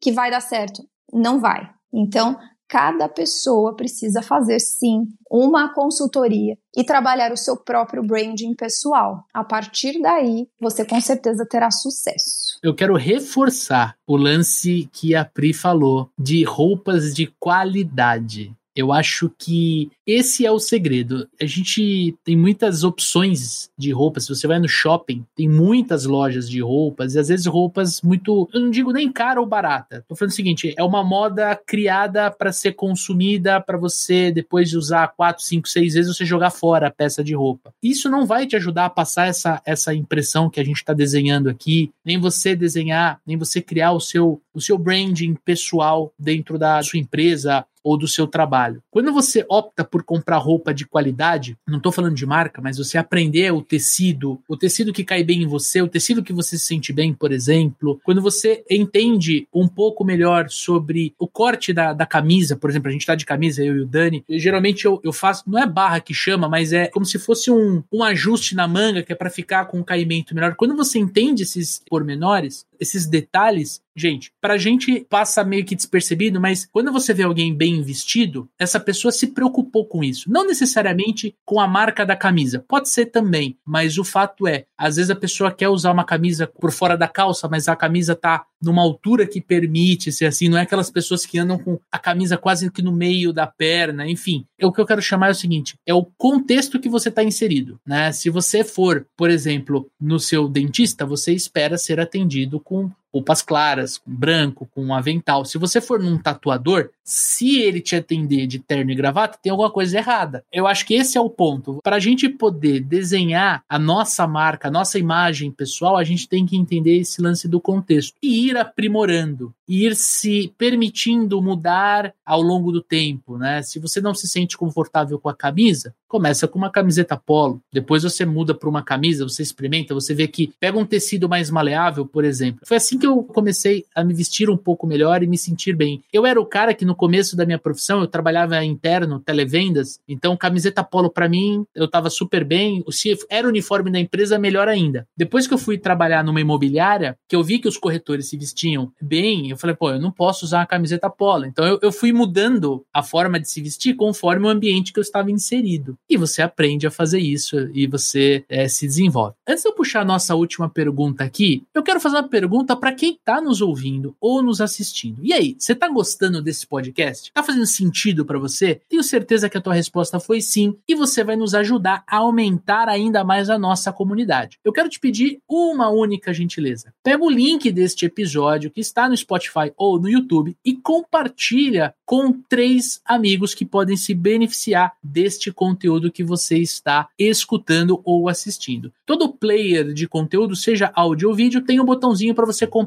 que 0.00 0.10
vai 0.10 0.30
dar 0.30 0.40
certo. 0.40 0.82
Não 1.12 1.38
vai. 1.38 1.70
Então, 1.92 2.36
cada 2.68 3.08
pessoa 3.08 3.76
precisa 3.76 4.22
fazer 4.22 4.58
sim 4.60 5.04
uma 5.30 5.72
consultoria 5.74 6.56
e 6.76 6.84
trabalhar 6.84 7.32
o 7.32 7.36
seu 7.36 7.56
próprio 7.56 8.02
branding 8.04 8.54
pessoal. 8.54 9.24
A 9.32 9.44
partir 9.44 10.00
daí, 10.00 10.48
você 10.60 10.84
com 10.84 11.00
certeza 11.00 11.46
terá 11.48 11.70
sucesso. 11.70 12.49
Eu 12.62 12.74
quero 12.74 12.94
reforçar 12.94 13.96
o 14.06 14.18
lance 14.18 14.86
que 14.92 15.14
a 15.14 15.24
Pri 15.24 15.54
falou 15.54 16.10
de 16.18 16.44
roupas 16.44 17.14
de 17.14 17.26
qualidade. 17.26 18.54
Eu 18.80 18.92
acho 18.92 19.30
que 19.38 19.90
esse 20.06 20.46
é 20.46 20.50
o 20.50 20.58
segredo. 20.58 21.28
A 21.38 21.44
gente 21.44 22.16
tem 22.24 22.34
muitas 22.34 22.82
opções 22.82 23.70
de 23.76 23.92
roupas. 23.92 24.24
Se 24.24 24.34
você 24.34 24.46
vai 24.46 24.58
no 24.58 24.68
shopping, 24.68 25.22
tem 25.36 25.46
muitas 25.46 26.06
lojas 26.06 26.48
de 26.48 26.62
roupas, 26.62 27.14
e 27.14 27.18
às 27.18 27.28
vezes 27.28 27.44
roupas 27.44 28.00
muito, 28.00 28.48
eu 28.54 28.60
não 28.60 28.70
digo 28.70 28.90
nem 28.90 29.12
cara 29.12 29.38
ou 29.38 29.46
barata. 29.46 30.02
Tô 30.08 30.16
falando 30.16 30.32
o 30.32 30.34
seguinte, 30.34 30.74
é 30.78 30.82
uma 30.82 31.04
moda 31.04 31.54
criada 31.54 32.30
para 32.30 32.52
ser 32.52 32.72
consumida, 32.72 33.60
para 33.60 33.76
você 33.76 34.32
depois 34.32 34.70
de 34.70 34.78
usar 34.78 35.08
quatro, 35.08 35.44
cinco, 35.44 35.68
seis 35.68 35.92
vezes 35.92 36.16
você 36.16 36.24
jogar 36.24 36.50
fora 36.50 36.86
a 36.86 36.90
peça 36.90 37.22
de 37.22 37.34
roupa. 37.34 37.74
Isso 37.82 38.08
não 38.08 38.24
vai 38.24 38.46
te 38.46 38.56
ajudar 38.56 38.86
a 38.86 38.90
passar 38.90 39.26
essa, 39.26 39.60
essa 39.66 39.94
impressão 39.94 40.48
que 40.48 40.58
a 40.58 40.64
gente 40.64 40.78
está 40.78 40.94
desenhando 40.94 41.50
aqui, 41.50 41.92
nem 42.02 42.18
você 42.18 42.56
desenhar, 42.56 43.20
nem 43.26 43.36
você 43.36 43.60
criar 43.60 43.92
o 43.92 44.00
seu 44.00 44.40
o 44.52 44.60
seu 44.60 44.76
branding 44.76 45.34
pessoal 45.44 46.12
dentro 46.18 46.58
da 46.58 46.82
sua 46.82 46.98
empresa 46.98 47.64
ou 47.82 47.96
do 47.96 48.08
seu 48.08 48.26
trabalho. 48.26 48.82
Quando 48.90 49.12
você 49.12 49.44
opta 49.48 49.84
por 49.84 50.02
comprar 50.02 50.38
roupa 50.38 50.72
de 50.72 50.86
qualidade, 50.86 51.56
não 51.66 51.78
estou 51.78 51.92
falando 51.92 52.14
de 52.14 52.26
marca, 52.26 52.60
mas 52.60 52.78
você 52.78 52.98
aprender 52.98 53.52
o 53.52 53.62
tecido, 53.62 54.40
o 54.48 54.56
tecido 54.56 54.92
que 54.92 55.04
cai 55.04 55.22
bem 55.22 55.42
em 55.42 55.46
você, 55.46 55.80
o 55.82 55.88
tecido 55.88 56.22
que 56.22 56.32
você 56.32 56.58
se 56.58 56.66
sente 56.66 56.92
bem, 56.92 57.12
por 57.12 57.32
exemplo, 57.32 58.00
quando 58.04 58.22
você 58.22 58.64
entende 58.70 59.46
um 59.52 59.68
pouco 59.68 60.04
melhor 60.04 60.48
sobre 60.50 61.14
o 61.18 61.26
corte 61.26 61.72
da, 61.72 61.92
da 61.92 62.06
camisa, 62.06 62.56
por 62.56 62.70
exemplo, 62.70 62.88
a 62.88 62.92
gente 62.92 63.02
está 63.02 63.14
de 63.14 63.26
camisa, 63.26 63.64
eu 63.64 63.76
e 63.76 63.80
o 63.80 63.86
Dani, 63.86 64.24
geralmente 64.28 64.84
eu, 64.84 65.00
eu 65.02 65.12
faço, 65.12 65.44
não 65.46 65.58
é 65.58 65.66
barra 65.66 66.00
que 66.00 66.14
chama, 66.14 66.48
mas 66.48 66.72
é 66.72 66.86
como 66.88 67.04
se 67.04 67.18
fosse 67.18 67.50
um, 67.50 67.82
um 67.92 68.02
ajuste 68.02 68.54
na 68.54 68.68
manga 68.68 69.02
que 69.02 69.12
é 69.12 69.16
para 69.16 69.30
ficar 69.30 69.66
com 69.66 69.78
um 69.78 69.84
caimento 69.84 70.34
melhor. 70.34 70.54
Quando 70.54 70.76
você 70.76 70.98
entende 70.98 71.42
esses 71.42 71.82
pormenores, 71.88 72.66
esses 72.80 73.06
detalhes, 73.06 73.82
gente, 73.94 74.32
pra 74.40 74.56
gente 74.56 75.06
passa 75.08 75.44
meio 75.44 75.64
que 75.64 75.74
despercebido, 75.74 76.40
mas 76.40 76.66
quando 76.72 76.90
você 76.90 77.12
vê 77.12 77.22
alguém 77.22 77.54
bem 77.54 77.82
vestido, 77.82 78.48
essa 78.58 78.80
pessoa 78.80 79.12
se 79.12 79.28
preocupou 79.28 79.84
com 79.84 80.02
isso. 80.02 80.30
Não 80.30 80.46
necessariamente 80.46 81.34
com 81.44 81.60
a 81.60 81.68
marca 81.68 82.06
da 82.06 82.16
camisa, 82.16 82.64
pode 82.66 82.88
ser 82.88 83.06
também, 83.06 83.56
mas 83.64 83.98
o 83.98 84.04
fato 84.04 84.46
é, 84.48 84.64
às 84.76 84.96
vezes 84.96 85.10
a 85.10 85.16
pessoa 85.16 85.52
quer 85.52 85.68
usar 85.68 85.92
uma 85.92 86.04
camisa 86.04 86.46
por 86.46 86.72
fora 86.72 86.96
da 86.96 87.06
calça, 87.06 87.48
mas 87.48 87.68
a 87.68 87.76
camisa 87.76 88.16
tá 88.16 88.46
numa 88.62 88.82
altura 88.82 89.26
que 89.26 89.40
permite 89.40 90.12
ser 90.12 90.26
assim, 90.26 90.48
não 90.48 90.58
é 90.58 90.62
aquelas 90.62 90.90
pessoas 90.90 91.24
que 91.24 91.38
andam 91.38 91.58
com 91.58 91.78
a 91.90 91.98
camisa 91.98 92.36
quase 92.36 92.70
que 92.70 92.82
no 92.82 92.92
meio 92.92 93.32
da 93.32 93.46
perna, 93.46 94.08
enfim. 94.08 94.44
É 94.58 94.66
o 94.66 94.72
que 94.72 94.80
eu 94.80 94.86
quero 94.86 95.00
chamar 95.00 95.28
é 95.28 95.30
o 95.30 95.34
seguinte, 95.34 95.74
é 95.86 95.94
o 95.94 96.04
contexto 96.04 96.78
que 96.78 96.88
você 96.88 97.08
está 97.08 97.24
inserido, 97.24 97.80
né? 97.86 98.12
Se 98.12 98.28
você 98.28 98.62
for, 98.62 99.06
por 99.16 99.30
exemplo, 99.30 99.90
no 100.00 100.18
seu 100.18 100.48
dentista, 100.48 101.06
você 101.06 101.32
espera 101.32 101.78
ser 101.78 101.98
atendido 102.00 102.60
com 102.70 102.99
roupas 103.12 103.42
claras, 103.42 103.98
com 103.98 104.10
branco, 104.10 104.68
com 104.74 104.84
um 104.84 104.94
avental. 104.94 105.44
Se 105.44 105.58
você 105.58 105.80
for 105.80 106.00
num 106.00 106.18
tatuador, 106.18 106.90
se 107.04 107.60
ele 107.60 107.80
te 107.80 107.96
atender 107.96 108.46
de 108.46 108.58
terno 108.60 108.90
e 108.92 108.94
gravata, 108.94 109.38
tem 109.42 109.50
alguma 109.50 109.70
coisa 109.70 109.98
errada. 109.98 110.44
Eu 110.52 110.66
acho 110.66 110.86
que 110.86 110.94
esse 110.94 111.18
é 111.18 111.20
o 111.20 111.28
ponto. 111.28 111.80
Para 111.82 111.96
a 111.96 112.00
gente 112.00 112.28
poder 112.28 112.80
desenhar 112.80 113.64
a 113.68 113.78
nossa 113.78 114.26
marca, 114.26 114.68
a 114.68 114.70
nossa 114.70 114.98
imagem 114.98 115.50
pessoal, 115.50 115.96
a 115.96 116.04
gente 116.04 116.28
tem 116.28 116.46
que 116.46 116.56
entender 116.56 116.98
esse 116.98 117.20
lance 117.20 117.48
do 117.48 117.60
contexto 117.60 118.14
e 118.22 118.48
ir 118.48 118.56
aprimorando, 118.56 119.52
ir 119.66 119.96
se 119.96 120.54
permitindo 120.56 121.42
mudar 121.42 122.14
ao 122.24 122.40
longo 122.40 122.70
do 122.70 122.80
tempo, 122.80 123.36
né? 123.36 123.62
Se 123.62 123.78
você 123.78 124.00
não 124.00 124.14
se 124.14 124.28
sente 124.28 124.56
confortável 124.56 125.18
com 125.18 125.28
a 125.28 125.34
camisa, 125.34 125.94
começa 126.06 126.46
com 126.46 126.58
uma 126.58 126.70
camiseta 126.70 127.16
polo, 127.16 127.60
depois 127.72 128.02
você 128.02 128.24
muda 128.24 128.54
para 128.54 128.68
uma 128.68 128.82
camisa, 128.82 129.24
você 129.24 129.42
experimenta, 129.42 129.94
você 129.94 130.14
vê 130.14 130.28
que 130.28 130.52
pega 130.60 130.78
um 130.78 130.86
tecido 130.86 131.28
mais 131.28 131.50
maleável, 131.50 132.06
por 132.06 132.24
exemplo. 132.24 132.60
Foi 132.64 132.76
assim 132.76 132.98
que 133.00 133.06
eu 133.06 133.22
comecei 133.24 133.84
a 133.94 134.04
me 134.04 134.14
vestir 134.14 134.48
um 134.48 134.56
pouco 134.56 134.86
melhor 134.86 135.22
e 135.22 135.26
me 135.26 135.38
sentir 135.38 135.74
bem. 135.74 136.02
Eu 136.12 136.26
era 136.26 136.40
o 136.40 136.46
cara 136.46 136.74
que 136.74 136.84
no 136.84 136.94
começo 136.94 137.36
da 137.36 137.46
minha 137.46 137.58
profissão 137.58 138.00
eu 138.00 138.06
trabalhava 138.06 138.62
interno, 138.64 139.18
televendas, 139.18 139.98
então 140.06 140.36
camiseta 140.36 140.84
polo 140.84 141.10
para 141.10 141.28
mim 141.28 141.64
eu 141.74 141.88
tava 141.88 142.10
super 142.10 142.44
bem. 142.44 142.84
Se 142.90 143.16
era 143.28 143.46
o 143.46 143.50
uniforme 143.50 143.90
da 143.90 143.98
empresa, 143.98 144.38
melhor 144.38 144.68
ainda. 144.68 145.06
Depois 145.16 145.46
que 145.46 145.54
eu 145.54 145.58
fui 145.58 145.78
trabalhar 145.78 146.22
numa 146.22 146.40
imobiliária, 146.40 147.16
que 147.28 147.34
eu 147.34 147.42
vi 147.42 147.58
que 147.58 147.68
os 147.68 147.76
corretores 147.76 148.28
se 148.28 148.36
vestiam 148.36 148.92
bem, 149.00 149.50
eu 149.50 149.56
falei, 149.56 149.74
pô, 149.74 149.90
eu 149.90 150.00
não 150.00 150.10
posso 150.10 150.44
usar 150.44 150.58
uma 150.58 150.66
camiseta 150.66 151.08
polo. 151.08 151.46
Então 151.46 151.66
eu, 151.66 151.78
eu 151.82 151.92
fui 151.92 152.12
mudando 152.12 152.84
a 152.92 153.02
forma 153.02 153.40
de 153.40 153.48
se 153.48 153.60
vestir 153.60 153.94
conforme 153.94 154.46
o 154.46 154.50
ambiente 154.50 154.92
que 154.92 154.98
eu 154.98 155.02
estava 155.02 155.30
inserido. 155.30 155.96
E 156.08 156.16
você 156.16 156.42
aprende 156.42 156.86
a 156.86 156.90
fazer 156.90 157.18
isso 157.18 157.70
e 157.72 157.86
você 157.86 158.44
é, 158.48 158.68
se 158.68 158.86
desenvolve. 158.86 159.34
Antes 159.48 159.62
de 159.62 159.68
eu 159.68 159.74
puxar 159.74 160.00
a 160.00 160.04
nossa 160.04 160.34
última 160.34 160.68
pergunta 160.68 161.24
aqui, 161.24 161.64
eu 161.74 161.82
quero 161.82 162.00
fazer 162.00 162.16
uma 162.16 162.28
pergunta 162.28 162.76
para 162.76 162.89
para 162.90 162.96
quem 162.96 163.12
está 163.12 163.40
nos 163.40 163.60
ouvindo 163.60 164.16
ou 164.20 164.42
nos 164.42 164.60
assistindo. 164.60 165.24
E 165.24 165.32
aí, 165.32 165.54
você 165.56 165.74
está 165.74 165.88
gostando 165.88 166.42
desse 166.42 166.66
podcast? 166.66 167.28
Está 167.28 167.40
fazendo 167.40 167.66
sentido 167.66 168.24
para 168.24 168.36
você? 168.36 168.80
Tenho 168.88 169.02
certeza 169.04 169.48
que 169.48 169.56
a 169.56 169.60
tua 169.60 169.74
resposta 169.74 170.18
foi 170.18 170.40
sim 170.40 170.76
e 170.88 170.94
você 170.96 171.22
vai 171.22 171.36
nos 171.36 171.54
ajudar 171.54 172.02
a 172.04 172.16
aumentar 172.16 172.88
ainda 172.88 173.22
mais 173.22 173.48
a 173.48 173.56
nossa 173.56 173.92
comunidade. 173.92 174.58
Eu 174.64 174.72
quero 174.72 174.88
te 174.88 174.98
pedir 174.98 175.38
uma 175.48 175.88
única 175.88 176.34
gentileza. 176.34 176.92
Pega 177.00 177.22
o 177.22 177.30
link 177.30 177.70
deste 177.70 178.06
episódio 178.06 178.72
que 178.72 178.80
está 178.80 179.08
no 179.08 179.16
Spotify 179.16 179.72
ou 179.76 180.00
no 180.00 180.10
YouTube 180.10 180.56
e 180.64 180.74
compartilha 180.74 181.94
com 182.04 182.32
três 182.32 183.00
amigos 183.04 183.54
que 183.54 183.64
podem 183.64 183.96
se 183.96 184.12
beneficiar 184.14 184.94
deste 185.00 185.52
conteúdo 185.52 186.10
que 186.10 186.24
você 186.24 186.58
está 186.58 187.08
escutando 187.16 188.00
ou 188.04 188.28
assistindo. 188.28 188.92
Todo 189.06 189.32
player 189.32 189.92
de 189.92 190.08
conteúdo, 190.08 190.56
seja 190.56 190.90
áudio 190.92 191.28
ou 191.28 191.34
vídeo, 191.36 191.60
tem 191.60 191.78
um 191.78 191.84
botãozinho 191.84 192.34
para 192.34 192.46
você 192.46 192.66
compartilhar 192.66 192.79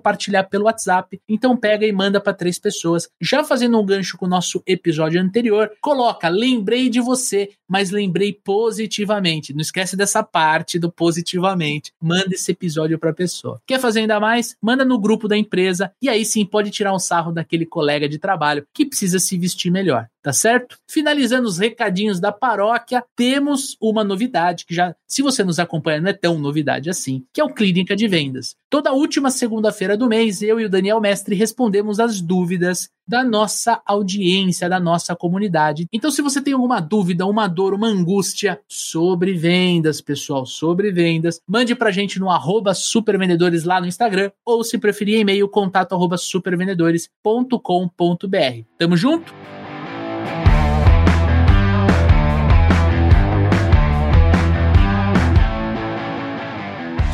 pelo 0.50 0.66
WhatsApp. 0.66 1.20
Então 1.28 1.58
pega 1.58 1.86
e 1.86 1.92
manda 1.92 2.20
para 2.20 2.34
três 2.34 2.60
pessoas. 2.60 3.10
Já 3.22 3.44
fazendo 3.44 3.80
um 3.80 3.86
gancho 3.86 4.18
com 4.18 4.26
o 4.26 4.30
nosso 4.30 4.62
episódio 4.66 5.22
anterior, 5.22 5.72
coloca 5.82 6.30
lembrei 6.30 6.90
de 6.90 7.00
você, 7.00 7.50
mas 7.68 7.92
lembrei 7.92 8.34
positivamente. 8.34 9.54
Não 9.54 9.62
esquece 9.62 9.96
dessa 9.96 10.24
parte 10.24 10.80
do 10.80 10.92
positivamente. 10.92 11.92
Manda 12.02 12.34
esse 12.34 12.52
episódio 12.52 13.00
para 13.00 13.14
pessoa. 13.14 13.62
Quer 13.66 13.80
fazer 13.80 14.02
ainda 14.02 14.20
mais? 14.20 14.56
Manda 14.62 14.86
no 14.86 15.00
grupo 15.00 15.28
da 15.28 15.38
empresa 15.38 15.92
e 16.02 16.10
aí 16.10 16.26
sim 16.26 16.46
pode 16.46 16.72
tirar 16.72 16.94
um 16.94 17.00
sarro 17.00 17.32
daquele 17.32 17.66
colega 17.66 18.08
de 18.08 18.18
trabalho 18.18 18.66
que 18.74 18.86
precisa 18.86 19.20
se 19.20 19.38
vestir 19.38 19.72
melhor 19.72 20.08
tá 20.24 20.32
certo? 20.32 20.78
Finalizando 20.90 21.48
os 21.48 21.60
recadinhos 21.60 22.20
da 22.20 22.32
paróquia, 22.32 23.04
temos 23.16 23.76
uma 23.80 24.06
novidade 24.06 24.66
que 24.66 24.74
já, 24.74 24.96
se 25.06 25.22
você 25.22 25.44
nos 25.44 25.60
acompanha, 25.60 26.00
não 26.00 26.10
é 26.10 26.14
tão 26.14 26.40
novidade 26.40 26.90
assim, 26.90 27.26
que 27.34 27.42
é 27.42 27.44
o 27.44 27.54
Clínica 27.54 27.96
de 27.96 28.08
Vendas. 28.08 28.56
Toda 28.70 28.94
última 28.94 29.30
segunda-feira 29.30 29.98
do 29.98 30.08
mês, 30.08 30.42
eu 30.42 30.60
e 30.60 30.66
o 30.66 30.70
Daniel 30.70 31.02
Mestre 31.02 31.36
respondemos 31.36 32.00
as 32.00 32.22
dúvidas 32.22 32.90
da 33.06 33.24
nossa 33.24 33.82
audiência, 33.86 34.70
da 34.70 34.80
nossa 34.80 35.14
comunidade. 35.14 35.88
Então, 35.92 36.10
se 36.10 36.22
você 36.22 36.42
tem 36.42 36.54
alguma 36.54 36.80
dúvida, 36.80 37.26
uma 37.26 37.48
dor, 37.48 37.74
uma 37.74 37.88
angústia 37.88 38.62
sobre 38.68 39.34
vendas, 39.34 40.00
pessoal, 40.00 40.46
sobre 40.46 40.90
vendas, 40.90 41.42
mande 41.46 41.76
pra 41.76 41.92
gente 41.92 42.18
no 42.18 42.30
arroba 42.30 42.74
supervendedores 42.74 43.66
lá 43.66 43.82
no 43.82 43.88
Instagram, 43.88 44.32
ou 44.46 44.64
se 44.64 44.78
preferir, 44.78 45.20
e-mail 45.20 45.50
contato 45.50 45.94
arroba 45.94 46.16
supervendedores.com.br. 46.18 48.64
Tamo 48.78 48.96
junto? 48.96 49.34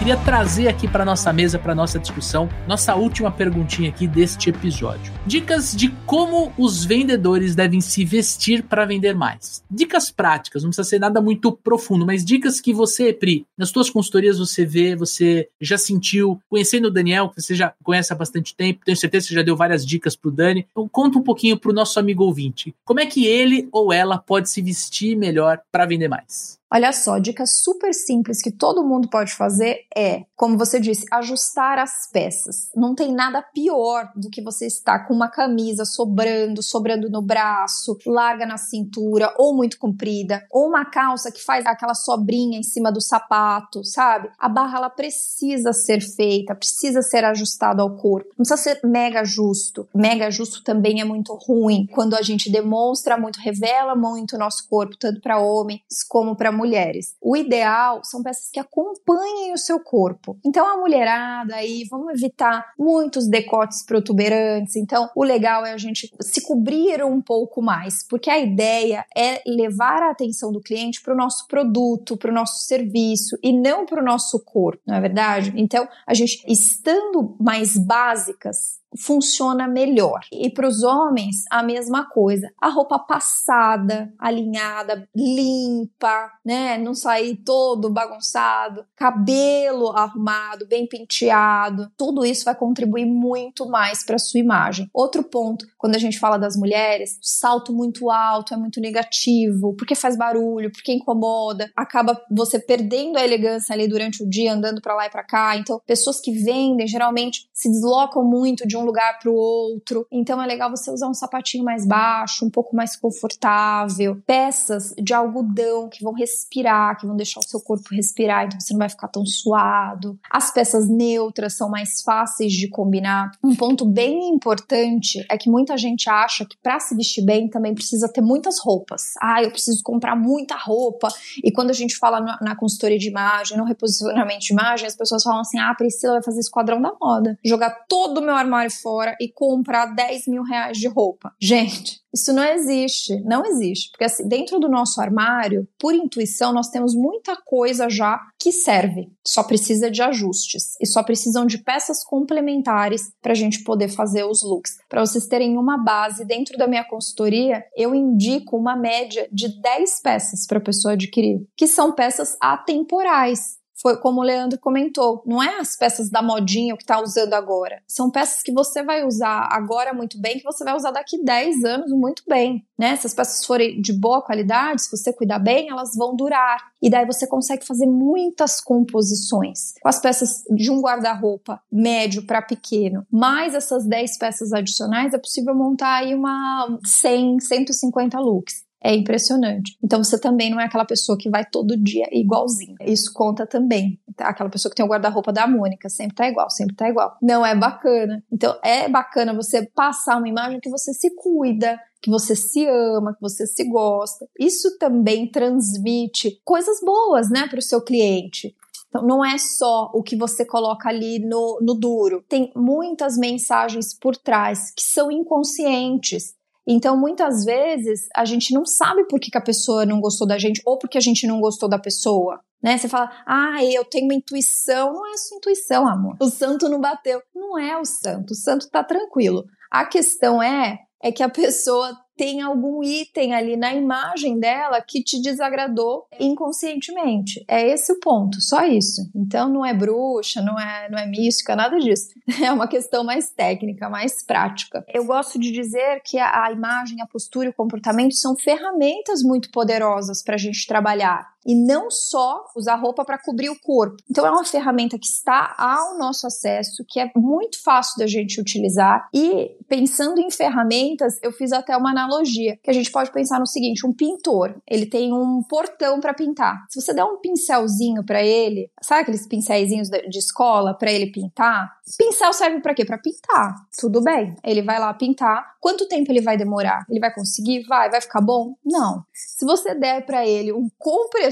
Queria 0.10 0.26
trazer 0.26 0.68
aqui 0.68 0.88
para 0.88 1.06
nossa 1.06 1.32
mesa, 1.32 1.60
para 1.60 1.76
nossa 1.76 2.00
discussão, 2.00 2.50
nossa 2.68 2.96
última 2.96 3.30
perguntinha 3.30 3.92
aqui 3.92 4.08
deste 4.08 4.50
episódio. 4.50 5.14
Dicas 5.24 5.72
de 5.76 5.90
como 6.08 6.52
os 6.58 6.84
vendedores 6.84 7.54
devem 7.54 7.80
se 7.80 8.04
vestir 8.04 8.64
para 8.64 8.86
vender 8.86 9.14
mais. 9.14 9.64
Dicas 9.70 10.10
práticas, 10.10 10.64
não 10.64 10.72
precisa 10.72 10.90
ser 10.90 10.98
nada 10.98 11.22
muito 11.22 11.52
profundo, 11.52 12.08
mas 12.08 12.26
dicas 12.26 12.60
que 12.60 12.74
você, 12.74 13.14
Pri, 13.14 13.46
nas 13.56 13.70
suas 13.70 13.88
consultorias 13.88 14.40
você 14.40 14.66
vê, 14.66 14.96
você 14.96 15.48
já 15.62 15.78
sentiu, 15.78 16.42
conhecendo 16.50 16.88
o 16.88 16.92
Daniel, 16.92 17.30
que 17.30 17.40
você 17.40 17.54
já 17.54 17.72
conhece 17.84 18.12
há 18.12 18.16
bastante 18.16 18.56
tempo, 18.56 18.82
tenho 18.84 18.98
certeza 18.98 19.28
que 19.28 19.30
você 19.30 19.36
já 19.36 19.44
deu 19.44 19.56
várias 19.56 19.86
dicas 19.86 20.16
pro 20.16 20.32
Dani. 20.32 20.66
Então 20.72 20.90
conta 20.90 21.20
um 21.20 21.24
pouquinho 21.24 21.56
pro 21.56 21.72
nosso 21.72 22.00
amigo 22.00 22.24
ouvinte. 22.24 22.74
Como 22.84 23.00
é 23.00 23.06
que 23.06 23.28
ele 23.28 23.70
ou 23.72 23.94
ela 23.94 24.18
pode 24.18 24.50
se 24.50 24.60
vestir 24.60 25.16
melhor 25.16 25.62
para 25.72 25.86
vender 25.86 26.08
mais? 26.08 26.59
Olha 26.72 26.92
só, 26.94 27.18
dica 27.18 27.46
super 27.48 27.94
simples 27.94 28.42
que 28.42 28.52
todo 28.52 28.86
mundo 28.86 29.10
pode 29.10 29.34
fazer 29.34 29.88
é, 29.96 30.26
como 30.36 30.58
você 30.58 30.80
disse, 30.80 31.06
ajustar 31.12 31.80
as 31.80 32.08
peças. 32.14 32.70
Não 32.76 32.94
tem 32.94 33.12
nada 33.12 33.42
pior 33.42 34.12
do 34.16 34.30
que 34.30 34.42
você 34.42 34.68
estar 34.68 35.08
com 35.08 35.14
uma 35.14 35.30
camisa 35.30 35.84
sobrando, 35.84 36.62
sobrando 36.62 37.10
no 37.10 37.22
braço, 37.22 37.98
larga 38.06 38.46
na 38.46 38.58
cintura 38.58 39.34
ou 39.38 39.56
muito 39.56 39.80
comprida, 39.80 40.46
ou 40.52 40.68
uma 40.68 40.86
calça 40.86 41.32
que 41.32 41.44
faz 41.44 41.66
aquela 41.66 41.96
sobrinha 41.96 42.60
em 42.60 42.64
cima 42.64 42.92
do 42.92 43.02
sapato, 43.02 43.84
sabe? 43.84 44.30
A 44.38 44.48
barra 44.48 44.78
ela 44.78 44.90
precisa 44.90 45.74
ser 45.74 46.02
feita, 46.02 46.56
precisa 46.56 47.02
ser 47.02 47.26
ajustada 47.26 47.82
ao 47.82 47.98
corpo. 47.98 48.30
Não 48.38 48.46
precisa 48.46 48.58
ser 48.58 48.88
mega 48.88 49.24
justo. 49.26 49.88
Mega 49.94 50.30
justo 50.30 50.64
também 50.64 51.02
é 51.02 51.04
muito 51.04 51.34
ruim 51.34 51.88
quando 51.92 52.16
a 52.16 52.22
gente 52.22 52.52
demonstra 52.52 53.18
muito, 53.18 53.40
revela 53.40 53.96
muito 53.96 54.36
o 54.36 54.40
nosso 54.40 54.68
corpo, 54.70 54.96
tanto 54.98 55.20
para 55.20 55.40
homens 55.40 55.82
como 56.08 56.36
para 56.36 56.52
mulheres. 56.60 57.16
O 57.22 57.36
ideal 57.36 58.02
são 58.04 58.22
peças 58.22 58.50
que 58.52 58.60
acompanhem 58.60 59.54
o 59.54 59.58
seu 59.58 59.80
corpo. 59.80 60.38
Então, 60.46 60.68
a 60.68 60.78
mulherada 60.78 61.56
aí, 61.56 61.86
vamos 61.90 62.14
evitar 62.14 62.74
muitos 62.78 63.28
decotes 63.28 63.86
protuberantes. 63.86 64.76
Então, 64.76 65.10
o 65.16 65.24
legal 65.24 65.66
é 65.66 65.72
a 65.72 65.78
gente 65.78 66.12
se 66.22 66.42
cobrir 66.42 67.04
um 67.04 67.22
pouco 67.22 67.62
mais, 67.62 68.06
porque 68.08 68.30
a 68.30 68.40
ideia 68.40 69.06
é 69.16 69.42
levar 69.46 70.04
a 70.04 70.12
atenção 70.12 70.52
do 70.52 70.62
cliente 70.62 71.02
para 71.02 71.14
o 71.14 71.18
nosso 71.18 71.48
produto, 71.48 72.18
para 72.18 72.32
o 72.32 72.34
nosso 72.34 72.66
serviço 72.66 73.38
e 73.42 73.54
não 73.54 73.86
para 73.86 74.02
o 74.02 74.06
nosso 74.06 74.44
corpo, 74.44 74.82
não 74.86 74.96
é 74.96 75.02
verdade? 75.02 75.54
Então, 75.56 75.88
a 76.06 76.14
gente 76.14 76.44
estando 76.48 77.36
mais 77.40 77.78
básicas, 77.78 78.80
funciona 78.98 79.68
melhor. 79.68 80.22
E 80.32 80.50
para 80.50 80.68
os 80.68 80.84
homens, 80.84 81.44
a 81.52 81.62
mesma 81.62 82.10
coisa. 82.10 82.52
A 82.60 82.70
roupa 82.70 82.98
passada, 82.98 84.12
alinhada, 84.18 85.08
limpa, 85.16 86.32
né? 86.50 86.80
Não 86.80 86.96
sair 86.96 87.36
todo 87.46 87.92
bagunçado, 87.92 88.84
cabelo 88.96 89.90
arrumado, 89.90 90.66
bem 90.66 90.88
penteado. 90.88 91.92
Tudo 91.96 92.26
isso 92.26 92.44
vai 92.44 92.56
contribuir 92.56 93.06
muito 93.06 93.70
mais 93.70 94.04
para 94.04 94.18
sua 94.18 94.40
imagem. 94.40 94.90
Outro 94.92 95.24
ponto, 95.24 95.68
quando 95.78 95.94
a 95.94 96.00
gente 96.00 96.18
fala 96.18 96.40
das 96.40 96.56
mulheres, 96.56 97.20
salto 97.22 97.72
muito 97.72 98.10
alto 98.10 98.52
é 98.56 98.58
muito 98.58 98.82
negativo, 98.82 99.76
porque 99.76 99.94
faz 99.94 100.18
barulho, 100.18 100.72
porque 100.72 100.92
incomoda, 100.92 101.72
acaba 101.76 102.20
você 102.32 102.58
perdendo 102.58 103.20
a 103.20 103.24
elegância 103.24 103.74
ali 103.74 103.88
durante 103.88 104.24
o 104.24 104.28
dia 104.28 104.52
andando 104.52 104.82
para 104.82 104.96
lá 104.96 105.06
e 105.06 105.12
para 105.12 105.24
cá. 105.24 105.56
Então, 105.56 105.80
pessoas 105.86 106.20
que 106.20 106.32
vendem 106.32 106.88
geralmente 106.88 107.48
se 107.54 107.70
deslocam 107.70 108.24
muito 108.24 108.68
de 108.68 108.76
um 108.76 108.84
lugar 108.84 109.20
para 109.20 109.30
o 109.30 109.36
outro. 109.36 110.08
Então 110.12 110.42
é 110.42 110.48
legal 110.48 110.72
você 110.72 110.90
usar 110.90 111.08
um 111.08 111.14
sapatinho 111.14 111.64
mais 111.64 111.86
baixo, 111.86 112.44
um 112.44 112.50
pouco 112.50 112.76
mais 112.76 112.96
confortável, 112.96 114.20
peças 114.26 114.96
de 114.98 115.14
algodão 115.14 115.90
que 115.90 116.04
vão 116.04 116.14
respirar, 116.40 116.98
que 116.98 117.06
vão 117.06 117.16
deixar 117.16 117.40
o 117.40 117.48
seu 117.48 117.60
corpo 117.60 117.94
respirar, 117.94 118.46
então 118.46 118.60
você 118.60 118.74
não 118.74 118.80
vai 118.80 118.90
ficar 118.90 119.08
tão 119.08 119.26
suado. 119.26 120.18
As 120.32 120.52
peças 120.52 120.90
neutras 120.90 121.56
são 121.56 121.70
mais 121.70 122.02
fáceis 122.02 122.54
de 122.54 122.70
combinar. 122.70 123.32
Um 123.44 123.56
ponto 123.56 123.86
bem 123.86 124.30
importante 124.30 125.26
é 125.30 125.38
que 125.38 125.50
muita 125.50 125.78
gente 125.78 126.10
acha 126.10 126.46
que 126.46 126.58
para 126.62 126.80
se 126.80 126.96
vestir 126.96 127.24
bem 127.26 127.50
também 127.50 127.74
precisa 127.74 128.12
ter 128.12 128.22
muitas 128.22 128.60
roupas. 128.60 129.14
Ah, 129.22 129.44
eu 129.44 129.52
preciso 129.52 129.82
comprar 129.84 130.16
muita 130.16 130.56
roupa. 130.56 131.10
E 131.44 131.52
quando 131.52 131.70
a 131.70 131.74
gente 131.74 131.98
fala 131.98 132.20
na, 132.42 132.56
consultoria 132.56 132.98
de 132.98 133.10
imagem, 133.10 133.58
no 133.58 133.64
reposicionamento 133.64 134.40
de 134.40 134.54
imagem, 134.54 134.88
as 134.88 134.96
pessoas 134.96 135.24
falam 135.24 135.42
assim: 135.42 135.60
ah, 135.60 135.74
Priscila 135.76 136.14
vai 136.14 136.24
fazer 136.24 136.40
esquadrão 136.40 136.82
da 136.82 136.94
moda. 137.00 137.38
Jogar 137.44 137.86
todo 137.88 138.20
o 138.20 138.22
meu 138.22 138.36
armário 138.36 138.72
fora 138.72 139.16
e 139.20 139.32
comprar 139.32 139.88
10 139.88 140.28
mil 140.28 140.44
reais 140.44 140.78
de 140.78 140.88
roupa. 140.88 141.34
Gente, 141.40 142.02
isso 142.14 142.34
não 142.34 142.44
existe, 142.44 143.22
não 143.24 143.46
existe. 143.46 143.92
Porque 143.92 144.06
assim, 144.06 144.28
dentro 144.28 144.60
do 144.60 144.68
nosso 144.68 145.00
armário, 145.00 145.68
por 145.78 145.94
intuição, 145.94 146.52
nós 146.52 146.70
temos 146.70 146.96
muita 146.96 147.36
coisa 147.36 147.90
já 147.90 148.20
que 148.40 148.52
serve. 148.52 149.12
Só 149.26 149.44
precisa 149.44 149.92
de 149.92 150.02
ajustes 150.02 150.76
e 150.82 150.88
só 150.88 151.04
precisam 151.04 151.46
de 151.46 151.60
peças 151.60 152.04
complementares 152.04 153.12
para 153.22 153.34
a 153.34 153.36
gente 153.36 153.64
poder 153.64 153.90
fazer 153.90 154.24
os 154.24 154.42
looks. 154.42 154.78
Para 154.88 155.06
vocês 155.06 155.28
terem 155.28 155.58
uma 155.58 155.78
base, 155.78 156.26
dentro 156.26 156.58
da 156.58 156.68
minha 156.68 156.84
consultoria, 156.84 157.64
eu 157.76 157.94
indico 157.94 158.58
uma 158.58 158.76
média 158.76 159.28
de 159.32 159.62
10 159.62 160.02
peças 160.02 160.48
para 160.48 160.58
a 160.58 160.64
pessoa 160.64 160.94
adquirir, 160.94 161.46
que 161.56 161.68
são 161.68 161.92
peças 161.92 162.36
atemporais 162.42 163.59
foi 163.82 163.98
como 163.98 164.22
o 164.22 164.24
Leandro 164.24 164.60
comentou, 164.60 165.24
não 165.26 165.42
é 165.42 165.60
as 165.60 165.76
peças 165.76 166.10
da 166.10 166.22
modinha 166.22 166.76
que 166.76 166.84
está 166.84 167.02
usando 167.02 167.34
agora. 167.34 167.82
São 167.88 168.12
peças 168.12 168.42
que 168.42 168.52
você 168.52 168.84
vai 168.84 169.06
usar 169.06 169.48
agora 169.52 169.94
muito 169.94 170.20
bem, 170.20 170.38
que 170.38 170.44
você 170.44 170.64
vai 170.64 170.76
usar 170.76 170.92
daqui 170.92 171.24
10 171.24 171.64
anos 171.64 171.92
muito 171.92 172.24
bem, 172.28 172.66
né? 172.78 172.96
Se 172.96 173.08
as 173.08 173.14
peças 173.14 173.46
forem 173.46 173.82
de 173.82 173.94
boa 173.94 174.22
qualidade, 174.22 174.84
se 174.84 174.92
você 174.92 175.14
cuidar 175.14 175.40
bem, 175.40 175.70
elas 175.70 175.96
vão 175.96 176.16
durar. 176.16 176.60
E 176.82 176.90
daí 176.90 177.06
você 177.06 177.28
consegue 177.28 177.66
fazer 177.66 177.86
muitas 177.86 178.62
composições. 178.62 179.74
Com 179.82 179.90
as 179.90 180.00
peças 180.00 180.44
de 180.50 180.72
um 180.72 180.82
guarda-roupa 180.82 181.62
médio 181.72 182.26
para 182.26 182.42
pequeno, 182.42 183.06
mais 183.12 183.54
essas 183.54 183.86
10 183.86 184.18
peças 184.18 184.54
adicionais, 184.54 185.14
é 185.14 185.18
possível 185.18 185.56
montar 185.56 185.98
aí 185.98 186.14
uma 186.14 186.80
100, 186.86 187.40
150 187.40 188.20
looks. 188.20 188.69
É 188.82 188.96
impressionante. 188.96 189.78
Então 189.84 190.02
você 190.04 190.20
também 190.20 190.50
não 190.50 190.60
é 190.60 190.66
aquela 190.66 190.86
pessoa 190.86 191.18
que 191.18 191.30
vai 191.30 191.46
todo 191.46 191.78
dia 191.78 192.08
igualzinho. 192.12 192.76
Isso 192.82 193.12
conta 193.14 193.46
também. 193.46 194.00
Aquela 194.18 194.50
pessoa 194.50 194.70
que 194.70 194.76
tem 194.76 194.86
o 194.86 194.90
guarda-roupa 194.90 195.34
da 195.34 195.46
Mônica, 195.48 195.90
sempre 195.90 196.16
tá 196.16 196.28
igual, 196.28 196.50
sempre 196.50 196.76
tá 196.76 196.88
igual. 196.88 197.18
Não 197.22 197.46
é 197.46 197.56
bacana. 197.56 198.24
Então 198.32 198.58
é 198.64 198.88
bacana 198.88 199.34
você 199.34 199.66
passar 199.76 200.18
uma 200.18 200.30
imagem 200.30 200.60
que 200.62 200.70
você 200.70 200.94
se 200.94 201.14
cuida, 201.16 201.80
que 202.02 202.10
você 202.10 202.36
se 202.36 202.66
ama, 202.66 203.14
que 203.14 203.22
você 203.22 203.46
se 203.46 203.66
gosta. 203.66 204.26
Isso 204.40 204.78
também 204.78 205.30
transmite 205.30 206.40
coisas 206.46 206.80
boas, 206.82 207.30
né, 207.30 207.48
para 207.48 207.60
o 207.60 207.64
seu 207.64 207.82
cliente. 207.82 208.56
Então, 208.88 209.06
não 209.06 209.24
é 209.24 209.38
só 209.38 209.92
o 209.94 210.02
que 210.02 210.16
você 210.16 210.44
coloca 210.44 210.90
ali 210.90 211.20
no, 211.20 211.60
no 211.62 211.76
duro. 211.76 212.24
Tem 212.28 212.52
muitas 212.56 213.18
mensagens 213.18 213.94
por 213.94 214.18
trás 214.18 214.72
que 214.76 214.82
são 214.82 215.12
inconscientes 215.12 216.34
então, 216.72 216.96
muitas 216.96 217.44
vezes, 217.44 218.08
a 218.16 218.24
gente 218.24 218.54
não 218.54 218.64
sabe 218.64 219.04
por 219.08 219.20
que, 219.20 219.32
que 219.32 219.38
a 219.40 219.44
pessoa 219.44 219.88
não 219.88 220.00
gostou 220.00 220.28
da 220.28 220.38
gente 220.38 220.62
ou 220.64 220.78
porque 220.78 221.00
a 221.00 221.02
gente 221.02 221.26
não 221.26 221.42
gostou 221.42 221.68
da 221.68 221.80
pessoa. 221.80 222.40
Né? 222.62 222.78
Você 222.78 222.88
fala, 222.88 223.10
ah, 223.26 223.64
eu 223.64 223.84
tenho 223.84 224.06
uma 224.06 224.14
intuição. 224.14 224.94
Não 224.94 225.08
é 225.08 225.14
a 225.14 225.18
sua 225.18 225.38
intuição, 225.38 225.88
amor. 225.88 226.16
O 226.22 226.30
santo 226.30 226.70
não 226.70 226.80
bateu. 226.80 227.24
Não 227.34 227.58
é 227.58 227.76
o 227.76 227.84
santo. 227.84 228.34
O 228.34 228.36
santo 228.36 228.70
tá 228.70 228.84
tranquilo. 228.84 229.46
A 229.72 229.84
questão 229.84 230.44
é, 230.44 230.78
é 231.02 231.12
que 231.12 231.24
a 231.24 231.30
pessoa 231.30 231.92
tem 232.20 232.42
algum 232.42 232.84
item 232.84 233.34
ali 233.34 233.56
na 233.56 233.74
imagem 233.74 234.38
dela 234.38 234.82
que 234.82 235.02
te 235.02 235.22
desagradou 235.22 236.06
inconscientemente. 236.20 237.42
É 237.48 237.66
esse 237.66 237.94
o 237.94 238.00
ponto, 238.02 238.42
só 238.42 238.66
isso. 238.66 239.10
Então 239.16 239.48
não 239.48 239.66
é 239.66 239.74
bruxa, 239.74 240.42
não 240.42 240.60
é, 240.60 240.90
não 240.90 241.00
é 241.00 241.08
mística, 241.08 241.56
nada 241.56 241.80
disso. 241.80 242.10
É 242.50 242.52
uma 242.52 242.68
questão 242.68 243.04
mais 243.04 243.30
técnica, 243.30 243.90
mais 243.90 244.26
prática. 244.26 244.84
Eu 244.94 245.06
gosto 245.06 245.38
de 245.38 245.52
dizer 245.52 246.02
que 246.04 246.18
a, 246.18 246.46
a 246.46 246.52
imagem, 246.52 247.02
a 247.02 247.06
postura 247.06 247.48
e 247.48 247.50
o 247.50 247.54
comportamento 247.54 248.16
são 248.16 248.36
ferramentas 248.36 249.22
muito 249.22 249.52
poderosas 249.52 250.24
para 250.24 250.36
a 250.36 250.38
gente 250.38 250.66
trabalhar 250.66 251.28
e 251.46 251.56
não 251.56 251.90
só 251.90 252.46
usar 252.56 252.76
roupa 252.76 253.04
para 253.06 253.18
cobrir 253.18 253.50
o 253.50 253.60
corpo. 253.60 253.98
Então 254.10 254.26
é 254.26 254.32
uma 254.32 254.46
ferramenta 254.46 254.98
que 254.98 255.08
está 255.08 255.56
ao 255.58 255.98
nosso 255.98 256.28
acesso, 256.28 256.84
que 256.88 257.00
é 257.00 257.12
muito 257.16 257.62
fácil 257.64 257.98
da 257.98 258.08
gente 258.08 258.40
utilizar. 258.40 259.08
E 259.14 259.58
pensando 259.68 260.20
em 260.20 260.30
ferramentas, 260.32 261.18
eu 261.22 261.32
fiz 261.32 261.52
até 261.52 261.76
uma 261.76 261.92
analogia, 261.92 262.58
que 262.64 262.70
a 262.70 262.74
gente 262.74 262.92
pode 262.92 263.12
pensar 263.12 263.40
no 263.40 263.48
seguinte, 263.48 263.86
um 263.86 263.94
pintor, 263.94 264.56
ele 264.68 264.86
tem 264.86 265.14
um 265.14 265.42
portão 265.44 266.00
para 266.00 266.14
pintar. 266.14 266.66
Se 266.70 266.82
você 266.82 266.94
der 266.94 267.04
um 267.04 267.18
pincelzinho 267.18 268.04
para 268.04 268.24
ele, 268.24 268.70
sabe 268.82 269.02
aqueles 269.02 269.28
pincelzinhos 269.28 269.90
de 269.90 270.18
escola 270.18 270.74
para 270.74 270.92
ele 270.92 271.12
pintar? 271.12 271.80
Pincel 271.98 272.34
serve 272.34 272.62
para 272.62 272.74
quê? 272.74 272.86
Para 272.86 272.98
pintar. 272.98 273.56
Tudo 273.80 274.02
bem. 274.02 274.36
Ele 274.44 274.62
vai 274.62 274.80
lá 274.80 274.94
pintar. 274.94 275.56
Quanto 275.60 275.88
tempo 275.88 276.12
ele 276.12 276.22
vai 276.22 276.38
demorar? 276.38 276.86
Ele 276.90 277.00
vai 277.00 277.14
conseguir? 277.14 277.66
Vai, 277.68 277.90
vai 277.90 278.00
ficar 278.00 278.22
bom? 278.22 278.56
Não. 278.64 279.04
Se 279.14 279.46
você 279.46 279.74
der 279.74 280.06
para 280.06 280.26
ele 280.26 280.54
um 280.54 280.70
compressor, 280.78 281.30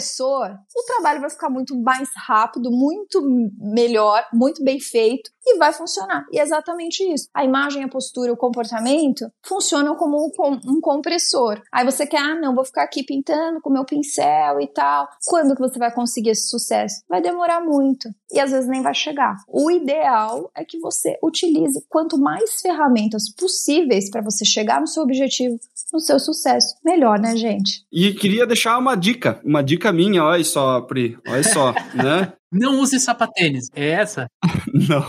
o 0.75 0.83
trabalho 0.83 1.21
vai 1.21 1.29
ficar 1.29 1.49
muito 1.49 1.75
mais 1.79 2.09
rápido, 2.15 2.71
muito 2.71 3.21
melhor, 3.57 4.25
muito 4.33 4.63
bem 4.63 4.79
feito 4.79 5.31
e 5.47 5.57
vai 5.57 5.71
funcionar. 5.71 6.25
E 6.31 6.39
é 6.39 6.43
exatamente 6.43 7.03
isso. 7.03 7.29
A 7.33 7.45
imagem, 7.45 7.83
a 7.83 7.87
postura, 7.87 8.33
o 8.33 8.37
comportamento 8.37 9.29
funcionam 9.45 9.95
como 9.95 10.17
um, 10.17 10.59
um 10.65 10.81
compressor. 10.81 11.61
Aí 11.71 11.85
você 11.85 12.05
quer, 12.05 12.21
ah, 12.21 12.35
não, 12.35 12.53
vou 12.53 12.65
ficar 12.65 12.83
aqui 12.83 13.03
pintando 13.03 13.61
com 13.61 13.69
meu 13.69 13.85
pincel 13.85 14.59
e 14.59 14.67
tal. 14.67 15.07
Quando 15.25 15.55
que 15.55 15.61
você 15.61 15.79
vai 15.79 15.93
conseguir 15.93 16.31
esse 16.31 16.49
sucesso? 16.49 17.01
Vai 17.09 17.21
demorar 17.21 17.61
muito 17.61 18.09
e 18.31 18.39
às 18.39 18.51
vezes 18.51 18.67
nem 18.67 18.81
vai 18.81 18.93
chegar. 18.93 19.37
O 19.47 19.71
ideal 19.71 20.51
é 20.55 20.65
que 20.65 20.79
você 20.79 21.17
utilize 21.23 21.83
quanto 21.89 22.17
mais 22.17 22.61
ferramentas 22.61 23.33
possíveis 23.33 24.09
para 24.09 24.21
você 24.21 24.43
chegar 24.43 24.81
no 24.81 24.87
seu 24.87 25.03
objetivo, 25.03 25.57
no 25.93 25.99
seu 25.99 26.19
sucesso. 26.19 26.75
Melhor, 26.83 27.19
né, 27.19 27.35
gente? 27.35 27.85
E 27.91 28.13
queria 28.13 28.45
deixar 28.45 28.77
uma 28.77 28.95
dica, 28.95 29.39
uma 29.43 29.63
dica 29.63 29.91
minha, 29.91 30.23
olha 30.23 30.43
só, 30.43 30.81
Pri, 30.81 31.17
olha 31.27 31.43
só, 31.43 31.73
né? 31.95 32.33
Não 32.51 32.79
use 32.79 32.99
sapatênis, 32.99 33.69
é 33.75 33.89
essa? 33.89 34.27
Não. 34.73 35.05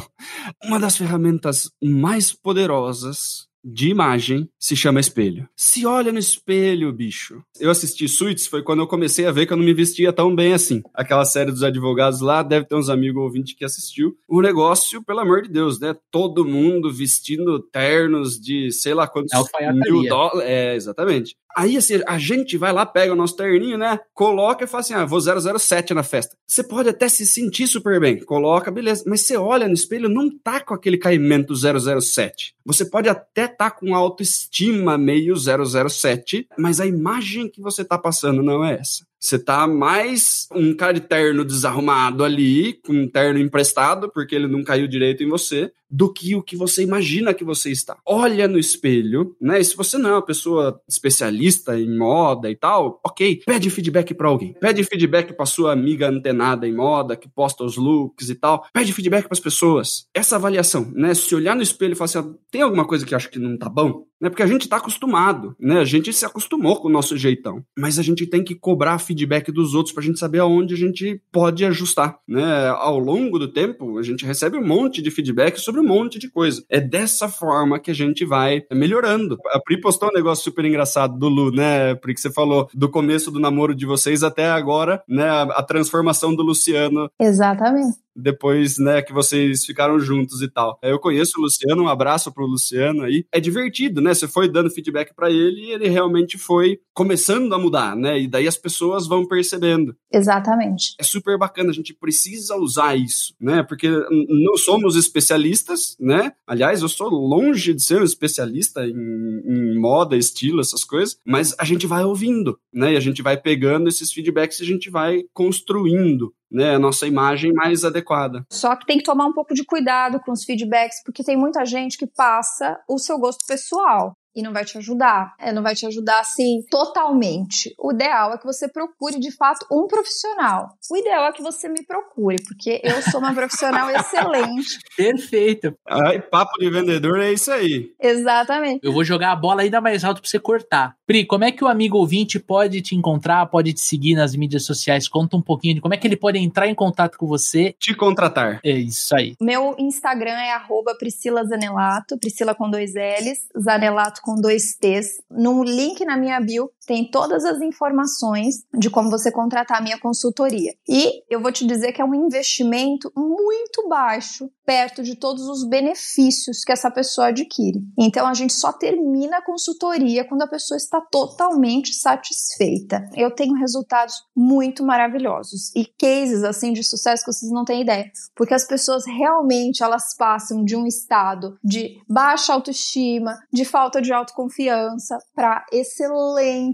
Uma 0.65 0.81
das 0.81 0.97
ferramentas 0.97 1.71
mais 1.83 2.33
poderosas 2.33 3.49
de 3.65 3.89
imagem 3.91 4.49
se 4.59 4.77
chama 4.77 5.01
espelho. 5.01 5.49
Se 5.57 5.85
olha 5.85 6.13
no 6.13 6.19
espelho, 6.19 6.93
bicho. 6.93 7.43
Eu 7.59 7.71
assisti 7.71 8.09
Suits, 8.09 8.47
foi 8.47 8.63
quando 8.63 8.81
eu 8.81 8.87
comecei 8.87 9.27
a 9.27 9.33
ver 9.33 9.47
que 9.47 9.53
eu 9.53 9.57
não 9.57 9.65
me 9.65 9.75
vestia 9.75 10.13
tão 10.13 10.35
bem 10.35 10.53
assim. 10.53 10.83
Aquela 10.95 11.25
série 11.25 11.51
dos 11.51 11.63
advogados 11.63 12.21
lá, 12.21 12.43
deve 12.43 12.67
ter 12.67 12.77
uns 12.77 12.89
amigos 12.89 13.23
ouvintes 13.23 13.55
que 13.55 13.65
assistiu. 13.65 14.17
O 14.29 14.41
negócio, 14.41 15.03
pelo 15.03 15.21
amor 15.21 15.43
de 15.43 15.51
Deus, 15.51 15.79
né? 15.81 15.95
Todo 16.11 16.45
mundo 16.45 16.93
vestindo 16.93 17.61
ternos 17.61 18.41
de 18.41 18.71
sei 18.73 18.95
lá 18.95 19.07
quantos 19.07 19.33
mil 19.75 20.03
dólares. 20.09 20.49
É, 20.49 20.75
exatamente. 20.75 21.37
Aí, 21.57 21.77
assim, 21.77 22.01
a 22.07 22.19
gente 22.19 22.57
vai 22.57 22.73
lá, 22.73 22.87
pega 22.87 23.13
o 23.13 23.17
nosso 23.17 23.37
terninho, 23.37 23.79
né? 23.79 23.99
Coloca 24.15 24.65
e 24.65 24.67
fala 24.67 24.81
assim: 24.81 24.95
ah, 24.95 25.05
vou 25.05 25.21
007 25.21 25.95
na 25.95 26.03
festa. 26.03 26.37
Você 26.47 26.63
pode 26.63 26.89
até 26.89 27.09
se 27.09 27.27
sentir 27.27 27.67
super 27.67 28.01
bem, 28.01 28.19
coloca, 28.25 28.71
beleza. 28.71 29.05
Mas 29.07 29.23
você 29.23 29.37
olha 29.37 29.67
no 29.67 29.75
espelho, 29.75 30.09
não 30.09 30.31
tá 30.31 30.61
com 30.61 30.75
aquele 30.75 30.99
caimento 30.99 31.55
007. 31.55 32.55
Você 32.65 32.85
pode 32.85 33.09
até 33.09 33.49
tá 33.49 33.71
com 33.71 33.95
autoestima 33.95 34.99
meio 34.99 35.35
007, 35.37 36.47
mas 36.59 36.81
a 36.81 36.87
imagem 36.87 37.49
que 37.49 37.61
você 37.61 37.85
tá 37.85 37.99
passando 37.99 38.43
não 38.43 38.65
é 38.65 38.75
essa. 38.75 39.08
Você 39.21 39.37
tá 39.37 39.67
mais 39.67 40.47
um 40.55 40.73
cara 40.75 40.93
de 40.93 41.01
terno 41.01 41.45
desarrumado 41.45 42.23
ali, 42.23 42.75
com 42.87 42.93
um 42.93 43.09
terno 43.09 43.41
emprestado, 43.41 44.09
porque 44.13 44.35
ele 44.35 44.47
não 44.47 44.63
caiu 44.63 44.87
direito 44.87 45.25
em 45.25 45.29
você, 45.29 45.73
do 45.91 46.13
que 46.13 46.35
o 46.35 46.43
que 46.43 46.57
você 46.57 46.83
imagina 46.83 47.35
que 47.35 47.45
você 47.45 47.71
está. 47.71 47.97
Olha 48.07 48.47
no 48.47 48.59
espelho, 48.59 49.35
né? 49.41 49.61
E 49.61 49.65
se 49.65 49.77
você 49.77 49.97
não 49.97 50.11
é 50.11 50.13
uma 50.13 50.25
pessoa 50.25 50.81
especialista 50.89 51.79
em 51.79 51.97
moda 51.97 52.51
e 52.51 52.57
tal, 52.57 53.01
ok, 53.05 53.43
pede 53.47 53.71
feedback 53.71 54.15
para 54.15 54.29
alguém. 54.29 54.53
Pede 54.55 54.85
feedback 54.85 55.33
para 55.33 55.47
sua 55.47 55.73
amiga 55.73 56.09
antenada 56.09 56.69
em 56.69 56.75
moda, 56.75 57.17
que 57.17 57.29
posta 57.29 57.65
os 57.65 57.77
looks 57.77 58.29
e 58.29 58.35
tal. 58.35 58.67
Pede 58.73 58.93
feedback 58.93 59.25
para 59.25 59.35
as 59.35 59.41
pessoas. 59.41 60.07
Essa 60.13 60.37
avaliação, 60.37 60.93
né? 60.95 61.15
Se 61.15 61.35
olhar 61.35 61.57
no 61.57 61.63
espelho 61.63 61.93
e 61.93 61.97
falar 61.97 62.05
assim, 62.07 62.19
ah, 62.19 62.35
tem 62.51 62.63
alguma 62.63 62.87
coisa 62.87 63.07
que 63.07 63.15
acho 63.15 63.31
que 63.31 63.39
não 63.39 63.57
tá 63.57 63.69
bom? 63.69 64.07
Né? 64.21 64.29
Porque 64.29 64.43
a 64.43 64.47
gente 64.47 64.69
tá 64.69 64.77
acostumado, 64.77 65.55
né? 65.59 65.79
A 65.79 65.85
gente 65.85 66.13
se 66.13 66.27
acostumou 66.27 66.77
com 66.81 66.89
o 66.89 66.93
nosso 66.93 67.17
jeitão. 67.17 67.65
Mas 67.79 67.99
a 67.99 68.03
gente 68.03 68.27
tem 68.27 68.43
que 68.43 68.55
cobrar 68.55 68.99
feedback 69.09 69.51
dos 69.51 69.75
outros 69.75 69.95
pra 69.95 70.05
gente 70.05 70.19
saber 70.19 70.41
aonde 70.41 70.75
a 70.75 70.77
gente 70.77 71.21
pode 71.33 71.65
ajustar, 71.65 72.19
né? 72.29 72.69
Ao 72.69 72.99
longo 72.99 73.39
do 73.39 73.51
tempo, 73.51 73.99
a 73.99 74.03
gente 74.03 74.27
recebe 74.27 74.59
um 74.59 74.67
monte 74.67 75.01
de 75.01 75.11
feedback 75.11 75.59
sobre 75.59 75.81
um 75.81 75.87
monte 75.87 76.19
de 76.19 76.31
coisa. 76.31 76.63
É 76.69 76.79
dessa 76.79 77.29
forma 77.29 77.81
que 77.81 77.91
a 77.91 77.95
gente 77.95 78.25
vai 78.27 78.63
melhorando. 78.71 79.39
A 79.53 79.59
Pri 79.61 79.81
postou 79.81 80.11
um 80.11 80.15
negócio 80.15 80.45
super 80.45 80.65
engraçado 80.65 81.19
do 81.19 81.29
Lu, 81.29 81.51
né? 81.51 81.95
Porque 81.95 82.21
você 82.21 82.31
falou 82.31 82.69
do 82.75 82.91
começo 82.91 83.31
do 83.31 83.41
namoro 83.41 83.75
de 83.75 83.87
vocês 83.87 84.23
até 84.23 84.51
agora, 84.51 85.03
né? 85.09 85.29
A 85.29 85.63
transformação 85.63 86.35
do 86.35 86.43
Luciano. 86.43 87.11
Exatamente 87.19 88.08
depois, 88.19 88.79
né, 88.79 89.01
que 89.01 89.13
vocês 89.13 89.65
ficaram 89.65 89.99
juntos 90.01 90.43
e 90.43 90.49
tal. 90.49 90.79
Eu 90.83 90.99
conheço 90.99 91.39
o 91.39 91.43
Luciano, 91.43 91.85
um 91.85 91.89
abraço 91.89 92.33
pro 92.33 92.47
Luciano 92.47 93.03
aí. 93.03 93.25
É 93.33 93.41
divertido, 93.41 94.01
né? 94.01 94.13
Você 94.13 94.27
foi 94.27 94.49
dando 94.49 94.71
feedback 94.71 95.15
para 95.15 95.31
ele 95.31 95.67
e 95.67 95.73
ele 95.73 95.89
realmente 95.89 96.37
foi 96.37 96.81
começando 96.93 97.53
a 97.55 97.59
mudar, 97.59 97.97
né? 97.97 98.21
E 98.21 98.27
daí 98.27 98.49
as 98.49 98.57
pessoas 98.57 99.07
vão 99.07 99.27
percebendo. 99.27 99.95
Exatamente. 100.13 100.95
É 100.99 101.03
super 101.03 101.39
bacana, 101.39 101.71
a 101.71 101.75
gente 101.75 101.95
precisa 101.95 102.57
usar 102.57 102.97
isso, 102.97 103.35
né? 103.41 103.63
Porque 103.63 103.89
não 103.89 104.57
somos 104.57 104.97
especialistas, 104.97 105.97
né? 106.01 106.33
Aliás, 106.47 106.83
eu 106.83 106.89
sou 106.89 107.09
longe 107.09 107.73
de 107.73 107.83
ser 107.83 108.01
um 108.01 108.05
especialista 108.05 108.85
em, 108.85 109.43
em 109.47 109.79
moda, 109.79 110.17
estilo, 110.17 110.61
essas 110.61 110.85
coisas, 110.85 111.19
mas 111.25 111.55
a 111.59 111.65
gente 111.65 111.87
vai 111.87 112.05
ouvindo, 112.05 112.59
né? 112.73 112.95
E 112.95 112.97
a 112.97 113.01
gente 113.01 113.23
vai 113.23 113.37
pegando 113.37 113.89
esses 113.89 114.13
feedbacks 114.13 114.61
e 114.61 114.65
a 114.65 114.67
gente 114.67 114.91
vai 114.91 115.23
construindo 115.33 116.33
né, 116.51 116.75
a 116.75 116.79
nossa 116.79 117.07
imagem 117.07 117.53
mais 117.53 117.85
adequada. 117.85 118.45
Só 118.51 118.75
que 118.77 118.87
tem 118.87 118.99
que 118.99 119.05
tomar 119.05 119.27
um 119.27 119.33
pouco 119.33 119.55
de 119.55 119.65
cuidado 119.65 120.21
com 120.21 120.33
os 120.33 120.45
feedbacks, 120.45 121.03
porque 121.05 121.25
tem 121.25 121.37
muita 121.37 121.65
gente 121.65 121.97
que 121.97 122.07
passa 122.07 122.79
o 122.89 122.99
seu 122.99 123.19
gosto 123.19 123.45
pessoal 123.47 124.15
e 124.39 124.43
não 124.43 124.53
vai 124.53 124.65
te 124.65 124.79
ajudar. 124.79 125.35
É, 125.41 125.53
não 125.53 125.65
vai 125.65 125.75
te 125.75 125.85
ajudar 125.85 126.21
assim 126.21 126.63
totalmente. 126.71 127.75
O 127.77 127.93
ideal 127.93 128.33
é 128.33 128.39
que 128.39 128.45
você 128.45 128.69
procure 128.69 129.19
de 129.19 129.35
fato 129.37 129.67
um 129.71 129.89
profissional. 129.89 130.69
O 130.89 130.97
ideal 130.97 131.25
é 131.25 131.33
que 131.33 131.43
você 131.43 131.69
me 131.69 131.85
procure, 131.85 132.37
porque 132.47 132.81
eu 132.85 133.03
sou 133.03 133.19
uma 133.19 133.35
profissional 133.35 133.91
excelente. 133.91 134.79
Perfeito. 134.97 135.75
Ai, 135.89 136.21
papo 136.21 136.57
de 136.59 136.71
vendedor 136.71 137.19
é 137.19 137.33
isso 137.33 137.51
aí. 137.51 137.91
Exatamente. 138.01 138.81
Eu 138.83 138.93
vou 138.93 139.03
jogar 139.03 139.33
a 139.33 139.37
bola 139.37 139.63
ainda 139.63 139.81
mais 139.81 140.05
alto 140.05 140.21
para 140.21 140.31
você 140.31 140.39
cortar. 140.39 140.98
Pri, 141.09 141.25
como 141.25 141.43
é 141.43 141.51
que 141.51 141.65
o 141.65 141.69
amigo 141.69 141.97
ouvinte 141.97 142.39
pode 142.39 142.83
te 142.83 142.95
encontrar, 142.95 143.47
pode 143.47 143.73
te 143.73 143.81
seguir 143.81 144.15
nas 144.15 144.37
mídias 144.37 144.67
sociais? 144.67 145.09
Conta 145.09 145.39
um 145.39 145.41
pouquinho 145.41 145.77
de 145.77 145.81
como 145.81 145.95
é 145.95 145.97
que 145.97 146.07
ele 146.07 146.19
pode 146.19 146.37
entrar 146.37 146.69
em 146.69 146.75
contato 146.75 147.17
com 147.17 147.27
você. 147.27 147.75
Te 147.81 147.95
contratar. 147.95 148.61
É 148.63 148.73
isso 148.73 149.17
aí. 149.17 149.35
Meu 149.41 149.75
Instagram 149.79 150.33
é 150.33 150.53
arroba 150.53 150.95
Priscila 150.99 151.43
Zanelato, 151.47 152.19
Priscila 152.19 152.55
com 152.55 152.71
dois 152.71 152.93
L's, 152.93 153.49
Zanelato 153.59 154.21
com 154.21 154.39
dois 154.39 154.77
T's. 154.79 155.23
No 155.31 155.65
link 155.65 156.05
na 156.05 156.19
minha 156.19 156.39
bio 156.41 156.71
tem 156.89 157.09
todas 157.09 157.45
as 157.45 157.61
informações 157.61 158.65
de 158.73 158.89
como 158.89 159.11
você 159.11 159.31
contratar 159.31 159.79
a 159.79 159.83
minha 159.83 160.01
consultoria. 160.01 160.73
E 160.89 161.23
eu 161.29 161.41
vou 161.41 161.53
te 161.53 161.67
dizer 161.67 161.93
que 161.93 162.01
é 162.01 162.05
um 162.05 162.15
investimento 162.15 163.13
muito 163.15 163.87
baixo 163.87 164.51
perto 164.65 165.03
de 165.03 165.15
todos 165.15 165.49
os 165.49 165.69
benefícios 165.69 166.65
que 166.65 166.73
essa 166.73 166.91
pessoa 166.91 167.29
adquire. 167.29 167.81
Então 167.99 168.27
a 168.27 168.33
gente 168.33 168.55
só 168.55 168.73
termina 168.73 169.39
a 169.39 169.45
consultoria 169.45 170.27
quando 170.27 170.43
a 170.43 170.47
pessoa 170.47 170.77
está 170.77 171.01
totalmente 171.01 171.95
satisfeita. 171.95 173.09
Eu 173.15 173.31
tenho 173.31 173.55
resultados 173.55 174.15
muito 174.35 174.83
maravilhosos 174.83 175.75
e 175.77 175.85
cases 175.99 176.43
assim 176.43 176.73
de 176.73 176.83
sucesso 176.83 177.25
que 177.25 177.33
vocês 177.33 177.53
não 177.53 177.65
têm 177.65 177.83
ideia, 177.83 178.11
porque 178.35 178.55
as 178.55 178.67
pessoas 178.67 179.05
realmente 179.07 179.83
elas 179.83 180.15
passam 180.17 180.65
de 180.65 180.75
um 180.75 180.87
estado 180.87 181.59
de 181.63 182.01
baixa 182.09 182.55
autoestima, 182.55 183.39
de 183.53 183.65
falta 183.65 184.01
de 184.01 184.13
autoconfiança 184.13 185.19
para 185.35 185.67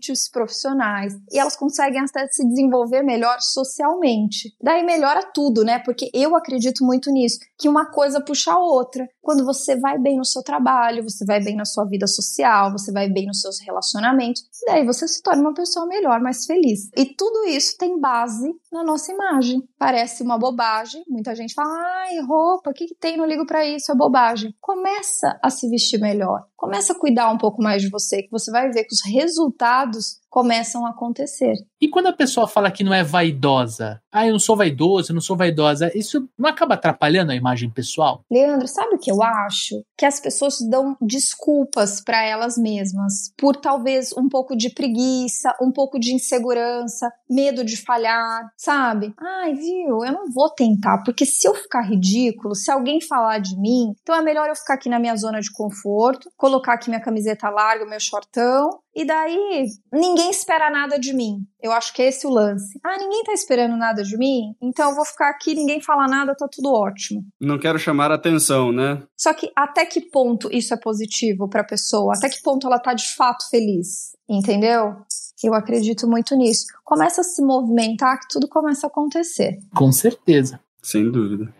excelentes 0.04 0.28
profissionais 0.28 1.14
e 1.32 1.38
elas 1.38 1.56
conseguem 1.56 2.00
até 2.00 2.26
se 2.28 2.46
desenvolver 2.46 3.02
melhor 3.02 3.38
socialmente. 3.40 4.54
Daí 4.62 4.84
melhora 4.84 5.22
tudo, 5.32 5.64
né? 5.64 5.78
Porque 5.78 6.10
eu 6.12 6.36
acredito 6.36 6.84
muito 6.84 7.10
nisso, 7.10 7.38
que 7.58 7.68
uma 7.68 7.86
coisa 7.86 8.20
puxa 8.20 8.52
a 8.52 8.58
outra. 8.58 9.08
Quando 9.22 9.44
você 9.44 9.76
vai 9.76 9.98
bem 9.98 10.16
no 10.16 10.24
seu 10.24 10.42
trabalho, 10.42 11.02
você 11.02 11.24
vai 11.24 11.42
bem 11.42 11.56
na 11.56 11.64
sua 11.64 11.84
vida 11.84 12.06
social, 12.06 12.72
você 12.72 12.92
vai 12.92 13.08
bem 13.08 13.26
nos 13.26 13.40
seus 13.40 13.60
relacionamentos, 13.60 14.44
daí 14.66 14.84
você 14.84 15.08
se 15.08 15.22
torna 15.22 15.40
uma 15.40 15.54
pessoa 15.54 15.86
melhor, 15.86 16.20
mais 16.20 16.44
feliz. 16.44 16.90
E 16.96 17.06
tudo 17.06 17.46
isso 17.48 17.76
tem 17.78 17.98
base 17.98 18.54
na 18.74 18.84
nossa 18.84 19.12
imagem. 19.12 19.62
Parece 19.78 20.22
uma 20.22 20.36
bobagem, 20.36 21.04
muita 21.08 21.34
gente 21.34 21.54
fala: 21.54 21.72
"Ai, 22.02 22.18
roupa, 22.20 22.70
o 22.70 22.74
que, 22.74 22.86
que 22.86 22.94
tem? 22.94 23.16
Não 23.16 23.24
ligo 23.24 23.46
para 23.46 23.64
isso, 23.64 23.90
é 23.90 23.94
bobagem". 23.94 24.54
Começa 24.60 25.38
a 25.42 25.48
se 25.48 25.68
vestir 25.70 26.00
melhor. 26.00 26.44
Começa 26.56 26.92
a 26.92 26.98
cuidar 26.98 27.30
um 27.30 27.38
pouco 27.38 27.62
mais 27.62 27.80
de 27.80 27.88
você, 27.88 28.22
que 28.22 28.30
você 28.30 28.50
vai 28.50 28.68
ver 28.70 28.84
que 28.84 28.94
os 28.94 29.14
resultados 29.14 30.18
começam 30.34 30.84
a 30.84 30.90
acontecer. 30.90 31.54
E 31.80 31.88
quando 31.88 32.08
a 32.08 32.12
pessoa 32.12 32.48
fala 32.48 32.68
que 32.68 32.82
não 32.82 32.92
é 32.92 33.04
vaidosa, 33.04 34.00
ah, 34.12 34.26
eu 34.26 34.32
não 34.32 34.40
sou 34.40 34.56
vaidoso, 34.56 35.12
eu 35.12 35.14
não 35.14 35.20
sou 35.20 35.36
vaidosa, 35.36 35.92
isso 35.96 36.28
não 36.36 36.50
acaba 36.50 36.74
atrapalhando 36.74 37.30
a 37.30 37.36
imagem 37.36 37.70
pessoal? 37.70 38.24
Leandro, 38.28 38.66
sabe 38.66 38.96
o 38.96 38.98
que 38.98 39.12
eu 39.12 39.22
acho? 39.22 39.76
Que 39.96 40.04
as 40.04 40.18
pessoas 40.18 40.56
dão 40.68 40.96
desculpas 41.00 42.02
para 42.02 42.24
elas 42.24 42.58
mesmas 42.58 43.32
por 43.38 43.54
talvez 43.54 44.12
um 44.18 44.28
pouco 44.28 44.56
de 44.56 44.70
preguiça, 44.70 45.54
um 45.62 45.70
pouco 45.70 46.00
de 46.00 46.12
insegurança, 46.12 47.12
medo 47.30 47.64
de 47.64 47.76
falhar, 47.76 48.50
sabe? 48.56 49.14
Ai, 49.16 49.54
viu, 49.54 50.04
eu 50.04 50.12
não 50.12 50.32
vou 50.32 50.50
tentar, 50.50 51.04
porque 51.04 51.24
se 51.24 51.46
eu 51.46 51.54
ficar 51.54 51.82
ridículo, 51.82 52.56
se 52.56 52.72
alguém 52.72 53.00
falar 53.00 53.38
de 53.38 53.56
mim, 53.56 53.94
então 54.02 54.16
é 54.16 54.22
melhor 54.22 54.48
eu 54.48 54.56
ficar 54.56 54.74
aqui 54.74 54.88
na 54.88 54.98
minha 54.98 55.14
zona 55.14 55.40
de 55.40 55.52
conforto, 55.52 56.28
colocar 56.36 56.74
aqui 56.74 56.88
minha 56.88 57.00
camiseta 57.00 57.48
larga, 57.48 57.86
meu 57.86 58.00
shortão, 58.00 58.80
e 58.94 59.04
daí 59.04 59.66
ninguém 59.92 60.30
espera 60.30 60.70
nada 60.70 60.98
de 60.98 61.12
mim. 61.12 61.38
Eu 61.60 61.72
acho 61.72 61.92
que 61.92 62.02
é 62.02 62.08
esse 62.08 62.26
o 62.26 62.30
lance. 62.30 62.78
Ah, 62.84 62.96
ninguém 62.98 63.24
tá 63.24 63.32
esperando 63.32 63.76
nada 63.76 64.02
de 64.02 64.16
mim, 64.16 64.54
então 64.62 64.90
eu 64.90 64.96
vou 64.96 65.04
ficar 65.04 65.30
aqui, 65.30 65.54
ninguém 65.54 65.80
fala 65.80 66.06
nada, 66.06 66.34
tá 66.34 66.46
tudo 66.50 66.72
ótimo. 66.72 67.24
Não 67.40 67.58
quero 67.58 67.78
chamar 67.78 68.10
a 68.10 68.14
atenção, 68.14 68.70
né? 68.70 69.02
Só 69.16 69.32
que 69.34 69.50
até 69.56 69.84
que 69.84 70.00
ponto 70.00 70.48
isso 70.52 70.72
é 70.74 70.76
positivo 70.76 71.48
pra 71.48 71.64
pessoa? 71.64 72.14
Até 72.16 72.28
que 72.28 72.42
ponto 72.42 72.66
ela 72.66 72.78
tá 72.78 72.94
de 72.94 73.14
fato 73.14 73.48
feliz? 73.50 74.14
Entendeu? 74.28 74.96
Eu 75.42 75.54
acredito 75.54 76.08
muito 76.08 76.34
nisso. 76.34 76.64
Começa 76.84 77.20
a 77.20 77.24
se 77.24 77.42
movimentar 77.42 78.18
que 78.18 78.28
tudo 78.28 78.48
começa 78.48 78.86
a 78.86 78.88
acontecer. 78.88 79.58
Com 79.74 79.92
certeza. 79.92 80.58
Sem 80.82 81.10
dúvida. 81.10 81.52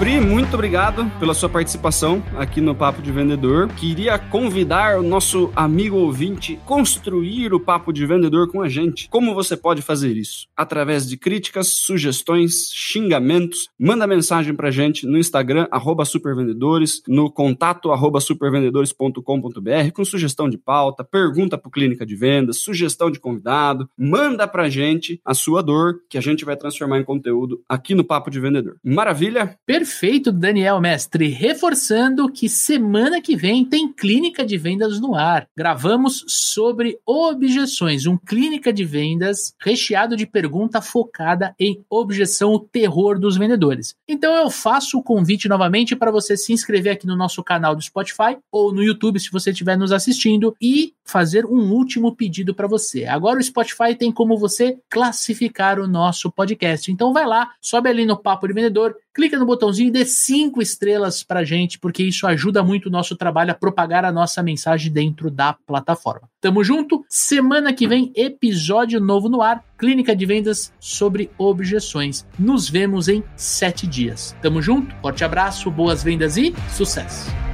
Pri, 0.00 0.18
muito 0.18 0.54
obrigado 0.54 1.04
pela 1.20 1.34
sua 1.34 1.50
participação 1.50 2.22
aqui 2.38 2.58
no 2.58 2.74
Papo 2.74 3.02
de 3.02 3.12
Vendedor. 3.12 3.68
Queria 3.68 4.18
convidar 4.18 4.98
o 4.98 5.02
nosso 5.02 5.52
amigo 5.54 5.94
ouvinte 5.98 6.58
construir 6.64 7.52
o 7.52 7.60
Papo 7.60 7.92
de 7.92 8.06
Vendedor 8.06 8.50
com 8.50 8.62
a 8.62 8.68
gente. 8.70 9.10
Como 9.10 9.34
você 9.34 9.58
pode 9.58 9.82
fazer 9.82 10.16
isso? 10.16 10.48
Através 10.56 11.06
de 11.06 11.18
críticas, 11.18 11.66
sugestões, 11.66 12.72
xingamentos. 12.72 13.68
Manda 13.78 14.06
mensagem 14.06 14.54
pra 14.54 14.70
gente 14.70 15.06
no 15.06 15.18
Instagram, 15.18 15.68
supervendedores, 16.06 17.02
no 17.06 17.30
contato 17.30 17.90
supervendedores.com.br 18.22 19.92
com 19.92 20.02
sugestão 20.02 20.48
de 20.48 20.56
pauta, 20.56 21.04
pergunta 21.04 21.58
pro 21.58 21.70
Clínica 21.70 22.06
de 22.06 22.16
Vendas, 22.16 22.60
sugestão 22.60 23.10
de 23.10 23.20
convidado. 23.20 23.86
Manda 23.98 24.48
pra 24.48 24.70
gente 24.70 25.20
a 25.22 25.34
sua 25.34 25.62
dor 25.62 26.00
que 26.08 26.16
a 26.16 26.22
gente 26.22 26.42
vai 26.42 26.56
transformar 26.56 26.98
em 26.98 27.04
conteúdo 27.04 27.62
aqui 27.68 27.94
no 27.94 28.02
Papo 28.02 28.30
de 28.30 28.40
Vendedor. 28.40 28.78
Maravilha? 28.82 29.58
Perfeito 29.66 29.89
Perfeito, 29.90 30.30
Daniel 30.30 30.80
Mestre. 30.80 31.26
Reforçando 31.30 32.30
que 32.30 32.48
semana 32.48 33.20
que 33.20 33.34
vem 33.34 33.64
tem 33.64 33.92
Clínica 33.92 34.46
de 34.46 34.56
Vendas 34.56 35.00
no 35.00 35.16
ar. 35.16 35.48
Gravamos 35.54 36.24
sobre 36.28 36.96
objeções, 37.04 38.06
um 38.06 38.16
clínica 38.16 38.72
de 38.72 38.84
vendas 38.84 39.52
recheado 39.60 40.16
de 40.16 40.28
pergunta 40.28 40.80
focada 40.80 41.56
em 41.58 41.84
objeção, 41.90 42.52
o 42.52 42.60
terror 42.60 43.18
dos 43.18 43.36
vendedores. 43.36 43.96
Então 44.08 44.32
eu 44.32 44.48
faço 44.48 44.96
o 44.96 45.02
convite 45.02 45.48
novamente 45.48 45.96
para 45.96 46.12
você 46.12 46.36
se 46.36 46.52
inscrever 46.52 46.92
aqui 46.92 47.06
no 47.06 47.16
nosso 47.16 47.42
canal 47.42 47.74
do 47.74 47.82
Spotify 47.82 48.38
ou 48.50 48.72
no 48.72 48.84
YouTube 48.84 49.18
se 49.18 49.32
você 49.32 49.50
estiver 49.50 49.76
nos 49.76 49.90
assistindo 49.90 50.54
e 50.62 50.94
fazer 51.10 51.44
um 51.44 51.72
último 51.72 52.14
pedido 52.14 52.54
para 52.54 52.68
você. 52.68 53.04
Agora 53.04 53.38
o 53.38 53.42
Spotify 53.42 53.94
tem 53.94 54.12
como 54.12 54.38
você 54.38 54.78
classificar 54.88 55.78
o 55.78 55.88
nosso 55.88 56.30
podcast. 56.30 56.90
Então 56.90 57.12
vai 57.12 57.26
lá, 57.26 57.50
sobe 57.60 57.88
ali 57.88 58.06
no 58.06 58.16
Papo 58.16 58.46
de 58.46 58.54
Vendedor, 58.54 58.94
clica 59.14 59.38
no 59.38 59.46
botãozinho 59.46 59.88
e 59.88 59.92
dê 59.92 60.04
cinco 60.04 60.62
estrelas 60.62 61.22
pra 61.22 61.44
gente, 61.44 61.78
porque 61.78 62.02
isso 62.02 62.26
ajuda 62.26 62.62
muito 62.62 62.86
o 62.86 62.90
nosso 62.90 63.16
trabalho 63.16 63.50
a 63.50 63.54
propagar 63.54 64.04
a 64.04 64.12
nossa 64.12 64.42
mensagem 64.42 64.92
dentro 64.92 65.30
da 65.30 65.52
plataforma. 65.52 66.28
Tamo 66.40 66.64
junto? 66.64 67.04
Semana 67.08 67.72
que 67.72 67.86
vem, 67.86 68.12
episódio 68.14 69.00
novo 69.00 69.28
no 69.28 69.42
ar, 69.42 69.64
Clínica 69.76 70.14
de 70.14 70.24
Vendas 70.24 70.72
sobre 70.78 71.30
objeções. 71.36 72.26
Nos 72.38 72.68
vemos 72.68 73.08
em 73.08 73.22
sete 73.36 73.86
dias. 73.86 74.34
Tamo 74.40 74.62
junto? 74.62 74.94
Forte 75.02 75.24
abraço, 75.24 75.70
boas 75.70 76.02
vendas 76.02 76.36
e 76.36 76.54
sucesso! 76.70 77.49